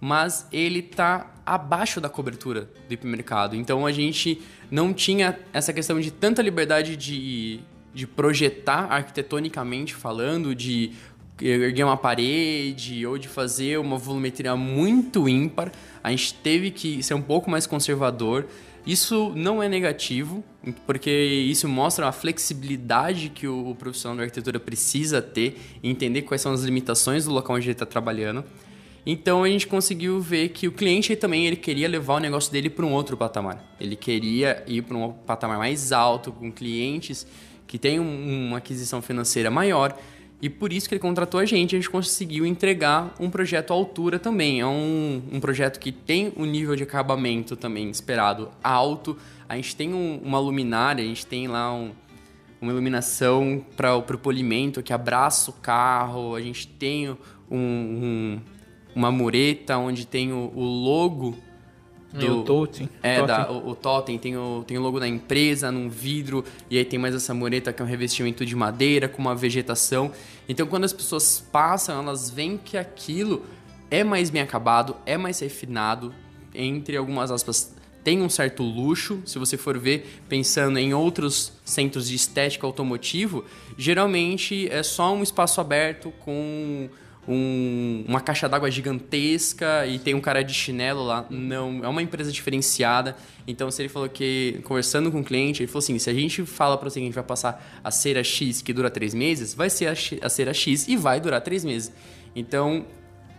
mas 0.00 0.48
ele 0.50 0.80
está 0.80 1.30
abaixo 1.44 2.00
da 2.00 2.08
cobertura 2.08 2.70
do 2.88 2.94
hipermercado. 2.94 3.54
Então 3.54 3.86
a 3.86 3.92
gente 3.92 4.40
não 4.70 4.94
tinha 4.94 5.38
essa 5.52 5.72
questão 5.72 6.00
de 6.00 6.10
tanta 6.10 6.40
liberdade 6.40 6.96
de, 6.96 7.60
de 7.92 8.06
projetar 8.06 8.86
arquitetonicamente 8.90 9.94
falando, 9.94 10.54
de 10.54 10.92
erguer 11.40 11.84
uma 11.84 11.96
parede 11.96 13.06
ou 13.06 13.18
de 13.18 13.28
fazer 13.28 13.78
uma 13.78 13.96
volumetria 13.96 14.56
muito 14.56 15.28
ímpar. 15.28 15.72
A 16.02 16.10
gente 16.10 16.34
teve 16.34 16.70
que 16.70 17.02
ser 17.02 17.14
um 17.14 17.22
pouco 17.22 17.50
mais 17.50 17.66
conservador. 17.66 18.46
Isso 18.86 19.32
não 19.36 19.62
é 19.62 19.68
negativo, 19.68 20.42
porque 20.86 21.10
isso 21.10 21.68
mostra 21.68 22.08
a 22.08 22.12
flexibilidade 22.12 23.28
que 23.28 23.46
o 23.46 23.74
profissional 23.78 24.16
da 24.16 24.22
arquitetura 24.22 24.58
precisa 24.58 25.20
ter 25.20 25.58
e 25.82 25.90
entender 25.90 26.22
quais 26.22 26.40
são 26.40 26.52
as 26.52 26.62
limitações 26.62 27.26
do 27.26 27.32
local 27.32 27.56
onde 27.56 27.66
ele 27.66 27.72
está 27.72 27.84
trabalhando. 27.84 28.42
Então 29.04 29.44
a 29.44 29.48
gente 29.48 29.66
conseguiu 29.66 30.20
ver 30.20 30.50
que 30.50 30.68
o 30.68 30.72
cliente 30.72 31.16
também 31.16 31.46
ele 31.46 31.56
queria 31.56 31.88
levar 31.88 32.14
o 32.14 32.18
negócio 32.18 32.52
dele 32.52 32.68
para 32.68 32.84
um 32.84 32.92
outro 32.92 33.16
patamar. 33.16 33.74
Ele 33.80 33.96
queria 33.96 34.62
ir 34.66 34.82
para 34.82 34.96
um 34.96 35.12
patamar 35.12 35.58
mais 35.58 35.92
alto, 35.92 36.32
com 36.32 36.50
clientes 36.52 37.26
que 37.66 37.78
têm 37.78 37.98
uma 37.98 38.58
aquisição 38.58 39.00
financeira 39.00 39.50
maior 39.50 39.96
e 40.42 40.48
por 40.48 40.72
isso 40.72 40.88
que 40.88 40.94
ele 40.94 41.00
contratou 41.00 41.38
a 41.38 41.44
gente, 41.44 41.76
a 41.76 41.78
gente 41.78 41.90
conseguiu 41.90 42.46
entregar 42.46 43.14
um 43.20 43.28
projeto 43.28 43.72
à 43.72 43.74
altura 43.74 44.18
também. 44.18 44.60
É 44.60 44.66
um, 44.66 45.22
um 45.30 45.38
projeto 45.38 45.78
que 45.78 45.92
tem 45.92 46.32
um 46.36 46.46
nível 46.46 46.74
de 46.74 46.82
acabamento 46.82 47.56
também 47.56 47.90
esperado 47.90 48.50
alto. 48.62 49.18
A 49.46 49.56
gente 49.56 49.76
tem 49.76 49.92
um, 49.92 50.18
uma 50.24 50.38
luminária, 50.38 51.04
a 51.04 51.06
gente 51.06 51.26
tem 51.26 51.46
lá 51.46 51.74
um, 51.74 51.92
uma 52.60 52.72
iluminação 52.72 53.62
para 53.76 53.94
o 53.96 54.02
polimento 54.02 54.82
que 54.82 54.94
abraça 54.94 55.50
o 55.50 55.54
carro. 55.54 56.34
A 56.34 56.40
gente 56.40 56.66
tem 56.66 57.14
um, 57.50 58.40
uma 58.94 59.10
mureta 59.10 59.76
onde 59.76 60.06
tem 60.06 60.32
o, 60.32 60.50
o 60.54 60.64
logo 60.64 61.36
do, 62.12 62.40
o 62.40 62.44
Totem. 62.44 62.88
É. 63.02 63.24
Da, 63.24 63.50
o, 63.50 63.70
o 63.70 63.74
Totem 63.74 64.18
tem 64.18 64.36
o, 64.36 64.64
tem 64.66 64.76
o 64.76 64.80
logo 64.80 64.98
da 64.98 65.06
empresa 65.06 65.70
num 65.70 65.88
vidro, 65.88 66.44
e 66.68 66.76
aí 66.78 66.84
tem 66.84 66.98
mais 66.98 67.14
essa 67.14 67.32
mureta 67.32 67.72
que 67.72 67.80
é 67.80 67.84
um 67.84 67.88
revestimento 67.88 68.44
de 68.44 68.56
madeira 68.56 69.08
com 69.08 69.20
uma 69.20 69.34
vegetação. 69.34 70.10
Então 70.48 70.66
quando 70.66 70.84
as 70.84 70.92
pessoas 70.92 71.44
passam, 71.52 72.02
elas 72.02 72.30
veem 72.30 72.56
que 72.56 72.76
aquilo 72.76 73.44
é 73.90 74.04
mais 74.04 74.30
bem 74.30 74.42
acabado, 74.42 74.96
é 75.04 75.16
mais 75.16 75.40
refinado, 75.40 76.14
entre 76.54 76.96
algumas 76.96 77.30
aspas, 77.30 77.74
tem 78.02 78.22
um 78.22 78.28
certo 78.28 78.62
luxo. 78.62 79.20
Se 79.26 79.38
você 79.38 79.56
for 79.56 79.78
ver, 79.78 80.22
pensando 80.28 80.78
em 80.78 80.94
outros 80.94 81.52
centros 81.64 82.08
de 82.08 82.14
estética 82.14 82.66
automotivo, 82.66 83.44
geralmente 83.76 84.68
é 84.70 84.82
só 84.82 85.14
um 85.14 85.22
espaço 85.22 85.60
aberto 85.60 86.12
com 86.20 86.88
um, 87.30 88.04
uma 88.08 88.20
caixa 88.20 88.48
d'água 88.48 88.70
gigantesca 88.70 89.86
e 89.86 89.98
tem 89.98 90.14
um 90.14 90.20
cara 90.20 90.42
de 90.42 90.52
chinelo 90.52 91.04
lá. 91.04 91.24
Não, 91.30 91.84
é 91.84 91.88
uma 91.88 92.02
empresa 92.02 92.32
diferenciada. 92.32 93.16
Então, 93.46 93.70
se 93.70 93.80
ele 93.80 93.88
falou 93.88 94.08
que, 94.08 94.60
conversando 94.64 95.12
com 95.12 95.20
o 95.20 95.24
cliente, 95.24 95.62
ele 95.62 95.68
falou 95.68 95.78
assim: 95.78 95.98
se 95.98 96.10
a 96.10 96.14
gente 96.14 96.44
fala 96.44 96.76
para 96.76 96.90
você 96.90 96.98
que 96.98 97.04
a 97.04 97.06
gente 97.06 97.14
vai 97.14 97.24
passar 97.24 97.80
a 97.84 97.90
cera 97.90 98.24
X 98.24 98.60
que 98.60 98.72
dura 98.72 98.90
três 98.90 99.14
meses, 99.14 99.54
vai 99.54 99.70
ser 99.70 99.86
a, 99.86 99.92
a 100.26 100.28
cera 100.28 100.52
X 100.52 100.88
e 100.88 100.96
vai 100.96 101.20
durar 101.20 101.40
três 101.40 101.64
meses. 101.64 101.92
Então, 102.34 102.84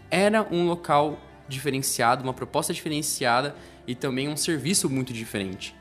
era 0.10 0.48
um 0.52 0.66
local 0.68 1.20
diferenciado, 1.48 2.24
uma 2.24 2.34
proposta 2.34 2.74
diferenciada 2.74 3.54
e 3.86 3.94
também 3.94 4.30
um 4.30 4.38
serviço 4.38 4.90
muito 4.90 5.12
diferente. 5.12 5.76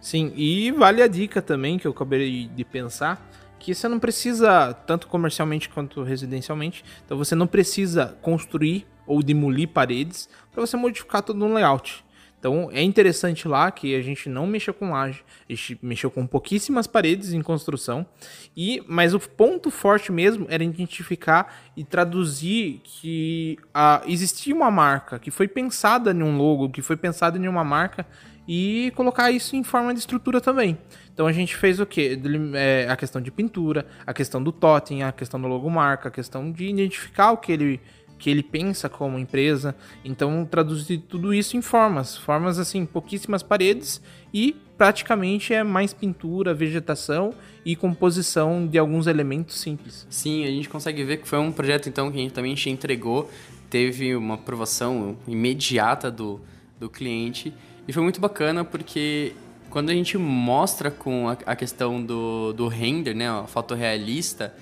Sim, 0.00 0.32
e 0.36 0.70
vale 0.70 1.02
a 1.02 1.08
dica 1.08 1.40
também 1.42 1.78
que 1.78 1.86
eu 1.86 1.90
acabei 1.90 2.48
de 2.54 2.64
pensar 2.64 3.30
que 3.64 3.74
você 3.74 3.88
não 3.88 3.98
precisa, 3.98 4.74
tanto 4.86 5.06
comercialmente 5.08 5.70
quanto 5.70 6.02
residencialmente, 6.02 6.84
então 7.02 7.16
você 7.16 7.34
não 7.34 7.46
precisa 7.46 8.18
construir 8.20 8.86
ou 9.06 9.22
demolir 9.22 9.68
paredes 9.68 10.28
para 10.52 10.60
você 10.60 10.76
modificar 10.76 11.22
todo 11.22 11.42
um 11.42 11.54
layout. 11.54 12.04
Então 12.38 12.68
é 12.70 12.82
interessante 12.82 13.48
lá 13.48 13.70
que 13.70 13.94
a 13.94 14.02
gente 14.02 14.28
não 14.28 14.46
mexeu 14.46 14.74
com 14.74 14.90
laje, 14.90 15.24
a 15.48 15.52
gente 15.54 15.78
mexeu 15.80 16.10
com 16.10 16.26
pouquíssimas 16.26 16.86
paredes 16.86 17.32
em 17.32 17.40
construção, 17.40 18.06
e 18.54 18.82
mas 18.86 19.14
o 19.14 19.18
ponto 19.18 19.70
forte 19.70 20.12
mesmo 20.12 20.46
era 20.50 20.62
identificar 20.62 21.70
e 21.74 21.82
traduzir 21.82 22.82
que 22.84 23.58
existia 24.06 24.54
uma 24.54 24.70
marca 24.70 25.18
que 25.18 25.30
foi 25.30 25.48
pensada 25.48 26.12
em 26.12 26.22
um 26.22 26.36
logo, 26.36 26.68
que 26.68 26.82
foi 26.82 26.98
pensada 26.98 27.38
em 27.38 27.48
uma 27.48 27.64
marca 27.64 28.06
e 28.46 28.92
colocar 28.94 29.30
isso 29.30 29.56
em 29.56 29.62
forma 29.62 29.92
de 29.92 30.00
estrutura 30.00 30.40
também. 30.40 30.78
Então 31.12 31.26
a 31.26 31.32
gente 31.32 31.56
fez 31.56 31.80
o 31.80 31.86
quê? 31.86 32.18
É, 32.54 32.86
a 32.90 32.96
questão 32.96 33.20
de 33.20 33.30
pintura, 33.30 33.86
a 34.06 34.12
questão 34.12 34.42
do 34.42 34.52
totem, 34.52 35.02
a 35.02 35.12
questão 35.12 35.40
do 35.40 35.46
logomarca, 35.46 36.08
a 36.08 36.12
questão 36.12 36.50
de 36.50 36.68
identificar 36.68 37.32
o 37.32 37.36
que 37.36 37.52
ele, 37.52 37.80
que 38.18 38.28
ele 38.28 38.42
pensa 38.42 38.88
como 38.88 39.18
empresa. 39.18 39.74
Então 40.04 40.44
traduzir 40.44 40.98
tudo 40.98 41.32
isso 41.32 41.56
em 41.56 41.62
formas, 41.62 42.16
formas 42.16 42.58
assim, 42.58 42.84
pouquíssimas 42.84 43.42
paredes 43.42 44.02
e 44.32 44.56
praticamente 44.76 45.54
é 45.54 45.62
mais 45.62 45.94
pintura, 45.94 46.52
vegetação 46.52 47.32
e 47.64 47.76
composição 47.76 48.66
de 48.66 48.76
alguns 48.76 49.06
elementos 49.06 49.60
simples. 49.60 50.06
Sim, 50.10 50.44
a 50.44 50.48
gente 50.48 50.68
consegue 50.68 51.04
ver 51.04 51.18
que 51.18 51.28
foi 51.28 51.38
um 51.38 51.52
projeto 51.52 51.88
então 51.88 52.10
que 52.10 52.18
a 52.18 52.20
gente 52.20 52.34
também 52.34 52.54
entregou, 52.66 53.30
teve 53.70 54.16
uma 54.16 54.34
aprovação 54.34 55.16
imediata 55.28 56.10
do, 56.10 56.40
do 56.78 56.90
cliente 56.90 57.54
e 57.86 57.92
foi 57.92 58.02
muito 58.02 58.20
bacana 58.20 58.64
porque 58.64 59.32
quando 59.70 59.90
a 59.90 59.92
gente 59.92 60.16
mostra 60.16 60.90
com 60.90 61.28
a, 61.28 61.32
a 61.46 61.56
questão 61.56 62.02
do, 62.02 62.52
do 62.52 62.68
render, 62.68 63.14
né, 63.14 63.28
a 63.28 63.44
foto 63.46 63.74
realista, 63.74 64.54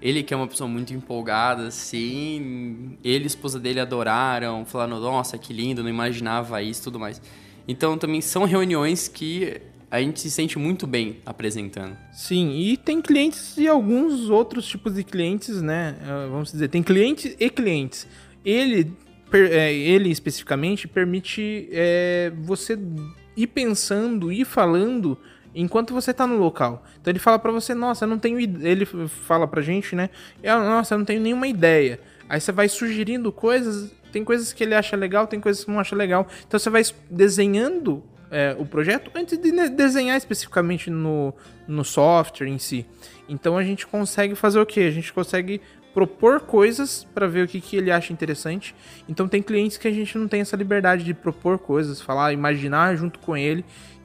ele 0.00 0.22
que 0.22 0.32
é 0.32 0.36
uma 0.36 0.46
pessoa 0.46 0.68
muito 0.68 0.94
empolgada, 0.94 1.66
assim, 1.66 2.96
ele 3.02 3.24
e 3.24 3.24
a 3.24 3.26
esposa 3.26 3.58
dele 3.58 3.80
adoraram, 3.80 4.64
falaram, 4.64 4.98
nossa, 5.00 5.36
que 5.36 5.52
lindo, 5.52 5.82
não 5.82 5.90
imaginava 5.90 6.62
isso 6.62 6.84
tudo 6.84 6.98
mais. 6.98 7.20
Então 7.66 7.98
também 7.98 8.20
são 8.20 8.44
reuniões 8.44 9.08
que 9.08 9.60
a 9.90 10.00
gente 10.00 10.20
se 10.20 10.30
sente 10.30 10.58
muito 10.58 10.86
bem 10.86 11.18
apresentando. 11.26 11.96
Sim, 12.12 12.52
e 12.56 12.76
tem 12.76 13.02
clientes 13.02 13.56
e 13.56 13.66
alguns 13.66 14.30
outros 14.30 14.64
tipos 14.66 14.94
de 14.94 15.02
clientes, 15.02 15.60
né? 15.60 15.96
Ah, 16.02 16.28
vamos 16.30 16.52
dizer, 16.52 16.68
tem 16.68 16.82
clientes 16.82 17.36
e 17.38 17.50
clientes. 17.50 18.06
Ele 18.44 18.92
é, 19.32 19.72
ele 19.72 20.10
especificamente 20.10 20.88
permite 20.88 21.68
é, 21.72 22.32
você 22.42 22.78
ir 23.36 23.46
pensando, 23.46 24.32
ir 24.32 24.44
falando 24.44 25.18
enquanto 25.54 25.92
você 25.92 26.12
tá 26.12 26.26
no 26.26 26.36
local. 26.36 26.84
Então 27.00 27.10
ele 27.10 27.18
fala 27.18 27.38
para 27.38 27.52
você, 27.52 27.74
nossa, 27.74 28.04
eu 28.04 28.08
não 28.08 28.18
tenho 28.18 28.38
ele 28.38 28.86
fala 28.86 29.46
pra 29.46 29.62
gente, 29.62 29.94
né? 29.94 30.10
Nossa, 30.42 30.94
eu 30.94 30.98
não 30.98 31.04
tenho 31.04 31.20
nenhuma 31.20 31.46
ideia. 31.46 32.00
Aí 32.28 32.40
você 32.40 32.52
vai 32.52 32.68
sugerindo 32.68 33.32
coisas, 33.32 33.92
tem 34.12 34.24
coisas 34.24 34.52
que 34.52 34.62
ele 34.62 34.74
acha 34.74 34.96
legal, 34.96 35.26
tem 35.26 35.40
coisas 35.40 35.64
que 35.64 35.70
não 35.70 35.80
acha 35.80 35.96
legal. 35.96 36.26
Então 36.46 36.58
você 36.58 36.70
vai 36.70 36.82
desenhando 37.10 38.02
é, 38.30 38.54
o 38.58 38.64
projeto 38.64 39.10
antes 39.14 39.36
de 39.36 39.50
desenhar 39.70 40.16
especificamente 40.16 40.88
no, 40.90 41.34
no 41.66 41.84
software 41.84 42.46
em 42.46 42.58
si. 42.58 42.86
Então 43.28 43.58
a 43.58 43.64
gente 43.64 43.86
consegue 43.86 44.34
fazer 44.34 44.60
o 44.60 44.66
que? 44.66 44.80
A 44.80 44.90
gente 44.90 45.12
consegue 45.12 45.60
propor 45.92 46.40
coisas 46.40 47.06
para 47.14 47.26
ver 47.26 47.44
o 47.44 47.48
que, 47.48 47.60
que 47.60 47.76
ele 47.76 47.90
acha 47.90 48.12
interessante. 48.12 48.74
Então 49.08 49.28
tem 49.28 49.42
clientes 49.42 49.76
que 49.76 49.88
a 49.88 49.92
gente 49.92 50.16
não 50.16 50.28
tem 50.28 50.40
essa 50.40 50.56
liberdade 50.56 51.04
de 51.04 51.14
propor 51.14 51.58
coisas, 51.58 52.00
falar, 52.00 52.32
imaginar 52.32 52.96
junto 52.96 53.18
com 53.18 53.36
ele 53.36 53.64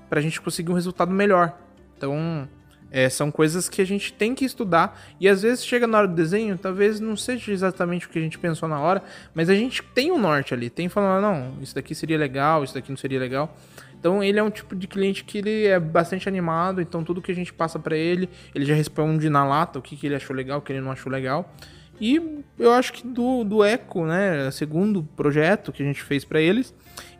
para 0.09 0.19
a 0.19 0.21
gente 0.21 0.41
conseguir 0.41 0.71
um 0.71 0.75
resultado 0.75 1.11
melhor. 1.11 1.57
Então 1.97 2.47
é, 2.91 3.09
são 3.09 3.29
coisas 3.31 3.67
que 3.67 3.81
a 3.81 3.85
gente 3.85 4.13
tem 4.13 4.33
que 4.33 4.45
estudar 4.45 4.99
e 5.19 5.27
às 5.27 5.41
vezes 5.41 5.65
chega 5.65 5.85
na 5.85 5.97
hora 5.97 6.07
do 6.07 6.15
desenho, 6.15 6.57
talvez 6.57 6.99
não 6.99 7.17
seja 7.17 7.51
exatamente 7.51 8.05
o 8.05 8.09
que 8.09 8.19
a 8.19 8.21
gente 8.21 8.39
pensou 8.39 8.69
na 8.69 8.79
hora, 8.79 9.03
mas 9.33 9.49
a 9.49 9.55
gente 9.55 9.83
tem 9.83 10.11
um 10.11 10.17
norte 10.17 10.53
ali, 10.53 10.69
tem 10.69 10.87
falando, 10.87 11.21
não, 11.21 11.61
isso 11.61 11.75
daqui 11.75 11.93
seria 11.93 12.17
legal, 12.17 12.63
isso 12.63 12.73
daqui 12.73 12.89
não 12.89 12.97
seria 12.97 13.19
legal. 13.19 13.55
Então 13.99 14.23
ele 14.23 14.37
é 14.37 14.43
um 14.43 14.51
tipo 14.51 14.75
de 14.75 14.87
cliente 14.87 15.23
que 15.23 15.39
ele 15.39 15.65
é 15.65 15.79
bastante 15.79 16.29
animado, 16.29 16.79
então 16.79 17.03
tudo 17.03 17.21
que 17.21 17.31
a 17.31 17.35
gente 17.35 17.51
passa 17.51 17.79
para 17.79 17.97
ele, 17.97 18.29
ele 18.53 18.63
já 18.63 18.75
responde 18.75 19.29
na 19.29 19.43
lata 19.43 19.79
o 19.79 19.81
que, 19.81 19.97
que 19.97 20.05
ele 20.05 20.15
achou 20.15 20.35
legal, 20.35 20.59
o 20.59 20.61
que 20.61 20.71
ele 20.71 20.81
não 20.81 20.91
achou 20.91 21.11
legal. 21.11 21.53
E 21.99 22.43
eu 22.57 22.71
acho 22.71 22.93
que 22.93 23.07
do, 23.07 23.43
do 23.43 23.63
Eco, 23.63 24.05
né, 24.05 24.49
segundo 24.51 25.03
projeto 25.15 25.71
que 25.71 25.81
a 25.81 25.85
gente 25.85 26.01
fez 26.01 26.25
para 26.25 26.41
eles, 26.41 26.73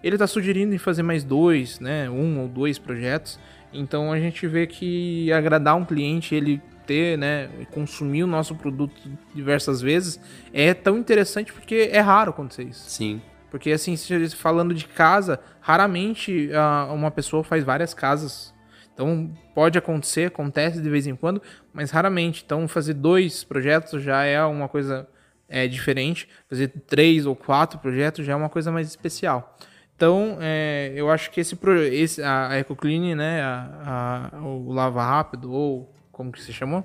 ele 0.04 0.16
está 0.16 0.28
sugerindo 0.28 0.74
em 0.74 0.78
fazer 0.78 1.04
mais 1.04 1.24
dois, 1.24 1.80
né, 1.80 2.10
um 2.10 2.42
ou 2.42 2.48
dois 2.48 2.78
projetos. 2.78 3.40
Então 3.74 4.12
a 4.12 4.20
gente 4.20 4.48
vê 4.48 4.68
que 4.68 5.32
agradar 5.32 5.76
um 5.76 5.86
cliente, 5.86 6.36
ele 6.36 6.62
ter, 6.86 7.18
né, 7.18 7.50
consumir 7.72 8.24
o 8.24 8.28
nosso 8.28 8.56
produto 8.56 8.94
diversas 9.34 9.82
vezes, 9.82 10.20
é 10.54 10.74
tão 10.74 10.98
interessante 10.98 11.52
porque 11.52 11.90
é 11.92 12.00
raro 12.00 12.30
acontecer 12.30 12.64
isso. 12.64 12.90
Sim. 12.90 13.22
Porque 13.50 13.72
assim, 13.72 13.96
falando 14.36 14.74
de 14.74 14.86
casa, 14.86 15.40
raramente 15.62 16.50
uh, 16.50 16.94
uma 16.94 17.10
pessoa 17.10 17.44
faz 17.44 17.64
várias 17.64 17.94
casas 17.94 18.54
então 18.96 19.30
pode 19.54 19.78
acontecer, 19.78 20.28
acontece 20.28 20.82
de 20.82 20.90
vez 20.90 21.06
em 21.06 21.16
quando, 21.16 21.42
mas 21.72 21.92
raramente. 21.92 22.42
Então 22.44 22.68
fazer 22.68 22.96
dois 22.96 23.44
projetos 23.44 24.02
já 24.02 24.24
é 24.24 24.44
uma 24.44 24.68
coisa 24.68 25.08
é 25.48 25.68
diferente. 25.68 26.28
Fazer 26.50 26.70
três 26.88 27.26
ou 27.26 27.36
quatro 27.36 27.78
projetos 27.78 28.26
já 28.26 28.34
é 28.34 28.36
uma 28.36 28.50
coisa 28.50 28.72
mais 28.72 28.88
especial. 28.88 29.58
Então, 29.96 30.38
é, 30.42 30.92
eu 30.96 31.10
acho 31.10 31.32
que 31.32 31.40
esse, 31.40 31.58
esse 31.92 32.22
a 32.22 32.58
EcoClean, 32.60 33.16
né, 33.16 33.42
a, 33.42 34.30
a, 34.34 34.42
o 34.42 34.74
Lava 34.74 35.02
Rápido, 35.02 35.52
ou 35.52 35.94
como 36.12 36.32
que 36.32 36.42
se 36.42 36.52
chamou? 36.52 36.84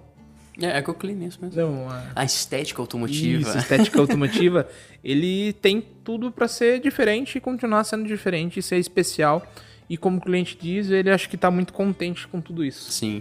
É, 0.61 0.79
EcoClean, 0.79 1.25
isso 1.25 1.39
mesmo. 1.41 1.61
Não, 1.61 1.89
a... 1.89 2.05
a... 2.15 2.25
estética 2.25 2.81
automotiva. 2.81 3.41
Isso, 3.41 3.59
estética 3.59 3.99
automotiva. 4.01 4.69
ele 5.03 5.53
tem 5.55 5.81
tudo 5.81 6.31
para 6.31 6.47
ser 6.47 6.81
diferente 6.81 7.39
e 7.39 7.41
continuar 7.41 7.83
sendo 7.83 8.07
diferente 8.07 8.61
e 8.61 8.63
ser 8.63 8.77
especial. 8.77 9.45
E 9.91 9.97
como 9.97 10.19
o 10.19 10.21
cliente 10.21 10.57
diz, 10.57 10.89
ele 10.89 11.11
acho 11.11 11.29
que 11.29 11.35
está 11.35 11.51
muito 11.51 11.73
contente 11.73 12.29
com 12.29 12.41
tudo 12.41 12.65
isso. 12.65 12.93
Sim. 12.93 13.21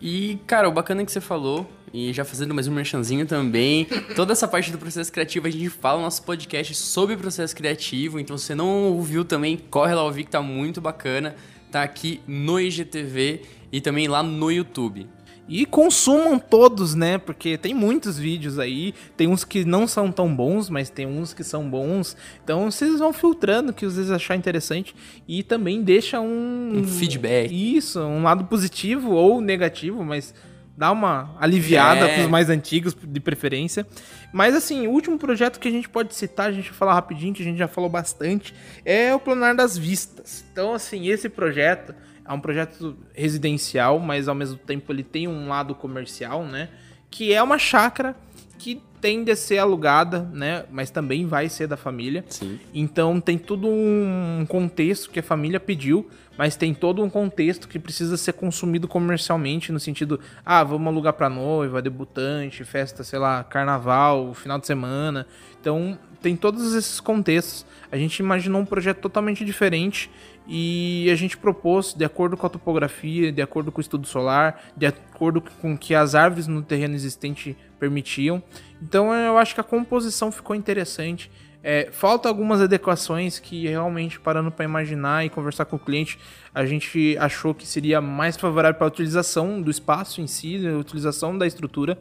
E, 0.00 0.38
cara, 0.46 0.66
o 0.66 0.72
bacana 0.72 1.04
que 1.04 1.12
você 1.12 1.20
falou, 1.20 1.70
e 1.92 2.10
já 2.10 2.24
fazendo 2.24 2.54
mais 2.54 2.66
um 2.66 2.72
merchanzinho 2.72 3.26
também, 3.26 3.86
toda 4.16 4.32
essa 4.32 4.48
parte 4.48 4.72
do 4.72 4.78
processo 4.78 5.12
criativo, 5.12 5.46
a 5.46 5.50
gente 5.50 5.68
fala 5.68 5.98
no 5.98 6.04
nosso 6.04 6.22
podcast 6.22 6.74
sobre 6.74 7.18
processo 7.18 7.54
criativo, 7.54 8.18
então 8.18 8.38
se 8.38 8.46
você 8.46 8.54
não 8.54 8.84
ouviu 8.84 9.22
também, 9.22 9.58
corre 9.58 9.94
lá 9.94 10.02
ouvir 10.02 10.24
que 10.24 10.30
tá 10.30 10.40
muito 10.40 10.80
bacana. 10.80 11.36
Tá 11.70 11.82
aqui 11.82 12.22
no 12.26 12.58
IGTV 12.58 13.42
e 13.70 13.80
também 13.80 14.08
lá 14.08 14.22
no 14.22 14.50
YouTube. 14.50 15.06
E 15.50 15.66
consumam 15.66 16.38
todos, 16.38 16.94
né? 16.94 17.18
Porque 17.18 17.58
tem 17.58 17.74
muitos 17.74 18.16
vídeos 18.16 18.56
aí. 18.56 18.94
Tem 19.16 19.26
uns 19.26 19.42
que 19.42 19.64
não 19.64 19.88
são 19.88 20.12
tão 20.12 20.32
bons, 20.32 20.70
mas 20.70 20.88
tem 20.88 21.06
uns 21.06 21.34
que 21.34 21.42
são 21.42 21.68
bons. 21.68 22.16
Então 22.44 22.70
vocês 22.70 23.00
vão 23.00 23.12
filtrando 23.12 23.72
o 23.72 23.74
que 23.74 23.84
vocês 23.84 24.12
achar 24.12 24.36
interessante. 24.36 24.94
E 25.26 25.42
também 25.42 25.82
deixa 25.82 26.20
um. 26.20 26.78
Um 26.78 26.86
feedback. 26.86 27.50
Isso, 27.50 28.00
um 28.00 28.22
lado 28.22 28.44
positivo 28.44 29.10
ou 29.10 29.40
negativo, 29.40 30.04
mas 30.04 30.32
dá 30.76 30.92
uma 30.92 31.36
aliviada 31.38 32.06
é. 32.06 32.14
para 32.14 32.22
os 32.22 32.30
mais 32.30 32.48
antigos, 32.48 32.96
de 33.02 33.20
preferência. 33.20 33.84
Mas 34.32 34.54
assim, 34.54 34.86
o 34.86 34.92
último 34.92 35.18
projeto 35.18 35.58
que 35.58 35.66
a 35.66 35.70
gente 35.70 35.88
pode 35.88 36.14
citar, 36.14 36.48
a 36.48 36.52
gente 36.52 36.70
vai 36.70 36.78
falar 36.78 36.94
rapidinho, 36.94 37.34
que 37.34 37.42
a 37.42 37.44
gente 37.44 37.58
já 37.58 37.68
falou 37.68 37.90
bastante, 37.90 38.54
é 38.84 39.12
o 39.12 39.18
Planar 39.18 39.56
das 39.56 39.76
Vistas. 39.76 40.44
Então, 40.52 40.72
assim, 40.72 41.08
esse 41.08 41.28
projeto 41.28 41.92
é 42.30 42.32
um 42.32 42.40
projeto 42.40 42.96
residencial, 43.12 43.98
mas 43.98 44.28
ao 44.28 44.34
mesmo 44.36 44.56
tempo 44.56 44.92
ele 44.92 45.02
tem 45.02 45.26
um 45.26 45.48
lado 45.48 45.74
comercial, 45.74 46.44
né? 46.44 46.68
Que 47.10 47.32
é 47.32 47.42
uma 47.42 47.58
chácara 47.58 48.14
que 48.56 48.80
tende 49.00 49.32
a 49.32 49.36
ser 49.36 49.58
alugada, 49.58 50.30
né? 50.32 50.64
Mas 50.70 50.90
também 50.90 51.26
vai 51.26 51.48
ser 51.48 51.66
da 51.66 51.76
família. 51.76 52.24
Sim. 52.28 52.60
Então 52.72 53.20
tem 53.20 53.36
todo 53.36 53.66
um 53.66 54.46
contexto 54.48 55.10
que 55.10 55.18
a 55.18 55.22
família 55.24 55.58
pediu, 55.58 56.08
mas 56.38 56.54
tem 56.54 56.72
todo 56.72 57.02
um 57.02 57.10
contexto 57.10 57.66
que 57.66 57.80
precisa 57.80 58.16
ser 58.16 58.34
consumido 58.34 58.86
comercialmente 58.86 59.72
no 59.72 59.80
sentido, 59.80 60.20
ah, 60.46 60.62
vamos 60.62 60.86
alugar 60.86 61.14
para 61.14 61.28
noiva, 61.28 61.82
debutante, 61.82 62.62
festa, 62.62 63.02
sei 63.02 63.18
lá, 63.18 63.42
carnaval, 63.42 64.34
final 64.34 64.58
de 64.58 64.68
semana. 64.68 65.26
Então 65.60 65.98
tem 66.22 66.36
todos 66.36 66.74
esses 66.74 67.00
contextos. 67.00 67.66
A 67.90 67.96
gente 67.96 68.20
imaginou 68.20 68.60
um 68.60 68.66
projeto 68.66 69.00
totalmente 69.00 69.44
diferente 69.44 70.08
e 70.52 71.08
a 71.12 71.14
gente 71.14 71.36
propôs, 71.36 71.94
de 71.94 72.04
acordo 72.04 72.36
com 72.36 72.44
a 72.44 72.50
topografia, 72.50 73.30
de 73.30 73.40
acordo 73.40 73.70
com 73.70 73.78
o 73.78 73.80
estudo 73.80 74.04
solar, 74.04 74.60
de 74.76 74.84
acordo 74.84 75.40
com 75.40 75.74
o 75.74 75.78
que 75.78 75.94
as 75.94 76.16
árvores 76.16 76.48
no 76.48 76.60
terreno 76.60 76.92
existente 76.96 77.56
permitiam. 77.78 78.42
Então 78.82 79.14
eu 79.14 79.38
acho 79.38 79.54
que 79.54 79.60
a 79.60 79.64
composição 79.64 80.32
ficou 80.32 80.56
interessante. 80.56 81.30
É, 81.62 81.88
falta 81.92 82.28
algumas 82.28 82.60
adequações 82.60 83.38
que 83.38 83.68
realmente, 83.68 84.18
parando 84.18 84.50
para 84.50 84.64
imaginar 84.64 85.24
e 85.24 85.28
conversar 85.28 85.66
com 85.66 85.76
o 85.76 85.78
cliente, 85.78 86.18
a 86.52 86.66
gente 86.66 87.16
achou 87.20 87.54
que 87.54 87.64
seria 87.64 88.00
mais 88.00 88.36
favorável 88.36 88.76
para 88.76 88.86
a 88.86 88.88
utilização 88.88 89.62
do 89.62 89.70
espaço 89.70 90.20
em 90.20 90.26
si, 90.26 90.66
a 90.66 90.76
utilização 90.76 91.38
da 91.38 91.46
estrutura. 91.46 91.96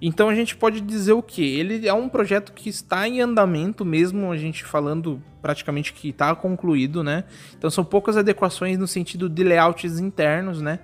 Então 0.00 0.28
a 0.28 0.34
gente 0.34 0.56
pode 0.56 0.80
dizer 0.80 1.12
o 1.12 1.22
que? 1.22 1.42
Ele 1.42 1.86
é 1.86 1.92
um 1.92 2.08
projeto 2.08 2.52
que 2.52 2.70
está 2.70 3.06
em 3.06 3.20
andamento, 3.20 3.84
mesmo 3.84 4.30
a 4.30 4.36
gente 4.36 4.64
falando 4.64 5.22
praticamente 5.42 5.92
que 5.92 6.08
está 6.08 6.34
concluído, 6.34 7.02
né? 7.02 7.24
Então 7.56 7.70
são 7.70 7.84
poucas 7.84 8.16
adequações 8.16 8.78
no 8.78 8.86
sentido 8.86 9.28
de 9.28 9.44
layouts 9.44 9.98
internos, 9.98 10.62
né? 10.62 10.78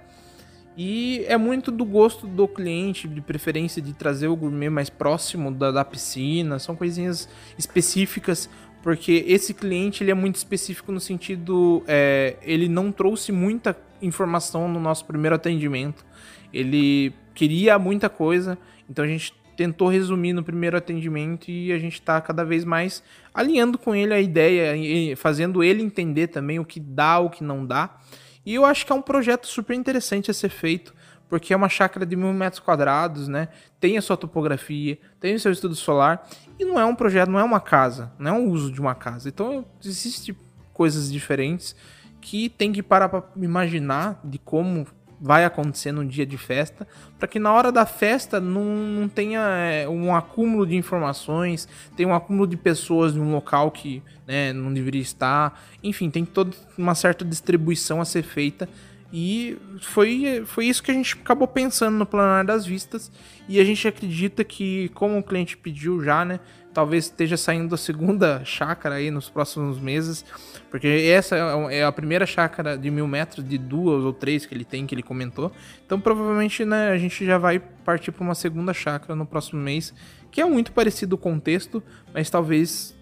E 0.77 1.25
é 1.27 1.39
muito 1.39 1.71
do 1.71 1.87
gosto 1.87 2.27
do 2.27 2.47
cliente, 2.47 3.09
de 3.09 3.23
preferência 3.23 3.81
de 3.81 3.95
trazer 3.95 4.29
o 4.29 4.37
gourmet 4.37 4.69
mais 4.69 4.91
próximo 4.91 5.51
da, 5.51 5.71
da 5.71 5.85
piscina, 5.85 6.59
são 6.59 6.77
coisinhas 6.77 7.27
específicas, 7.59 8.51
porque 8.83 9.25
esse 9.27 9.55
cliente 9.55 10.05
ele 10.05 10.11
é 10.11 10.15
muito 10.15 10.37
específico 10.37 10.93
no 10.93 11.01
sentido, 11.01 11.83
é, 11.87 12.37
ele 12.43 12.69
não 12.69 12.93
trouxe 12.93 13.33
muita 13.33 13.75
informação 14.03 14.69
no 14.69 14.79
nosso 14.79 15.07
primeiro 15.07 15.35
atendimento, 15.35 16.05
ele 16.53 17.15
queria 17.35 17.79
muita 17.79 18.11
coisa, 18.11 18.59
então 18.89 19.05
a 19.05 19.09
gente 19.09 19.35
tentou 19.57 19.89
resumir 19.89 20.33
no 20.33 20.45
primeiro 20.45 20.77
atendimento 20.77 21.51
e 21.51 21.73
a 21.73 21.79
gente 21.79 21.95
está 21.95 22.21
cada 22.21 22.45
vez 22.45 22.65
mais 22.65 23.03
alinhando 23.33 23.79
com 23.79 23.95
ele 23.95 24.13
a 24.13 24.21
ideia, 24.21 25.17
fazendo 25.17 25.65
ele 25.65 25.83
entender 25.83 26.29
também 26.29 26.59
o 26.59 26.65
que 26.65 26.79
dá, 26.79 27.19
o 27.19 27.31
que 27.31 27.43
não 27.43 27.65
dá. 27.65 27.97
E 28.45 28.55
eu 28.55 28.65
acho 28.65 28.85
que 28.85 28.93
é 28.93 28.95
um 28.95 29.03
projeto 29.03 29.47
super 29.47 29.75
interessante 29.75 30.31
a 30.31 30.35
ser 30.35 30.51
feito, 30.51 30.95
porque 31.29 31.53
é 31.53 31.57
uma 31.57 31.69
chácara 31.69 32.07
de 32.07 32.15
mil 32.15 32.33
metros 32.33 32.61
quadrados, 32.61 33.27
né? 33.27 33.49
Tem 33.81 33.99
a 33.99 34.03
sua 34.03 34.17
topografia, 34.17 34.99
tem 35.19 35.35
o 35.35 35.41
seu 35.41 35.51
estudo 35.51 35.75
solar, 35.75 36.29
e 36.59 36.65
não 36.65 36.79
é 36.79 36.85
um 36.85 36.95
projeto, 36.95 37.31
não 37.31 37.41
é 37.41 37.45
uma 37.45 37.59
casa, 37.59 38.13
não 38.19 38.31
é 38.31 38.39
um 38.39 38.49
uso 38.51 38.71
de 38.71 38.81
uma 38.81 38.95
casa. 38.95 39.29
Então 39.29 39.65
existem 39.85 40.37
coisas 40.73 41.11
diferentes 41.11 41.75
que 42.21 42.49
tem 42.49 42.73
que 42.73 42.83
parar 42.83 43.09
para 43.09 43.25
imaginar 43.37 44.21
de 44.23 44.39
como 44.39 44.87
vai 45.21 45.45
acontecer 45.45 45.93
no 45.93 46.05
dia 46.05 46.27
de 46.27 46.37
festa, 46.37 46.87
para 47.19 47.27
que 47.27 47.39
na 47.39 47.53
hora 47.53 47.73
da 47.73 47.87
festa 47.87 48.41
não, 48.41 48.65
não 48.65 49.09
tenha 49.09 49.41
é, 49.41 49.89
um 49.89 50.15
acúmulo 50.15 50.67
de 50.67 50.77
informações, 50.77 51.69
tenha 51.97 52.09
um 52.09 52.15
acúmulo 52.15 52.47
de 52.47 52.57
pessoas 52.57 53.15
em 53.15 53.21
um 53.21 53.33
local 53.33 53.71
que 53.71 54.03
né, 54.27 54.53
não 54.53 54.73
deveria 54.73 55.01
estar. 55.01 55.61
Enfim, 55.83 56.11
tem 56.11 56.25
toda 56.25 56.55
uma 56.77 56.95
certa 56.95 57.25
distribuição 57.25 58.01
a 58.01 58.05
ser 58.05 58.23
feita. 58.23 58.69
E 59.13 59.57
foi, 59.81 60.43
foi 60.47 60.67
isso 60.67 60.83
que 60.83 60.91
a 60.91 60.95
gente 60.95 61.15
acabou 61.15 61.47
pensando 61.47 61.97
no 61.97 62.05
Planar 62.05 62.45
das 62.45 62.67
Vistas. 62.67 63.11
E 63.49 63.61
a 63.61 63.65
gente 63.65 63.87
acredita 63.87 64.45
que, 64.45 64.91
como 64.91 65.19
o 65.19 65.23
cliente 65.23 65.57
pediu 65.57 66.03
já, 66.03 66.25
né? 66.25 66.41
Talvez 66.77 67.05
esteja 67.05 67.39
saindo 67.39 67.75
a 67.75 67.79
segunda 67.79 68.41
chácara 68.45 68.97
aí 68.97 69.11
nos 69.11 69.31
próximos 69.31 69.79
meses. 69.81 70.27
Porque 70.71 70.87
essa 70.87 71.35
é, 71.35 71.79
é 71.79 71.85
a 71.85 71.91
primeira 71.91 72.27
chácara 72.27 72.77
de 72.77 72.91
mil 72.91 73.09
metros, 73.09 73.43
de 73.43 73.57
duas 73.57 74.05
ou 74.05 74.13
três 74.13 74.45
que 74.45 74.55
ele 74.55 74.63
tem, 74.63 74.87
que 74.87 74.95
ele 74.95 75.03
comentou. 75.03 75.51
Então 75.87 75.99
provavelmente 75.99 76.67
né, 76.67 76.91
a 76.91 76.99
gente 76.99 77.25
já 77.25 77.39
vai 77.39 77.59
partir 77.59 78.13
para 78.13 78.23
uma 78.23 78.35
segunda 78.35 78.75
chácara 78.75 79.17
no 79.17 79.25
próximo 79.25 79.59
mês, 79.59 79.95
que 80.31 80.39
é 80.39 80.45
muito 80.45 80.71
parecido 80.73 81.15
o 81.15 81.19
contexto, 81.19 81.83
mas 82.13 82.29
talvez 82.29 82.95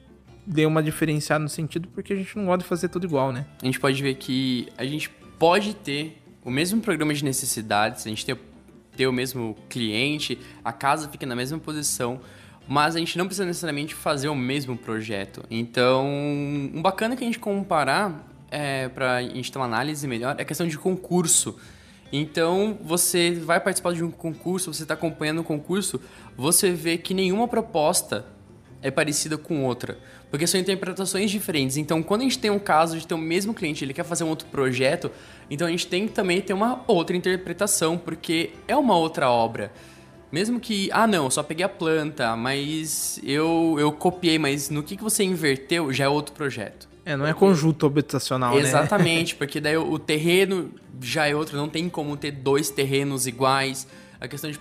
dê 0.47 0.67
uma 0.67 0.81
diferenciada 0.81 1.43
no 1.43 1.49
sentido, 1.49 1.89
porque 1.89 2.13
a 2.13 2.17
gente 2.17 2.37
não 2.37 2.45
gosta 2.45 2.59
de 2.59 2.67
fazer 2.67 2.89
tudo 2.91 3.05
igual, 3.05 3.33
né? 3.33 3.45
A 3.61 3.67
gente 3.67 3.81
pode 3.81 4.01
ver 4.01 4.15
que 4.15 4.69
a 4.79 4.85
gente 4.85 5.11
pode 5.37 5.75
ter 5.75 6.23
o 6.45 6.51
mesmo 6.51 6.81
programa 6.81 7.13
de 7.13 7.25
necessidades, 7.25 8.07
a 8.07 8.09
gente 8.09 8.25
ter, 8.25 8.39
ter 8.97 9.09
o 9.09 9.13
mesmo 9.13 9.57
cliente, 9.69 10.39
a 10.65 10.73
casa 10.73 11.09
fica 11.09 11.27
na 11.27 11.35
mesma 11.35 11.59
posição, 11.59 12.21
mas 12.67 12.97
a 12.97 12.99
gente 12.99 13.19
não 13.19 13.27
precisa 13.27 13.47
necessariamente 13.47 13.95
fazer 13.95 14.29
o 14.29 14.35
mesmo 14.35 14.77
projeto. 14.77 15.45
Então, 15.51 16.07
um 16.07 16.81
bacana 16.81 17.15
que 17.17 17.23
a 17.23 17.27
gente 17.27 17.39
comparar, 17.39 18.27
é, 18.51 18.89
para 18.89 19.17
a 19.17 19.23
gente 19.23 19.53
ter 19.53 19.59
uma 19.59 19.67
análise 19.67 20.07
melhor, 20.07 20.35
é 20.39 20.43
a 20.43 20.45
questão 20.45 20.67
de 20.67 20.79
concurso. 20.79 21.57
Então, 22.13 22.79
você 22.83 23.33
vai 23.33 23.61
participar 23.61 23.93
de 23.93 24.05
um 24.05 24.11
concurso, 24.11 24.73
você 24.73 24.83
está 24.83 24.95
acompanhando 24.95 25.41
o 25.41 25.45
concurso, 25.45 26.01
você 26.37 26.71
vê 26.71 26.97
que 26.97 27.13
nenhuma 27.13 27.49
proposta 27.49 28.25
é 28.81 28.91
parecida 28.91 29.37
com 29.37 29.65
outra. 29.65 29.99
Porque 30.31 30.47
são 30.47 30.61
interpretações 30.61 31.31
diferentes. 31.31 31.77
Então, 31.77 32.03
quando 32.03 32.21
a 32.21 32.25
gente 32.25 32.39
tem 32.39 32.51
um 32.51 32.59
caso 32.59 32.99
de 32.99 33.07
ter 33.07 33.15
o 33.15 33.19
mesmo 33.19 33.55
cliente, 33.55 33.85
ele 33.85 33.95
quer 33.95 34.05
fazer 34.05 34.25
um 34.25 34.29
outro 34.29 34.47
projeto, 34.49 35.11
então 35.51 35.67
a 35.67 35.71
gente 35.71 35.87
tem 35.87 36.07
que 36.07 36.13
também 36.13 36.41
ter 36.41 36.53
uma 36.53 36.83
outra 36.87 37.17
interpretação, 37.17 37.97
porque 37.97 38.51
é 38.69 38.77
uma 38.77 38.97
outra 38.97 39.31
obra. 39.31 39.73
Mesmo 40.31 40.59
que, 40.59 40.89
ah 40.93 41.07
não, 41.07 41.31
só 41.31 41.43
peguei 41.43 41.65
a 41.65 41.69
planta, 41.69 42.37
mas 42.37 43.21
eu, 43.23 43.77
eu 43.79 43.93
copiei, 43.93 44.39
mas 44.39 44.69
no 44.69 44.83
que, 44.83 44.97
que 44.97 45.03
você 45.03 45.23
inverteu 45.23 45.93
já 45.93 46.05
é 46.05 46.09
outro 46.09 46.35
projeto. 46.35 46.89
É, 47.05 47.17
não 47.17 47.27
é 47.27 47.35
conjunto 47.35 47.85
habitacional, 47.87 48.59
Exatamente, 48.59 48.73
né? 48.73 48.81
Exatamente, 48.81 49.37
porque 49.37 49.61
daí 49.61 49.77
o, 49.77 49.99
terreno 49.99 50.73
já 51.01 51.29
é 51.29 51.35
outro, 51.35 51.57
não 51.57 51.69
tem 51.69 51.89
como 51.89 52.17
ter 52.17 52.31
dois 52.31 52.71
terrenos 52.71 53.27
iguais. 53.27 53.87
A 54.21 54.27
questão 54.27 54.51
de 54.51 54.59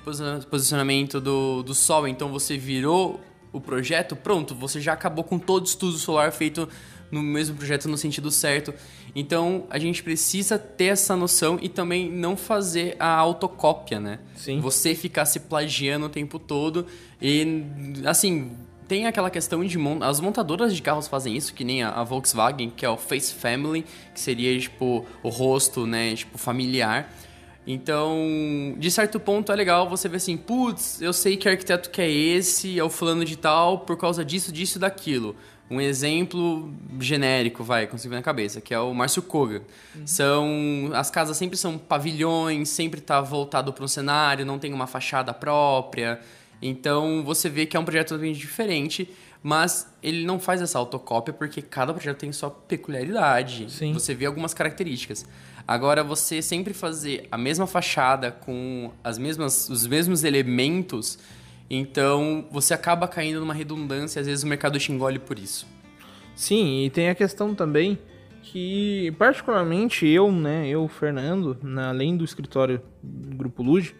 posicionamento 0.49 1.21
do, 1.21 1.63
do 1.63 1.73
sol, 1.73 2.07
então 2.07 2.29
você 2.29 2.57
virou 2.57 3.21
o 3.53 3.61
projeto, 3.61 4.15
pronto, 4.15 4.53
você 4.53 4.81
já 4.81 4.91
acabou 4.91 5.23
com 5.23 5.39
todo 5.39 5.63
o 5.63 5.67
estudo 5.67 5.97
solar 5.97 6.31
feito 6.33 6.67
no 7.09 7.21
mesmo 7.21 7.55
projeto 7.55 7.87
no 7.87 7.97
sentido 7.97 8.29
certo. 8.31 8.73
Então 9.15 9.65
a 9.69 9.77
gente 9.77 10.01
precisa 10.01 10.57
ter 10.57 10.85
essa 10.85 11.15
noção 11.15 11.59
e 11.61 11.69
também 11.69 12.09
não 12.09 12.35
fazer 12.35 12.95
a 12.99 13.07
autocópia, 13.07 13.99
né? 13.99 14.19
Sim. 14.35 14.59
Você 14.59 14.95
ficar 14.95 15.25
se 15.25 15.41
plagiando 15.41 16.07
o 16.07 16.09
tempo 16.09 16.39
todo 16.39 16.85
e 17.21 17.63
assim. 18.05 18.51
Tem 18.85 19.07
aquela 19.07 19.29
questão 19.29 19.63
de. 19.63 19.77
Mont... 19.77 20.03
As 20.03 20.19
montadoras 20.19 20.75
de 20.75 20.81
carros 20.81 21.07
fazem 21.07 21.37
isso, 21.37 21.53
que 21.53 21.63
nem 21.63 21.81
a, 21.81 22.03
Volkswagen, 22.03 22.69
que 22.69 22.85
é 22.85 22.89
o 22.89 22.97
Face 22.97 23.33
Family, 23.33 23.85
que 24.13 24.19
seria, 24.19 24.59
tipo, 24.59 25.05
o 25.23 25.29
rosto, 25.29 25.87
né, 25.87 26.13
tipo, 26.13 26.37
familiar. 26.37 27.09
Então, 27.65 28.75
de 28.77 28.91
certo 28.91 29.21
ponto 29.21 29.51
é 29.51 29.55
legal 29.55 29.89
você 29.89 30.09
ver 30.09 30.17
assim, 30.17 30.35
putz, 30.35 31.01
eu 31.01 31.13
sei 31.13 31.37
que 31.37 31.47
arquiteto 31.47 31.89
que 31.89 32.01
é 32.01 32.11
esse, 32.11 32.77
é 32.77 32.83
o 32.83 32.89
fulano 32.89 33.23
de 33.23 33.37
tal, 33.37 33.79
por 33.79 33.97
causa 33.97 34.23
disso, 34.23 34.51
disso 34.51 34.77
e 34.77 34.81
daquilo. 34.81 35.33
Um 35.69 35.79
exemplo 35.81 36.71
genérico, 36.99 37.63
vai, 37.63 37.87
consigo 37.87 38.13
na 38.13 38.21
cabeça, 38.21 38.61
que 38.61 38.73
é 38.73 38.79
o 38.79 38.93
Márcio 38.93 39.21
Koga. 39.21 39.63
Uhum. 39.95 40.05
São 40.05 40.91
as 40.93 41.09
casas 41.09 41.37
sempre 41.37 41.57
são 41.57 41.77
pavilhões, 41.77 42.69
sempre 42.69 42.99
está 42.99 43.21
voltado 43.21 43.71
para 43.73 43.83
um 43.83 43.87
cenário, 43.87 44.45
não 44.45 44.59
tem 44.59 44.73
uma 44.73 44.87
fachada 44.87 45.33
própria. 45.33 46.19
Então 46.61 47.23
você 47.25 47.49
vê 47.49 47.65
que 47.65 47.75
é 47.75 47.79
um 47.79 47.85
projeto 47.85 48.09
totalmente 48.09 48.37
diferente, 48.37 49.09
mas 49.41 49.87
ele 50.01 50.25
não 50.25 50.39
faz 50.39 50.61
essa 50.61 50.77
autocópia 50.77 51.33
porque 51.33 51.61
cada 51.61 51.93
projeto 51.93 52.19
tem 52.19 52.31
sua 52.31 52.51
peculiaridade. 52.51 53.71
Sim. 53.71 53.93
Você 53.93 54.13
vê 54.13 54.25
algumas 54.25 54.53
características. 54.53 55.25
Agora 55.67 56.03
você 56.03 56.41
sempre 56.41 56.73
fazer 56.73 57.27
a 57.31 57.37
mesma 57.37 57.65
fachada 57.65 58.31
com 58.31 58.91
as 59.03 59.17
mesmas 59.17 59.69
os 59.69 59.87
mesmos 59.87 60.23
elementos 60.23 61.17
então, 61.69 62.45
você 62.51 62.73
acaba 62.73 63.07
caindo 63.07 63.39
numa 63.39 63.53
redundância, 63.53 64.19
às 64.19 64.27
vezes 64.27 64.43
o 64.43 64.47
mercado 64.47 64.77
te 64.79 64.91
engole 64.91 65.19
por 65.19 65.39
isso. 65.39 65.67
Sim, 66.35 66.83
e 66.83 66.89
tem 66.89 67.09
a 67.09 67.15
questão 67.15 67.55
também 67.55 67.97
que, 68.41 69.13
particularmente 69.17 70.07
eu, 70.07 70.31
né, 70.31 70.67
eu, 70.67 70.87
Fernando, 70.87 71.57
além 71.77 72.17
do 72.17 72.23
escritório 72.23 72.81
do 73.01 73.35
Grupo 73.37 73.63
Luge, 73.63 73.95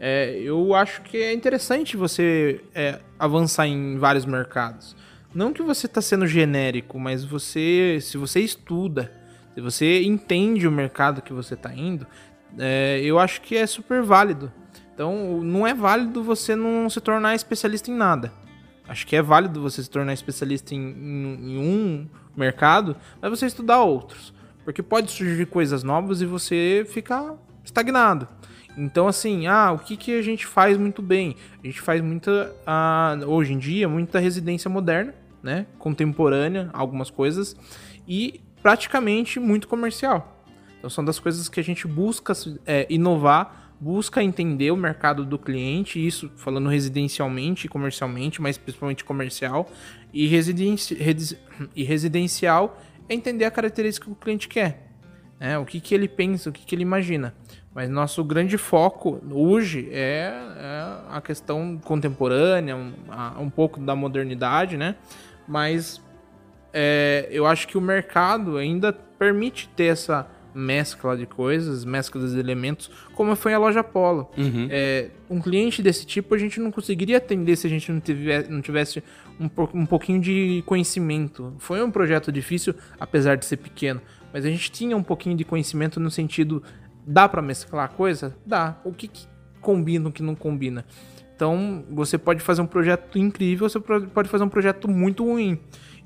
é, 0.00 0.36
eu 0.40 0.74
acho 0.74 1.02
que 1.02 1.16
é 1.16 1.32
interessante 1.32 1.96
você 1.96 2.60
é, 2.74 2.98
avançar 3.18 3.66
em 3.66 3.98
vários 3.98 4.24
mercados. 4.24 4.96
Não 5.34 5.52
que 5.52 5.62
você 5.62 5.86
está 5.86 6.00
sendo 6.02 6.26
genérico, 6.26 6.98
mas 6.98 7.24
você, 7.24 7.98
se 8.00 8.18
você 8.18 8.40
estuda, 8.40 9.12
se 9.54 9.60
você 9.60 10.02
entende 10.02 10.66
o 10.66 10.72
mercado 10.72 11.22
que 11.22 11.32
você 11.32 11.54
está 11.54 11.72
indo, 11.72 12.06
é, 12.58 13.00
eu 13.02 13.18
acho 13.18 13.40
que 13.42 13.56
é 13.56 13.66
super 13.66 14.02
válido 14.02 14.52
então, 15.02 15.40
não 15.42 15.66
é 15.66 15.74
válido 15.74 16.22
você 16.22 16.54
não 16.54 16.88
se 16.88 17.00
tornar 17.00 17.34
especialista 17.34 17.90
em 17.90 17.94
nada. 17.94 18.32
Acho 18.86 19.04
que 19.04 19.16
é 19.16 19.20
válido 19.20 19.60
você 19.60 19.82
se 19.82 19.90
tornar 19.90 20.12
especialista 20.12 20.76
em, 20.76 20.78
em, 20.78 21.54
em 21.54 21.58
um 21.58 22.06
mercado, 22.36 22.94
mas 23.20 23.30
você 23.30 23.46
estudar 23.46 23.82
outros. 23.82 24.32
Porque 24.64 24.80
pode 24.80 25.10
surgir 25.10 25.44
coisas 25.46 25.82
novas 25.82 26.22
e 26.22 26.26
você 26.26 26.86
ficar 26.88 27.34
estagnado. 27.64 28.28
Então, 28.78 29.08
assim, 29.08 29.48
ah, 29.48 29.72
o 29.72 29.78
que, 29.80 29.96
que 29.96 30.16
a 30.16 30.22
gente 30.22 30.46
faz 30.46 30.78
muito 30.78 31.02
bem? 31.02 31.34
A 31.60 31.66
gente 31.66 31.80
faz 31.80 32.00
muita, 32.00 32.54
ah, 32.64 33.18
hoje 33.26 33.54
em 33.54 33.58
dia, 33.58 33.88
muita 33.88 34.20
residência 34.20 34.70
moderna, 34.70 35.12
né? 35.42 35.66
Contemporânea, 35.80 36.70
algumas 36.72 37.10
coisas, 37.10 37.56
e 38.06 38.40
praticamente 38.62 39.40
muito 39.40 39.66
comercial. 39.66 40.44
Então, 40.78 40.88
são 40.88 41.04
das 41.04 41.18
coisas 41.18 41.48
que 41.48 41.58
a 41.58 41.64
gente 41.64 41.88
busca 41.88 42.34
é, 42.64 42.86
inovar 42.88 43.61
busca 43.82 44.22
entender 44.22 44.70
o 44.70 44.76
mercado 44.76 45.24
do 45.24 45.36
cliente, 45.36 46.04
isso 46.04 46.30
falando 46.36 46.68
residencialmente 46.68 47.66
e 47.66 47.68
comercialmente, 47.68 48.40
mas 48.40 48.56
principalmente 48.56 49.04
comercial, 49.04 49.68
e, 50.12 50.28
residenci 50.28 50.96
e 51.74 51.82
residencial 51.82 52.80
é 53.08 53.14
entender 53.14 53.44
a 53.44 53.50
característica 53.50 54.06
que 54.06 54.12
o 54.12 54.14
cliente 54.14 54.46
quer, 54.46 54.86
né? 55.40 55.58
o 55.58 55.64
que, 55.64 55.80
que 55.80 55.96
ele 55.96 56.06
pensa, 56.06 56.48
o 56.48 56.52
que, 56.52 56.64
que 56.64 56.76
ele 56.76 56.82
imagina. 56.82 57.34
Mas 57.74 57.90
nosso 57.90 58.22
grande 58.22 58.56
foco 58.56 59.20
hoje 59.28 59.88
é, 59.90 60.30
é 60.30 61.16
a 61.16 61.20
questão 61.20 61.76
contemporânea, 61.82 62.76
um, 62.76 62.92
um, 63.40 63.50
pouco 63.50 63.80
da 63.80 63.96
modernidade, 63.96 64.76
né? 64.76 64.94
Mas 65.48 66.00
é, 66.72 67.26
eu 67.32 67.46
acho 67.46 67.66
que 67.66 67.76
o 67.76 67.80
mercado 67.80 68.58
ainda 68.58 68.92
permite 68.92 69.68
ter 69.70 69.86
essa 69.86 70.28
mescla 70.54 71.16
de 71.16 71.26
coisas, 71.26 71.84
mescla 71.84 72.26
de 72.26 72.38
elementos, 72.38 72.90
como 73.14 73.34
foi 73.34 73.54
a 73.54 73.58
loja 73.58 73.82
Polo. 73.82 74.30
Uhum. 74.36 74.68
É, 74.70 75.10
um 75.28 75.40
cliente 75.40 75.82
desse 75.82 76.06
tipo 76.06 76.34
a 76.34 76.38
gente 76.38 76.60
não 76.60 76.70
conseguiria 76.70 77.18
atender 77.18 77.56
se 77.56 77.66
a 77.66 77.70
gente 77.70 77.90
não 77.90 78.00
tivesse, 78.00 78.50
não 78.50 78.60
tivesse 78.60 79.02
um, 79.40 79.48
um 79.74 79.86
pouquinho 79.86 80.20
de 80.20 80.62
conhecimento. 80.66 81.54
Foi 81.58 81.82
um 81.82 81.90
projeto 81.90 82.30
difícil, 82.30 82.74
apesar 82.98 83.36
de 83.36 83.44
ser 83.44 83.56
pequeno, 83.56 84.00
mas 84.32 84.44
a 84.44 84.48
gente 84.48 84.70
tinha 84.70 84.96
um 84.96 85.02
pouquinho 85.02 85.36
de 85.36 85.44
conhecimento 85.44 85.98
no 85.98 86.10
sentido 86.10 86.62
dá 87.06 87.28
para 87.28 87.42
mesclar 87.42 87.90
coisa? 87.90 88.36
Dá. 88.46 88.76
O 88.84 88.92
que, 88.92 89.08
que 89.08 89.26
combina, 89.60 90.08
o 90.08 90.12
que 90.12 90.22
não 90.22 90.34
combina? 90.34 90.84
Então, 91.34 91.84
você 91.90 92.16
pode 92.16 92.40
fazer 92.40 92.62
um 92.62 92.66
projeto 92.66 93.18
incrível, 93.18 93.68
você 93.68 93.80
pode 93.80 94.28
fazer 94.28 94.44
um 94.44 94.48
projeto 94.48 94.88
muito 94.88 95.24
ruim. 95.24 95.58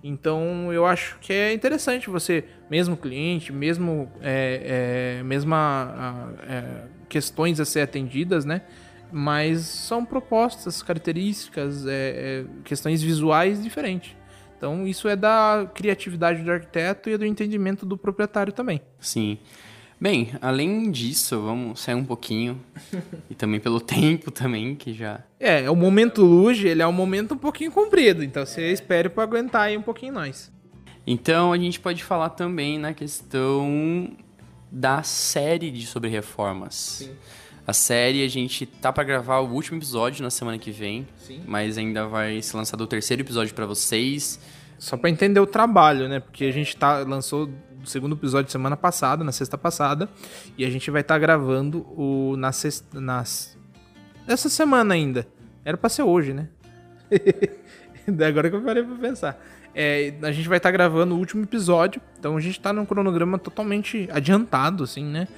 Então 0.02 0.72
eu 0.72 0.86
acho 0.86 1.18
que 1.20 1.32
é 1.32 1.52
interessante 1.52 2.08
você, 2.08 2.44
mesmo 2.70 2.96
cliente, 2.96 3.52
mesmo 3.52 4.10
é, 4.20 5.18
é, 5.18 5.22
mesma 5.22 6.32
é, 6.48 6.82
questões 7.08 7.58
a 7.60 7.64
ser 7.64 7.80
atendidas, 7.80 8.44
né? 8.44 8.62
Mas 9.10 9.60
são 9.60 10.04
propostas, 10.04 10.82
características, 10.82 11.86
é, 11.86 11.90
é, 11.90 12.44
questões 12.64 13.02
visuais 13.02 13.62
diferentes. 13.62 14.16
Então 14.56 14.86
isso 14.86 15.08
é 15.08 15.16
da 15.16 15.70
criatividade 15.74 16.42
do 16.42 16.50
arquiteto 16.50 17.10
e 17.10 17.16
do 17.16 17.24
entendimento 17.24 17.84
do 17.84 17.96
proprietário 17.96 18.52
também. 18.52 18.80
Sim. 18.98 19.38
Bem, 19.98 20.32
além 20.42 20.90
disso, 20.90 21.40
vamos 21.40 21.80
sair 21.80 21.94
um 21.94 22.04
pouquinho. 22.04 22.60
e 23.30 23.34
também 23.34 23.58
pelo 23.58 23.80
tempo 23.80 24.30
também, 24.30 24.74
que 24.74 24.92
já. 24.92 25.20
É, 25.40 25.64
é 25.64 25.70
o 25.70 25.76
momento 25.76 26.22
luge, 26.22 26.68
ele 26.68 26.82
é 26.82 26.86
um 26.86 26.92
momento 26.92 27.34
um 27.34 27.38
pouquinho 27.38 27.72
comprido, 27.72 28.22
então 28.22 28.44
você 28.44 28.72
espere 28.72 29.08
para 29.08 29.22
aguentar 29.22 29.62
aí 29.62 29.76
um 29.76 29.82
pouquinho 29.82 30.12
nós. 30.12 30.52
Então 31.06 31.52
a 31.52 31.58
gente 31.58 31.80
pode 31.80 32.04
falar 32.04 32.30
também 32.30 32.78
na 32.78 32.92
questão 32.92 34.10
da 34.70 35.02
série 35.02 35.70
de 35.70 35.86
sobre 35.86 36.10
reformas. 36.10 36.74
Sim. 36.74 37.10
A 37.66 37.72
série 37.72 38.24
a 38.24 38.28
gente 38.28 38.66
tá 38.66 38.92
para 38.92 39.02
gravar 39.02 39.40
o 39.40 39.52
último 39.52 39.78
episódio 39.78 40.22
na 40.22 40.30
semana 40.30 40.58
que 40.58 40.70
vem, 40.70 41.06
Sim. 41.16 41.42
mas 41.46 41.78
ainda 41.78 42.06
vai 42.06 42.40
ser 42.42 42.56
lançado 42.56 42.80
o 42.82 42.86
terceiro 42.86 43.22
episódio 43.22 43.54
para 43.54 43.66
vocês. 43.66 44.38
Só 44.78 44.96
para 44.96 45.08
entender 45.08 45.40
o 45.40 45.46
trabalho, 45.46 46.06
né? 46.08 46.20
Porque 46.20 46.44
a 46.44 46.52
gente 46.52 46.76
tá 46.76 46.98
lançou 46.98 47.50
segundo 47.86 48.14
episódio 48.14 48.50
semana 48.50 48.76
passada, 48.76 49.24
na 49.24 49.32
sexta 49.32 49.56
passada, 49.56 50.08
e 50.58 50.64
a 50.64 50.70
gente 50.70 50.90
vai 50.90 51.00
estar 51.00 51.14
tá 51.14 51.18
gravando 51.18 51.86
o 51.96 52.36
na 52.36 52.52
sexta, 52.52 53.00
nas 53.00 53.56
essa 54.26 54.48
semana 54.48 54.94
ainda. 54.94 55.26
Era 55.64 55.76
para 55.76 55.88
ser 55.88 56.02
hoje, 56.02 56.32
né? 56.32 56.48
Agora 58.26 58.50
que 58.50 58.56
eu 58.56 58.62
parei 58.62 58.82
para 58.82 58.96
pensar. 58.96 59.40
É, 59.74 60.14
a 60.22 60.32
gente 60.32 60.48
vai 60.48 60.58
estar 60.58 60.68
tá 60.68 60.72
gravando 60.72 61.14
o 61.14 61.18
último 61.18 61.42
episódio, 61.42 62.00
então 62.18 62.36
a 62.36 62.40
gente 62.40 62.58
tá 62.60 62.72
num 62.72 62.86
cronograma 62.86 63.38
totalmente 63.38 64.08
adiantado, 64.10 64.84
assim, 64.84 65.04
né? 65.04 65.28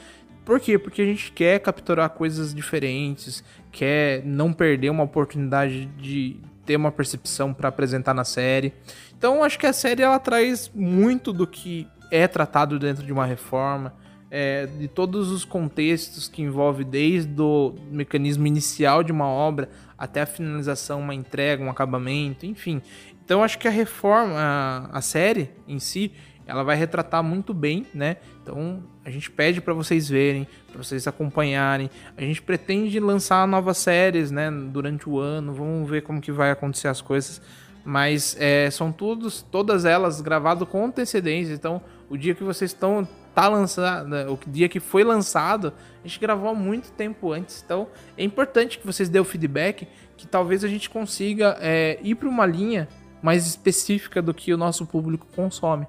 Por 0.44 0.60
quê? 0.60 0.78
Porque 0.78 1.02
a 1.02 1.04
gente 1.04 1.32
quer 1.32 1.58
capturar 1.60 2.08
coisas 2.10 2.54
diferentes, 2.54 3.44
quer 3.70 4.24
não 4.24 4.52
perder 4.52 4.90
uma 4.90 5.02
oportunidade 5.02 5.86
de 5.98 6.36
ter 6.64 6.76
uma 6.76 6.92
percepção 6.92 7.52
para 7.52 7.68
apresentar 7.68 8.14
na 8.14 8.24
série. 8.24 8.72
Então 9.16 9.42
acho 9.42 9.58
que 9.58 9.66
a 9.66 9.72
série 9.72 10.02
ela 10.02 10.18
traz 10.18 10.70
muito 10.74 11.32
do 11.32 11.46
que 11.46 11.86
é 12.10 12.26
tratado 12.26 12.78
dentro 12.78 13.04
de 13.04 13.12
uma 13.12 13.26
reforma, 13.26 13.94
é, 14.30 14.66
de 14.66 14.88
todos 14.88 15.30
os 15.30 15.44
contextos 15.44 16.28
que 16.28 16.42
envolve 16.42 16.84
desde 16.84 17.40
o 17.40 17.74
mecanismo 17.90 18.46
inicial 18.46 19.02
de 19.02 19.12
uma 19.12 19.26
obra 19.26 19.70
até 19.96 20.22
a 20.22 20.26
finalização, 20.26 21.00
uma 21.00 21.14
entrega, 21.14 21.62
um 21.62 21.70
acabamento, 21.70 22.44
enfim. 22.44 22.82
Então 23.24 23.42
acho 23.42 23.58
que 23.58 23.68
a 23.68 23.70
reforma, 23.70 24.34
a, 24.36 24.98
a 24.98 25.00
série 25.00 25.50
em 25.66 25.78
si, 25.78 26.12
ela 26.46 26.62
vai 26.62 26.76
retratar 26.76 27.22
muito 27.22 27.52
bem, 27.52 27.84
né? 27.92 28.16
Então 28.42 28.82
a 29.04 29.10
gente 29.10 29.30
pede 29.30 29.60
para 29.60 29.74
vocês 29.74 30.08
verem, 30.08 30.48
para 30.72 30.82
vocês 30.82 31.06
acompanharem. 31.06 31.90
A 32.16 32.22
gente 32.22 32.40
pretende 32.40 32.98
lançar 32.98 33.46
novas 33.46 33.76
séries, 33.76 34.30
né? 34.30 34.50
Durante 34.50 35.08
o 35.08 35.18
ano, 35.18 35.52
vamos 35.52 35.88
ver 35.88 36.02
como 36.02 36.22
que 36.22 36.32
vai 36.32 36.50
acontecer 36.50 36.88
as 36.88 37.02
coisas. 37.02 37.42
Mas 37.84 38.34
é, 38.40 38.70
são 38.70 38.90
todos, 38.90 39.42
todas 39.42 39.84
elas 39.84 40.22
gravadas 40.22 40.66
com 40.66 40.86
antecedência. 40.86 41.52
Então, 41.52 41.82
o 42.08 42.16
dia 42.16 42.34
que 42.34 42.42
vocês 42.42 42.70
estão 42.70 43.06
tá 43.34 43.48
lançado, 43.48 44.08
né, 44.08 44.26
o 44.26 44.38
dia 44.46 44.68
que 44.68 44.80
foi 44.80 45.04
lançado, 45.04 45.72
a 46.02 46.06
gente 46.06 46.18
gravou 46.18 46.50
há 46.50 46.54
muito 46.54 46.90
tempo 46.92 47.32
antes. 47.32 47.62
Então, 47.64 47.88
é 48.16 48.24
importante 48.24 48.78
que 48.78 48.86
vocês 48.86 49.08
dêem 49.08 49.22
o 49.22 49.24
feedback, 49.24 49.86
que 50.16 50.26
talvez 50.26 50.64
a 50.64 50.68
gente 50.68 50.90
consiga 50.90 51.56
é, 51.60 51.98
ir 52.02 52.16
para 52.16 52.28
uma 52.28 52.44
linha 52.44 52.88
mais 53.22 53.46
específica 53.46 54.20
do 54.20 54.34
que 54.34 54.52
o 54.52 54.56
nosso 54.56 54.86
público 54.86 55.26
consome. 55.34 55.86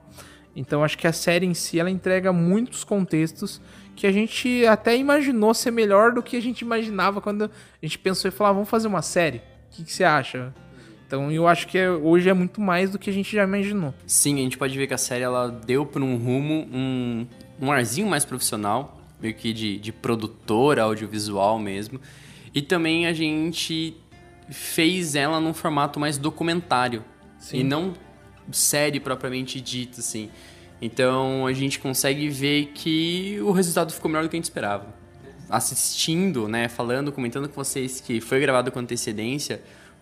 Então, 0.55 0.83
acho 0.83 0.97
que 0.97 1.07
a 1.07 1.13
série 1.13 1.45
em 1.45 1.53
si 1.53 1.79
ela 1.79 1.89
entrega 1.89 2.33
muitos 2.33 2.83
contextos 2.83 3.61
que 3.95 4.07
a 4.07 4.11
gente 4.11 4.65
até 4.65 4.95
imaginou 4.95 5.53
ser 5.53 5.71
melhor 5.71 6.13
do 6.13 6.23
que 6.23 6.37
a 6.37 6.41
gente 6.41 6.61
imaginava 6.61 7.19
quando 7.19 7.45
a 7.45 7.49
gente 7.85 7.97
pensou 7.99 8.29
e 8.29 8.31
falou: 8.31 8.51
ah, 8.51 8.53
vamos 8.53 8.69
fazer 8.69 8.87
uma 8.87 9.01
série. 9.01 9.37
O 9.37 9.41
que, 9.71 9.83
que 9.83 9.91
você 9.91 10.03
acha? 10.03 10.53
Então 11.09 11.31
eu 11.31 11.47
acho 11.47 11.67
que 11.67 11.75
é, 11.75 11.89
hoje 11.89 12.29
é 12.29 12.33
muito 12.35 12.61
mais 12.61 12.91
do 12.91 12.99
que 12.99 13.09
a 13.09 13.13
gente 13.13 13.35
já 13.35 13.43
imaginou. 13.43 13.95
Sim, 14.05 14.35
a 14.35 14.43
gente 14.43 14.59
pode 14.59 14.77
ver 14.77 14.85
que 14.85 14.93
a 14.93 14.97
série 14.97 15.23
ela 15.23 15.49
deu 15.49 15.83
para 15.83 16.03
um 16.03 16.15
rumo, 16.15 16.67
um, 16.71 17.25
um 17.59 17.71
arzinho 17.71 18.07
mais 18.07 18.23
profissional, 18.23 19.01
meio 19.19 19.33
que 19.33 19.51
de, 19.51 19.79
de 19.79 19.91
produtora 19.91 20.83
audiovisual 20.83 21.57
mesmo. 21.57 21.99
E 22.53 22.61
também 22.61 23.07
a 23.07 23.13
gente 23.13 23.97
fez 24.51 25.15
ela 25.15 25.39
num 25.39 25.51
formato 25.51 25.99
mais 25.99 26.15
documentário. 26.15 27.03
Sim. 27.39 27.61
E 27.61 27.63
não 27.63 27.95
série 28.51 28.99
propriamente 28.99 29.59
dita, 29.59 30.01
assim. 30.01 30.29
Então 30.79 31.47
a 31.47 31.53
gente 31.53 31.79
consegue 31.79 32.29
ver 32.29 32.67
que 32.75 33.39
o 33.41 33.51
resultado 33.51 33.91
ficou 33.91 34.11
melhor 34.11 34.25
do 34.25 34.29
que 34.29 34.35
a 34.35 34.37
gente 34.37 34.43
esperava. 34.43 34.85
assistindo, 35.49 36.47
né, 36.47 36.67
falando, 36.67 37.11
comentando 37.11 37.49
com 37.49 37.55
vocês 37.55 37.99
que 37.99 38.21
foi 38.21 38.39
gravado 38.39 38.71
com 38.71 38.77
antecedência, 38.77 39.59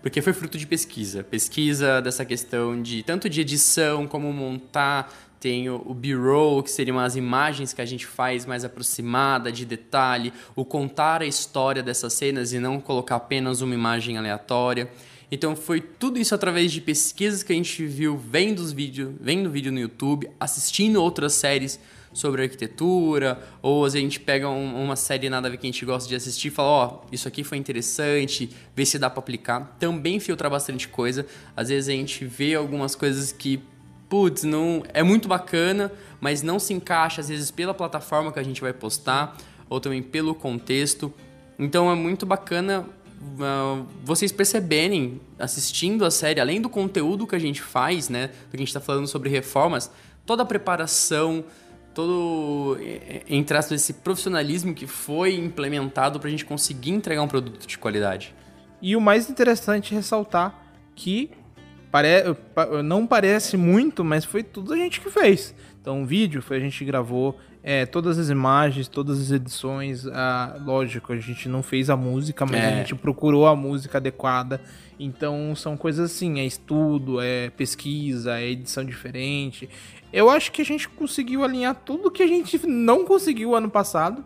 porque 0.08 0.22
foi 0.22 0.32
fruto 0.32 0.58
de 0.58 0.66
pesquisa. 0.66 1.22
Pesquisa 1.22 2.02
dessa 2.02 2.24
questão 2.24 2.82
de 2.82 3.04
tanto 3.04 3.30
de 3.30 3.42
edição, 3.42 4.08
como 4.08 4.32
montar, 4.32 5.14
tem 5.38 5.70
o, 5.70 5.94
B-roll, 5.94 6.64
que 6.64 6.72
seriam 6.72 6.98
as 6.98 7.18
imagens 7.18 7.74
que 7.74 7.82
a 7.82 7.86
gente 7.86 8.06
faz 8.06 8.46
mais 8.46 8.64
aproximada, 8.64 9.52
de 9.52 9.66
detalhe, 9.66 10.32
o 10.56 10.64
contar 10.64 11.22
a 11.22 11.26
história 11.26 11.84
dessas 11.84 12.14
cenas 12.14 12.54
e 12.54 12.58
não 12.58 12.80
colocar 12.80 13.18
apenas 13.18 13.60
uma 13.60 13.76
imagem 13.76 14.18
aleatória. 14.18 14.90
Então 15.30 15.58
foi 15.58 15.82
tudo 15.82 16.18
isso 16.18 16.34
através 16.34 16.72
de 16.72 16.80
pesquisas 16.80 17.44
que 17.44 17.52
a 17.52 17.56
gente 17.58 17.86
viu 17.86 18.18
vendo 18.18 18.60
os 18.60 18.72
vídeos, 18.72 19.14
vendo 19.20 19.50
vídeo 19.50 19.74
no 19.74 19.80
YouTube, 19.80 20.30
assistindo 20.40 21.04
outras 21.04 21.34
séries 21.34 21.82
sobre 22.18 22.42
arquitetura, 22.42 23.40
ou 23.62 23.86
a 23.86 23.90
gente 23.90 24.20
pega 24.20 24.50
um, 24.50 24.84
uma 24.84 24.96
série 24.96 25.30
nada 25.30 25.48
a 25.48 25.52
ver 25.52 25.58
que 25.58 25.68
a 25.68 25.72
gente 25.72 25.86
gosta 25.86 26.10
de 26.10 26.16
assistir 26.16 26.48
e 26.48 26.52
fala, 26.52 26.68
ó, 26.68 26.88
oh, 26.88 27.08
isso 27.12 27.28
aqui 27.28 27.44
foi 27.44 27.60
interessante, 27.60 28.50
vê 28.76 28.86
se 28.86 28.98
dá 28.98 29.08
para 29.08 29.20
aplicar. 29.20 29.78
Também 29.80 30.20
filtrar 30.20 30.50
bastante 30.50 30.88
coisa. 30.88 31.28
Às 31.56 31.70
vezes 31.70 31.90
a 31.90 31.92
gente 31.92 32.26
vê 32.26 32.56
algumas 32.56 32.96
coisas 32.96 33.32
que, 33.32 33.62
putz, 34.10 34.44
não 34.44 34.84
é 34.96 35.04
muito 35.04 35.28
bacana, 35.28 35.92
mas 36.20 36.42
não 36.42 36.58
se 36.58 36.74
encaixa 36.74 37.22
às 37.22 37.30
vezes 37.30 37.52
pela 37.52 37.74
plataforma 37.74 38.32
que 38.32 38.40
a 38.40 38.44
gente 38.44 38.62
vai 38.62 38.74
postar, 38.74 39.38
ou 39.70 39.80
também 39.80 40.02
pelo 40.02 40.34
contexto. 40.34 41.14
Então 41.60 41.92
é 41.92 41.96
muito 41.96 42.26
bacana 42.26 42.84
uh, 43.22 43.86
vocês 44.04 44.32
perceberem, 44.32 45.22
assistindo 45.38 46.04
a 46.04 46.10
série, 46.10 46.40
além 46.40 46.60
do 46.60 46.68
conteúdo 46.68 47.28
que 47.28 47.36
a 47.36 47.40
gente 47.40 47.62
faz, 47.62 48.10
né, 48.10 48.28
do 48.28 48.50
que 48.50 48.56
a 48.56 48.60
gente 48.60 48.70
está 48.70 48.82
falando 48.82 49.08
sobre 49.08 49.30
reformas, 49.30 49.92
toda 50.26 50.44
a 50.44 50.46
preparação, 50.46 51.44
todo 51.98 52.78
entre 53.28 53.58
aspas, 53.58 53.82
esse 53.82 53.94
profissionalismo 53.94 54.72
que 54.72 54.86
foi 54.86 55.34
implementado 55.34 56.20
para 56.20 56.28
a 56.28 56.32
gente 56.32 56.46
conseguir 56.46 56.92
entregar 56.92 57.24
um 57.24 57.28
produto 57.28 57.66
de 57.66 57.76
qualidade. 57.76 58.36
E 58.80 58.96
o 58.96 59.02
mais 59.02 59.32
interessante 59.32 59.96
é 59.96 59.98
ressaltar 59.98 60.54
que 60.94 61.32
pare... 61.90 62.36
não 62.86 63.08
parece 63.08 63.58
muito, 63.58 64.04
mas 64.04 64.24
foi 64.24 64.44
tudo 64.44 64.74
a 64.74 64.78
gente 64.78 65.02
que 65.02 65.10
fez. 65.10 65.56
Então, 65.82 66.04
o 66.04 66.06
vídeo 66.06 66.40
foi 66.40 66.58
a 66.58 66.60
gente 66.60 66.78
que 66.78 66.86
gravou, 66.86 67.36
é, 67.64 67.86
todas 67.86 68.20
as 68.20 68.30
imagens, 68.30 68.88
todas 68.88 69.20
as 69.20 69.32
edições. 69.32 70.06
Ah, 70.06 70.56
lógico, 70.64 71.12
a 71.14 71.18
gente 71.18 71.50
não 71.50 71.64
fez 71.64 71.90
a 71.90 71.98
música, 71.98 72.46
mas 72.46 72.62
é. 72.62 72.68
a 72.68 72.78
gente 72.78 72.94
procurou 72.94 73.48
a 73.48 73.56
música 73.56 73.98
adequada. 73.98 74.62
Então, 75.00 75.56
são 75.56 75.76
coisas 75.76 76.12
assim: 76.12 76.40
é 76.40 76.46
estudo, 76.46 77.20
é 77.20 77.50
pesquisa, 77.50 78.40
é 78.40 78.50
edição 78.50 78.86
diferente 78.86 79.68
eu 80.12 80.30
acho 80.30 80.52
que 80.52 80.62
a 80.62 80.66
gente 80.66 80.88
conseguiu 80.88 81.44
alinhar 81.44 81.76
tudo 81.76 82.12
que 82.12 82.24
a 82.24 82.28
gente 82.28 82.66
não 82.66 83.06
conseguiu 83.06 83.56
ano 83.56 83.70
passado 83.70 84.24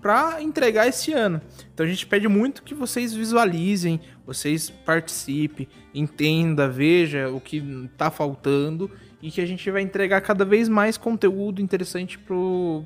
para 0.00 0.42
entregar 0.42 0.86
esse 0.86 1.12
ano. 1.12 1.40
Então 1.74 1.84
a 1.84 1.88
gente 1.88 2.06
pede 2.06 2.28
muito 2.28 2.62
que 2.62 2.74
vocês 2.74 3.12
visualizem, 3.12 4.00
vocês 4.26 4.70
participem, 4.70 5.68
entenda, 5.94 6.68
veja 6.68 7.28
o 7.30 7.40
que 7.40 7.56
está 7.92 8.10
faltando 8.10 8.90
e 9.20 9.30
que 9.30 9.40
a 9.40 9.46
gente 9.46 9.68
vai 9.70 9.82
entregar 9.82 10.20
cada 10.20 10.44
vez 10.44 10.68
mais 10.68 10.96
conteúdo 10.96 11.60
interessante 11.60 12.18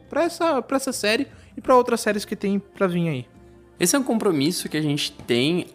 para 0.09 0.25
essa, 0.25 0.65
essa 0.71 0.93
série 0.93 1.27
e 1.57 1.61
para 1.61 1.77
outras 1.77 2.01
séries 2.01 2.25
que 2.25 2.35
tem 2.35 2.59
para 2.59 2.87
vir 2.87 3.09
aí. 3.09 3.27
Esse 3.79 3.97
é 3.97 3.99
um 3.99 4.03
compromisso 4.05 4.69
que 4.69 4.77
a 4.77 4.83
gente 4.83 5.13
tem 5.13 5.67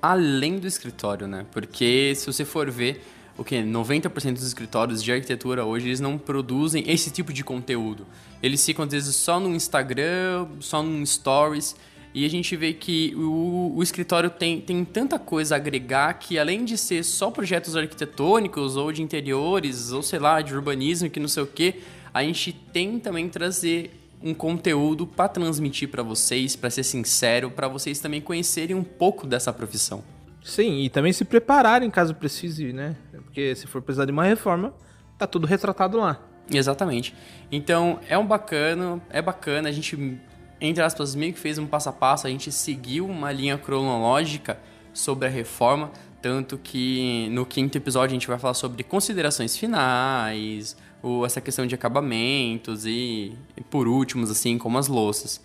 além 0.00 0.58
do 0.58 0.66
escritório, 0.66 1.26
né? 1.26 1.44
Porque 1.50 2.14
se 2.14 2.26
você 2.26 2.44
for 2.44 2.70
ver, 2.70 3.02
o 3.38 3.44
que 3.44 3.56
90% 3.56 4.34
dos 4.34 4.46
escritórios 4.46 5.02
de 5.02 5.12
arquitetura 5.12 5.64
hoje 5.64 5.88
eles 5.88 6.00
não 6.00 6.16
produzem 6.16 6.84
esse 6.86 7.10
tipo 7.10 7.32
de 7.32 7.44
conteúdo. 7.44 8.06
Eles 8.42 8.64
ficam 8.64 8.84
às 8.84 8.90
vezes 8.90 9.14
só 9.16 9.38
no 9.38 9.54
Instagram, 9.54 10.46
só 10.60 10.82
no 10.82 11.04
Stories, 11.06 11.76
e 12.14 12.24
a 12.24 12.30
gente 12.30 12.56
vê 12.56 12.72
que 12.72 13.14
o, 13.14 13.74
o 13.76 13.82
escritório 13.82 14.30
tem, 14.30 14.58
tem 14.58 14.82
tanta 14.84 15.18
coisa 15.18 15.54
a 15.54 15.56
agregar 15.56 16.14
que 16.14 16.38
além 16.38 16.64
de 16.64 16.78
ser 16.78 17.04
só 17.04 17.30
projetos 17.30 17.76
arquitetônicos 17.76 18.74
ou 18.74 18.90
de 18.90 19.02
interiores, 19.02 19.92
ou 19.92 20.02
sei 20.02 20.18
lá, 20.18 20.40
de 20.40 20.54
urbanismo, 20.54 21.10
que 21.10 21.20
não 21.20 21.28
sei 21.28 21.42
o 21.42 21.46
que, 21.46 21.82
a 22.14 22.22
gente 22.22 22.52
tem 22.72 22.98
também 22.98 23.28
trazer 23.28 23.90
um 24.22 24.32
conteúdo 24.32 25.06
para 25.06 25.28
transmitir 25.28 25.90
para 25.90 26.02
vocês, 26.02 26.56
para 26.56 26.70
ser 26.70 26.84
sincero, 26.84 27.50
para 27.50 27.68
vocês 27.68 28.00
também 28.00 28.22
conhecerem 28.22 28.74
um 28.74 28.82
pouco 28.82 29.26
dessa 29.26 29.52
profissão. 29.52 30.02
Sim, 30.42 30.84
e 30.84 30.88
também 30.88 31.12
se 31.12 31.24
prepararem 31.24 31.90
caso 31.90 32.14
precise, 32.14 32.72
né? 32.72 32.96
Porque 33.36 33.54
se 33.54 33.66
for 33.66 33.82
precisar 33.82 34.06
de 34.06 34.12
uma 34.12 34.24
reforma, 34.24 34.72
tá 35.18 35.26
tudo 35.26 35.46
retratado 35.46 35.98
lá. 35.98 36.18
Exatamente. 36.50 37.14
Então, 37.52 38.00
é 38.08 38.16
um 38.16 38.26
bacana, 38.26 38.98
é 39.10 39.20
bacana, 39.20 39.68
a 39.68 39.72
gente, 39.72 40.18
entre 40.58 40.82
aspas, 40.82 41.14
meio 41.14 41.34
que 41.34 41.38
fez 41.38 41.58
um 41.58 41.66
passo 41.66 41.90
a 41.90 41.92
passo, 41.92 42.26
a 42.26 42.30
gente 42.30 42.50
seguiu 42.50 43.06
uma 43.06 43.30
linha 43.30 43.58
cronológica 43.58 44.58
sobre 44.94 45.28
a 45.28 45.30
reforma, 45.30 45.92
tanto 46.22 46.56
que 46.56 47.28
no 47.30 47.44
quinto 47.44 47.76
episódio 47.76 48.12
a 48.12 48.18
gente 48.18 48.26
vai 48.26 48.38
falar 48.38 48.54
sobre 48.54 48.82
considerações 48.82 49.54
finais, 49.54 50.74
ou 51.02 51.26
essa 51.26 51.38
questão 51.38 51.66
de 51.66 51.74
acabamentos 51.74 52.86
e, 52.86 53.34
por 53.68 53.86
últimos, 53.86 54.30
assim, 54.30 54.56
como 54.56 54.78
as 54.78 54.88
louças. 54.88 55.44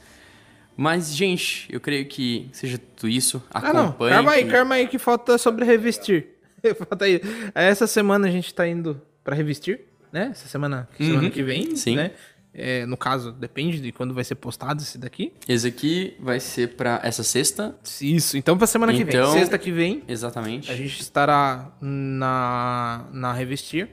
Mas, 0.78 1.14
gente, 1.14 1.68
eu 1.70 1.82
creio 1.82 2.06
que 2.06 2.48
seja 2.54 2.78
tudo 2.78 3.10
isso. 3.10 3.44
Acompanhe. 3.50 4.14
Ah, 4.14 4.16
não. 4.16 4.24
Calma 4.24 4.32
aí, 4.32 4.46
calma 4.46 4.76
aí 4.76 4.88
que 4.88 4.98
falta 4.98 5.38
sobre 5.38 5.66
revestir. 5.66 6.40
falta 6.88 7.06
aí. 7.06 7.22
Essa 7.54 7.88
semana 7.88 8.28
a 8.28 8.32
gente 8.32 8.54
tá 8.54 8.68
indo 8.68 9.02
para 9.24 9.36
revestir, 9.36 9.82
né? 10.12 10.30
Essa 10.32 10.48
semana, 10.48 10.88
semana 10.98 11.24
uhum. 11.24 11.30
que 11.30 11.44
vem, 11.44 11.76
Sim. 11.76 11.96
né? 11.96 12.12
É, 12.54 12.86
no 12.86 12.98
caso, 12.98 13.32
depende 13.32 13.80
de 13.80 13.94
quando 13.94 14.14
vai 14.14 14.26
ser 14.26 14.36
postado 14.36 14.82
esse 14.82 14.98
daqui. 14.98 15.32
Esse 15.48 15.68
aqui 15.68 16.18
vai 16.20 16.40
ser 16.40 16.76
para 16.76 17.00
essa 17.02 17.24
sexta. 17.24 17.74
Isso, 18.02 18.36
então 18.36 18.58
pra 18.58 18.68
semana 18.68 18.92
então, 18.92 19.06
que 19.06 19.12
vem. 19.12 19.22
Então, 19.22 19.34
sexta 19.34 19.58
que 19.58 19.72
vem. 19.72 20.04
Exatamente. 20.08 20.70
A 20.70 20.76
gente 20.76 21.00
estará 21.00 21.72
na, 21.80 23.06
na 23.14 23.32
Revestir 23.32 23.88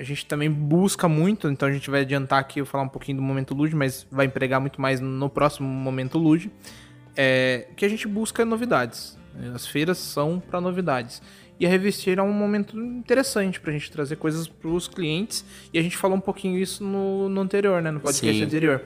a 0.00 0.02
gente 0.02 0.24
também 0.24 0.50
busca 0.50 1.06
muito, 1.06 1.46
então 1.46 1.68
a 1.68 1.72
gente 1.72 1.90
vai 1.90 2.00
adiantar 2.00 2.38
aqui 2.38 2.58
eu 2.58 2.64
falar 2.64 2.84
um 2.84 2.88
pouquinho 2.88 3.18
do 3.18 3.22
momento 3.22 3.52
Lude, 3.52 3.76
mas 3.76 4.06
vai 4.10 4.24
empregar 4.24 4.58
muito 4.58 4.80
mais 4.80 4.98
no 4.98 5.28
próximo 5.28 5.68
momento 5.68 6.16
Lude, 6.16 6.50
é, 7.14 7.68
que 7.76 7.84
a 7.84 7.88
gente 7.88 8.08
busca 8.08 8.42
novidades. 8.42 9.18
As 9.54 9.66
feiras 9.66 9.98
são 9.98 10.40
para 10.40 10.58
novidades. 10.58 11.20
E 11.60 11.66
a 11.66 11.68
Revestir 11.68 12.18
é 12.18 12.22
um 12.22 12.32
momento 12.32 12.76
interessante 12.80 13.60
para 13.60 13.70
a 13.70 13.72
gente 13.74 13.92
trazer 13.92 14.16
coisas 14.16 14.48
para 14.48 14.68
os 14.68 14.88
clientes. 14.88 15.44
E 15.72 15.78
a 15.78 15.82
gente 15.82 15.96
falou 15.96 16.16
um 16.16 16.20
pouquinho 16.20 16.58
isso 16.58 16.82
no, 16.82 17.28
no 17.28 17.40
anterior, 17.42 17.82
né? 17.82 17.90
No 17.90 18.00
podcast 18.00 18.38
Sim. 18.38 18.44
anterior. 18.44 18.82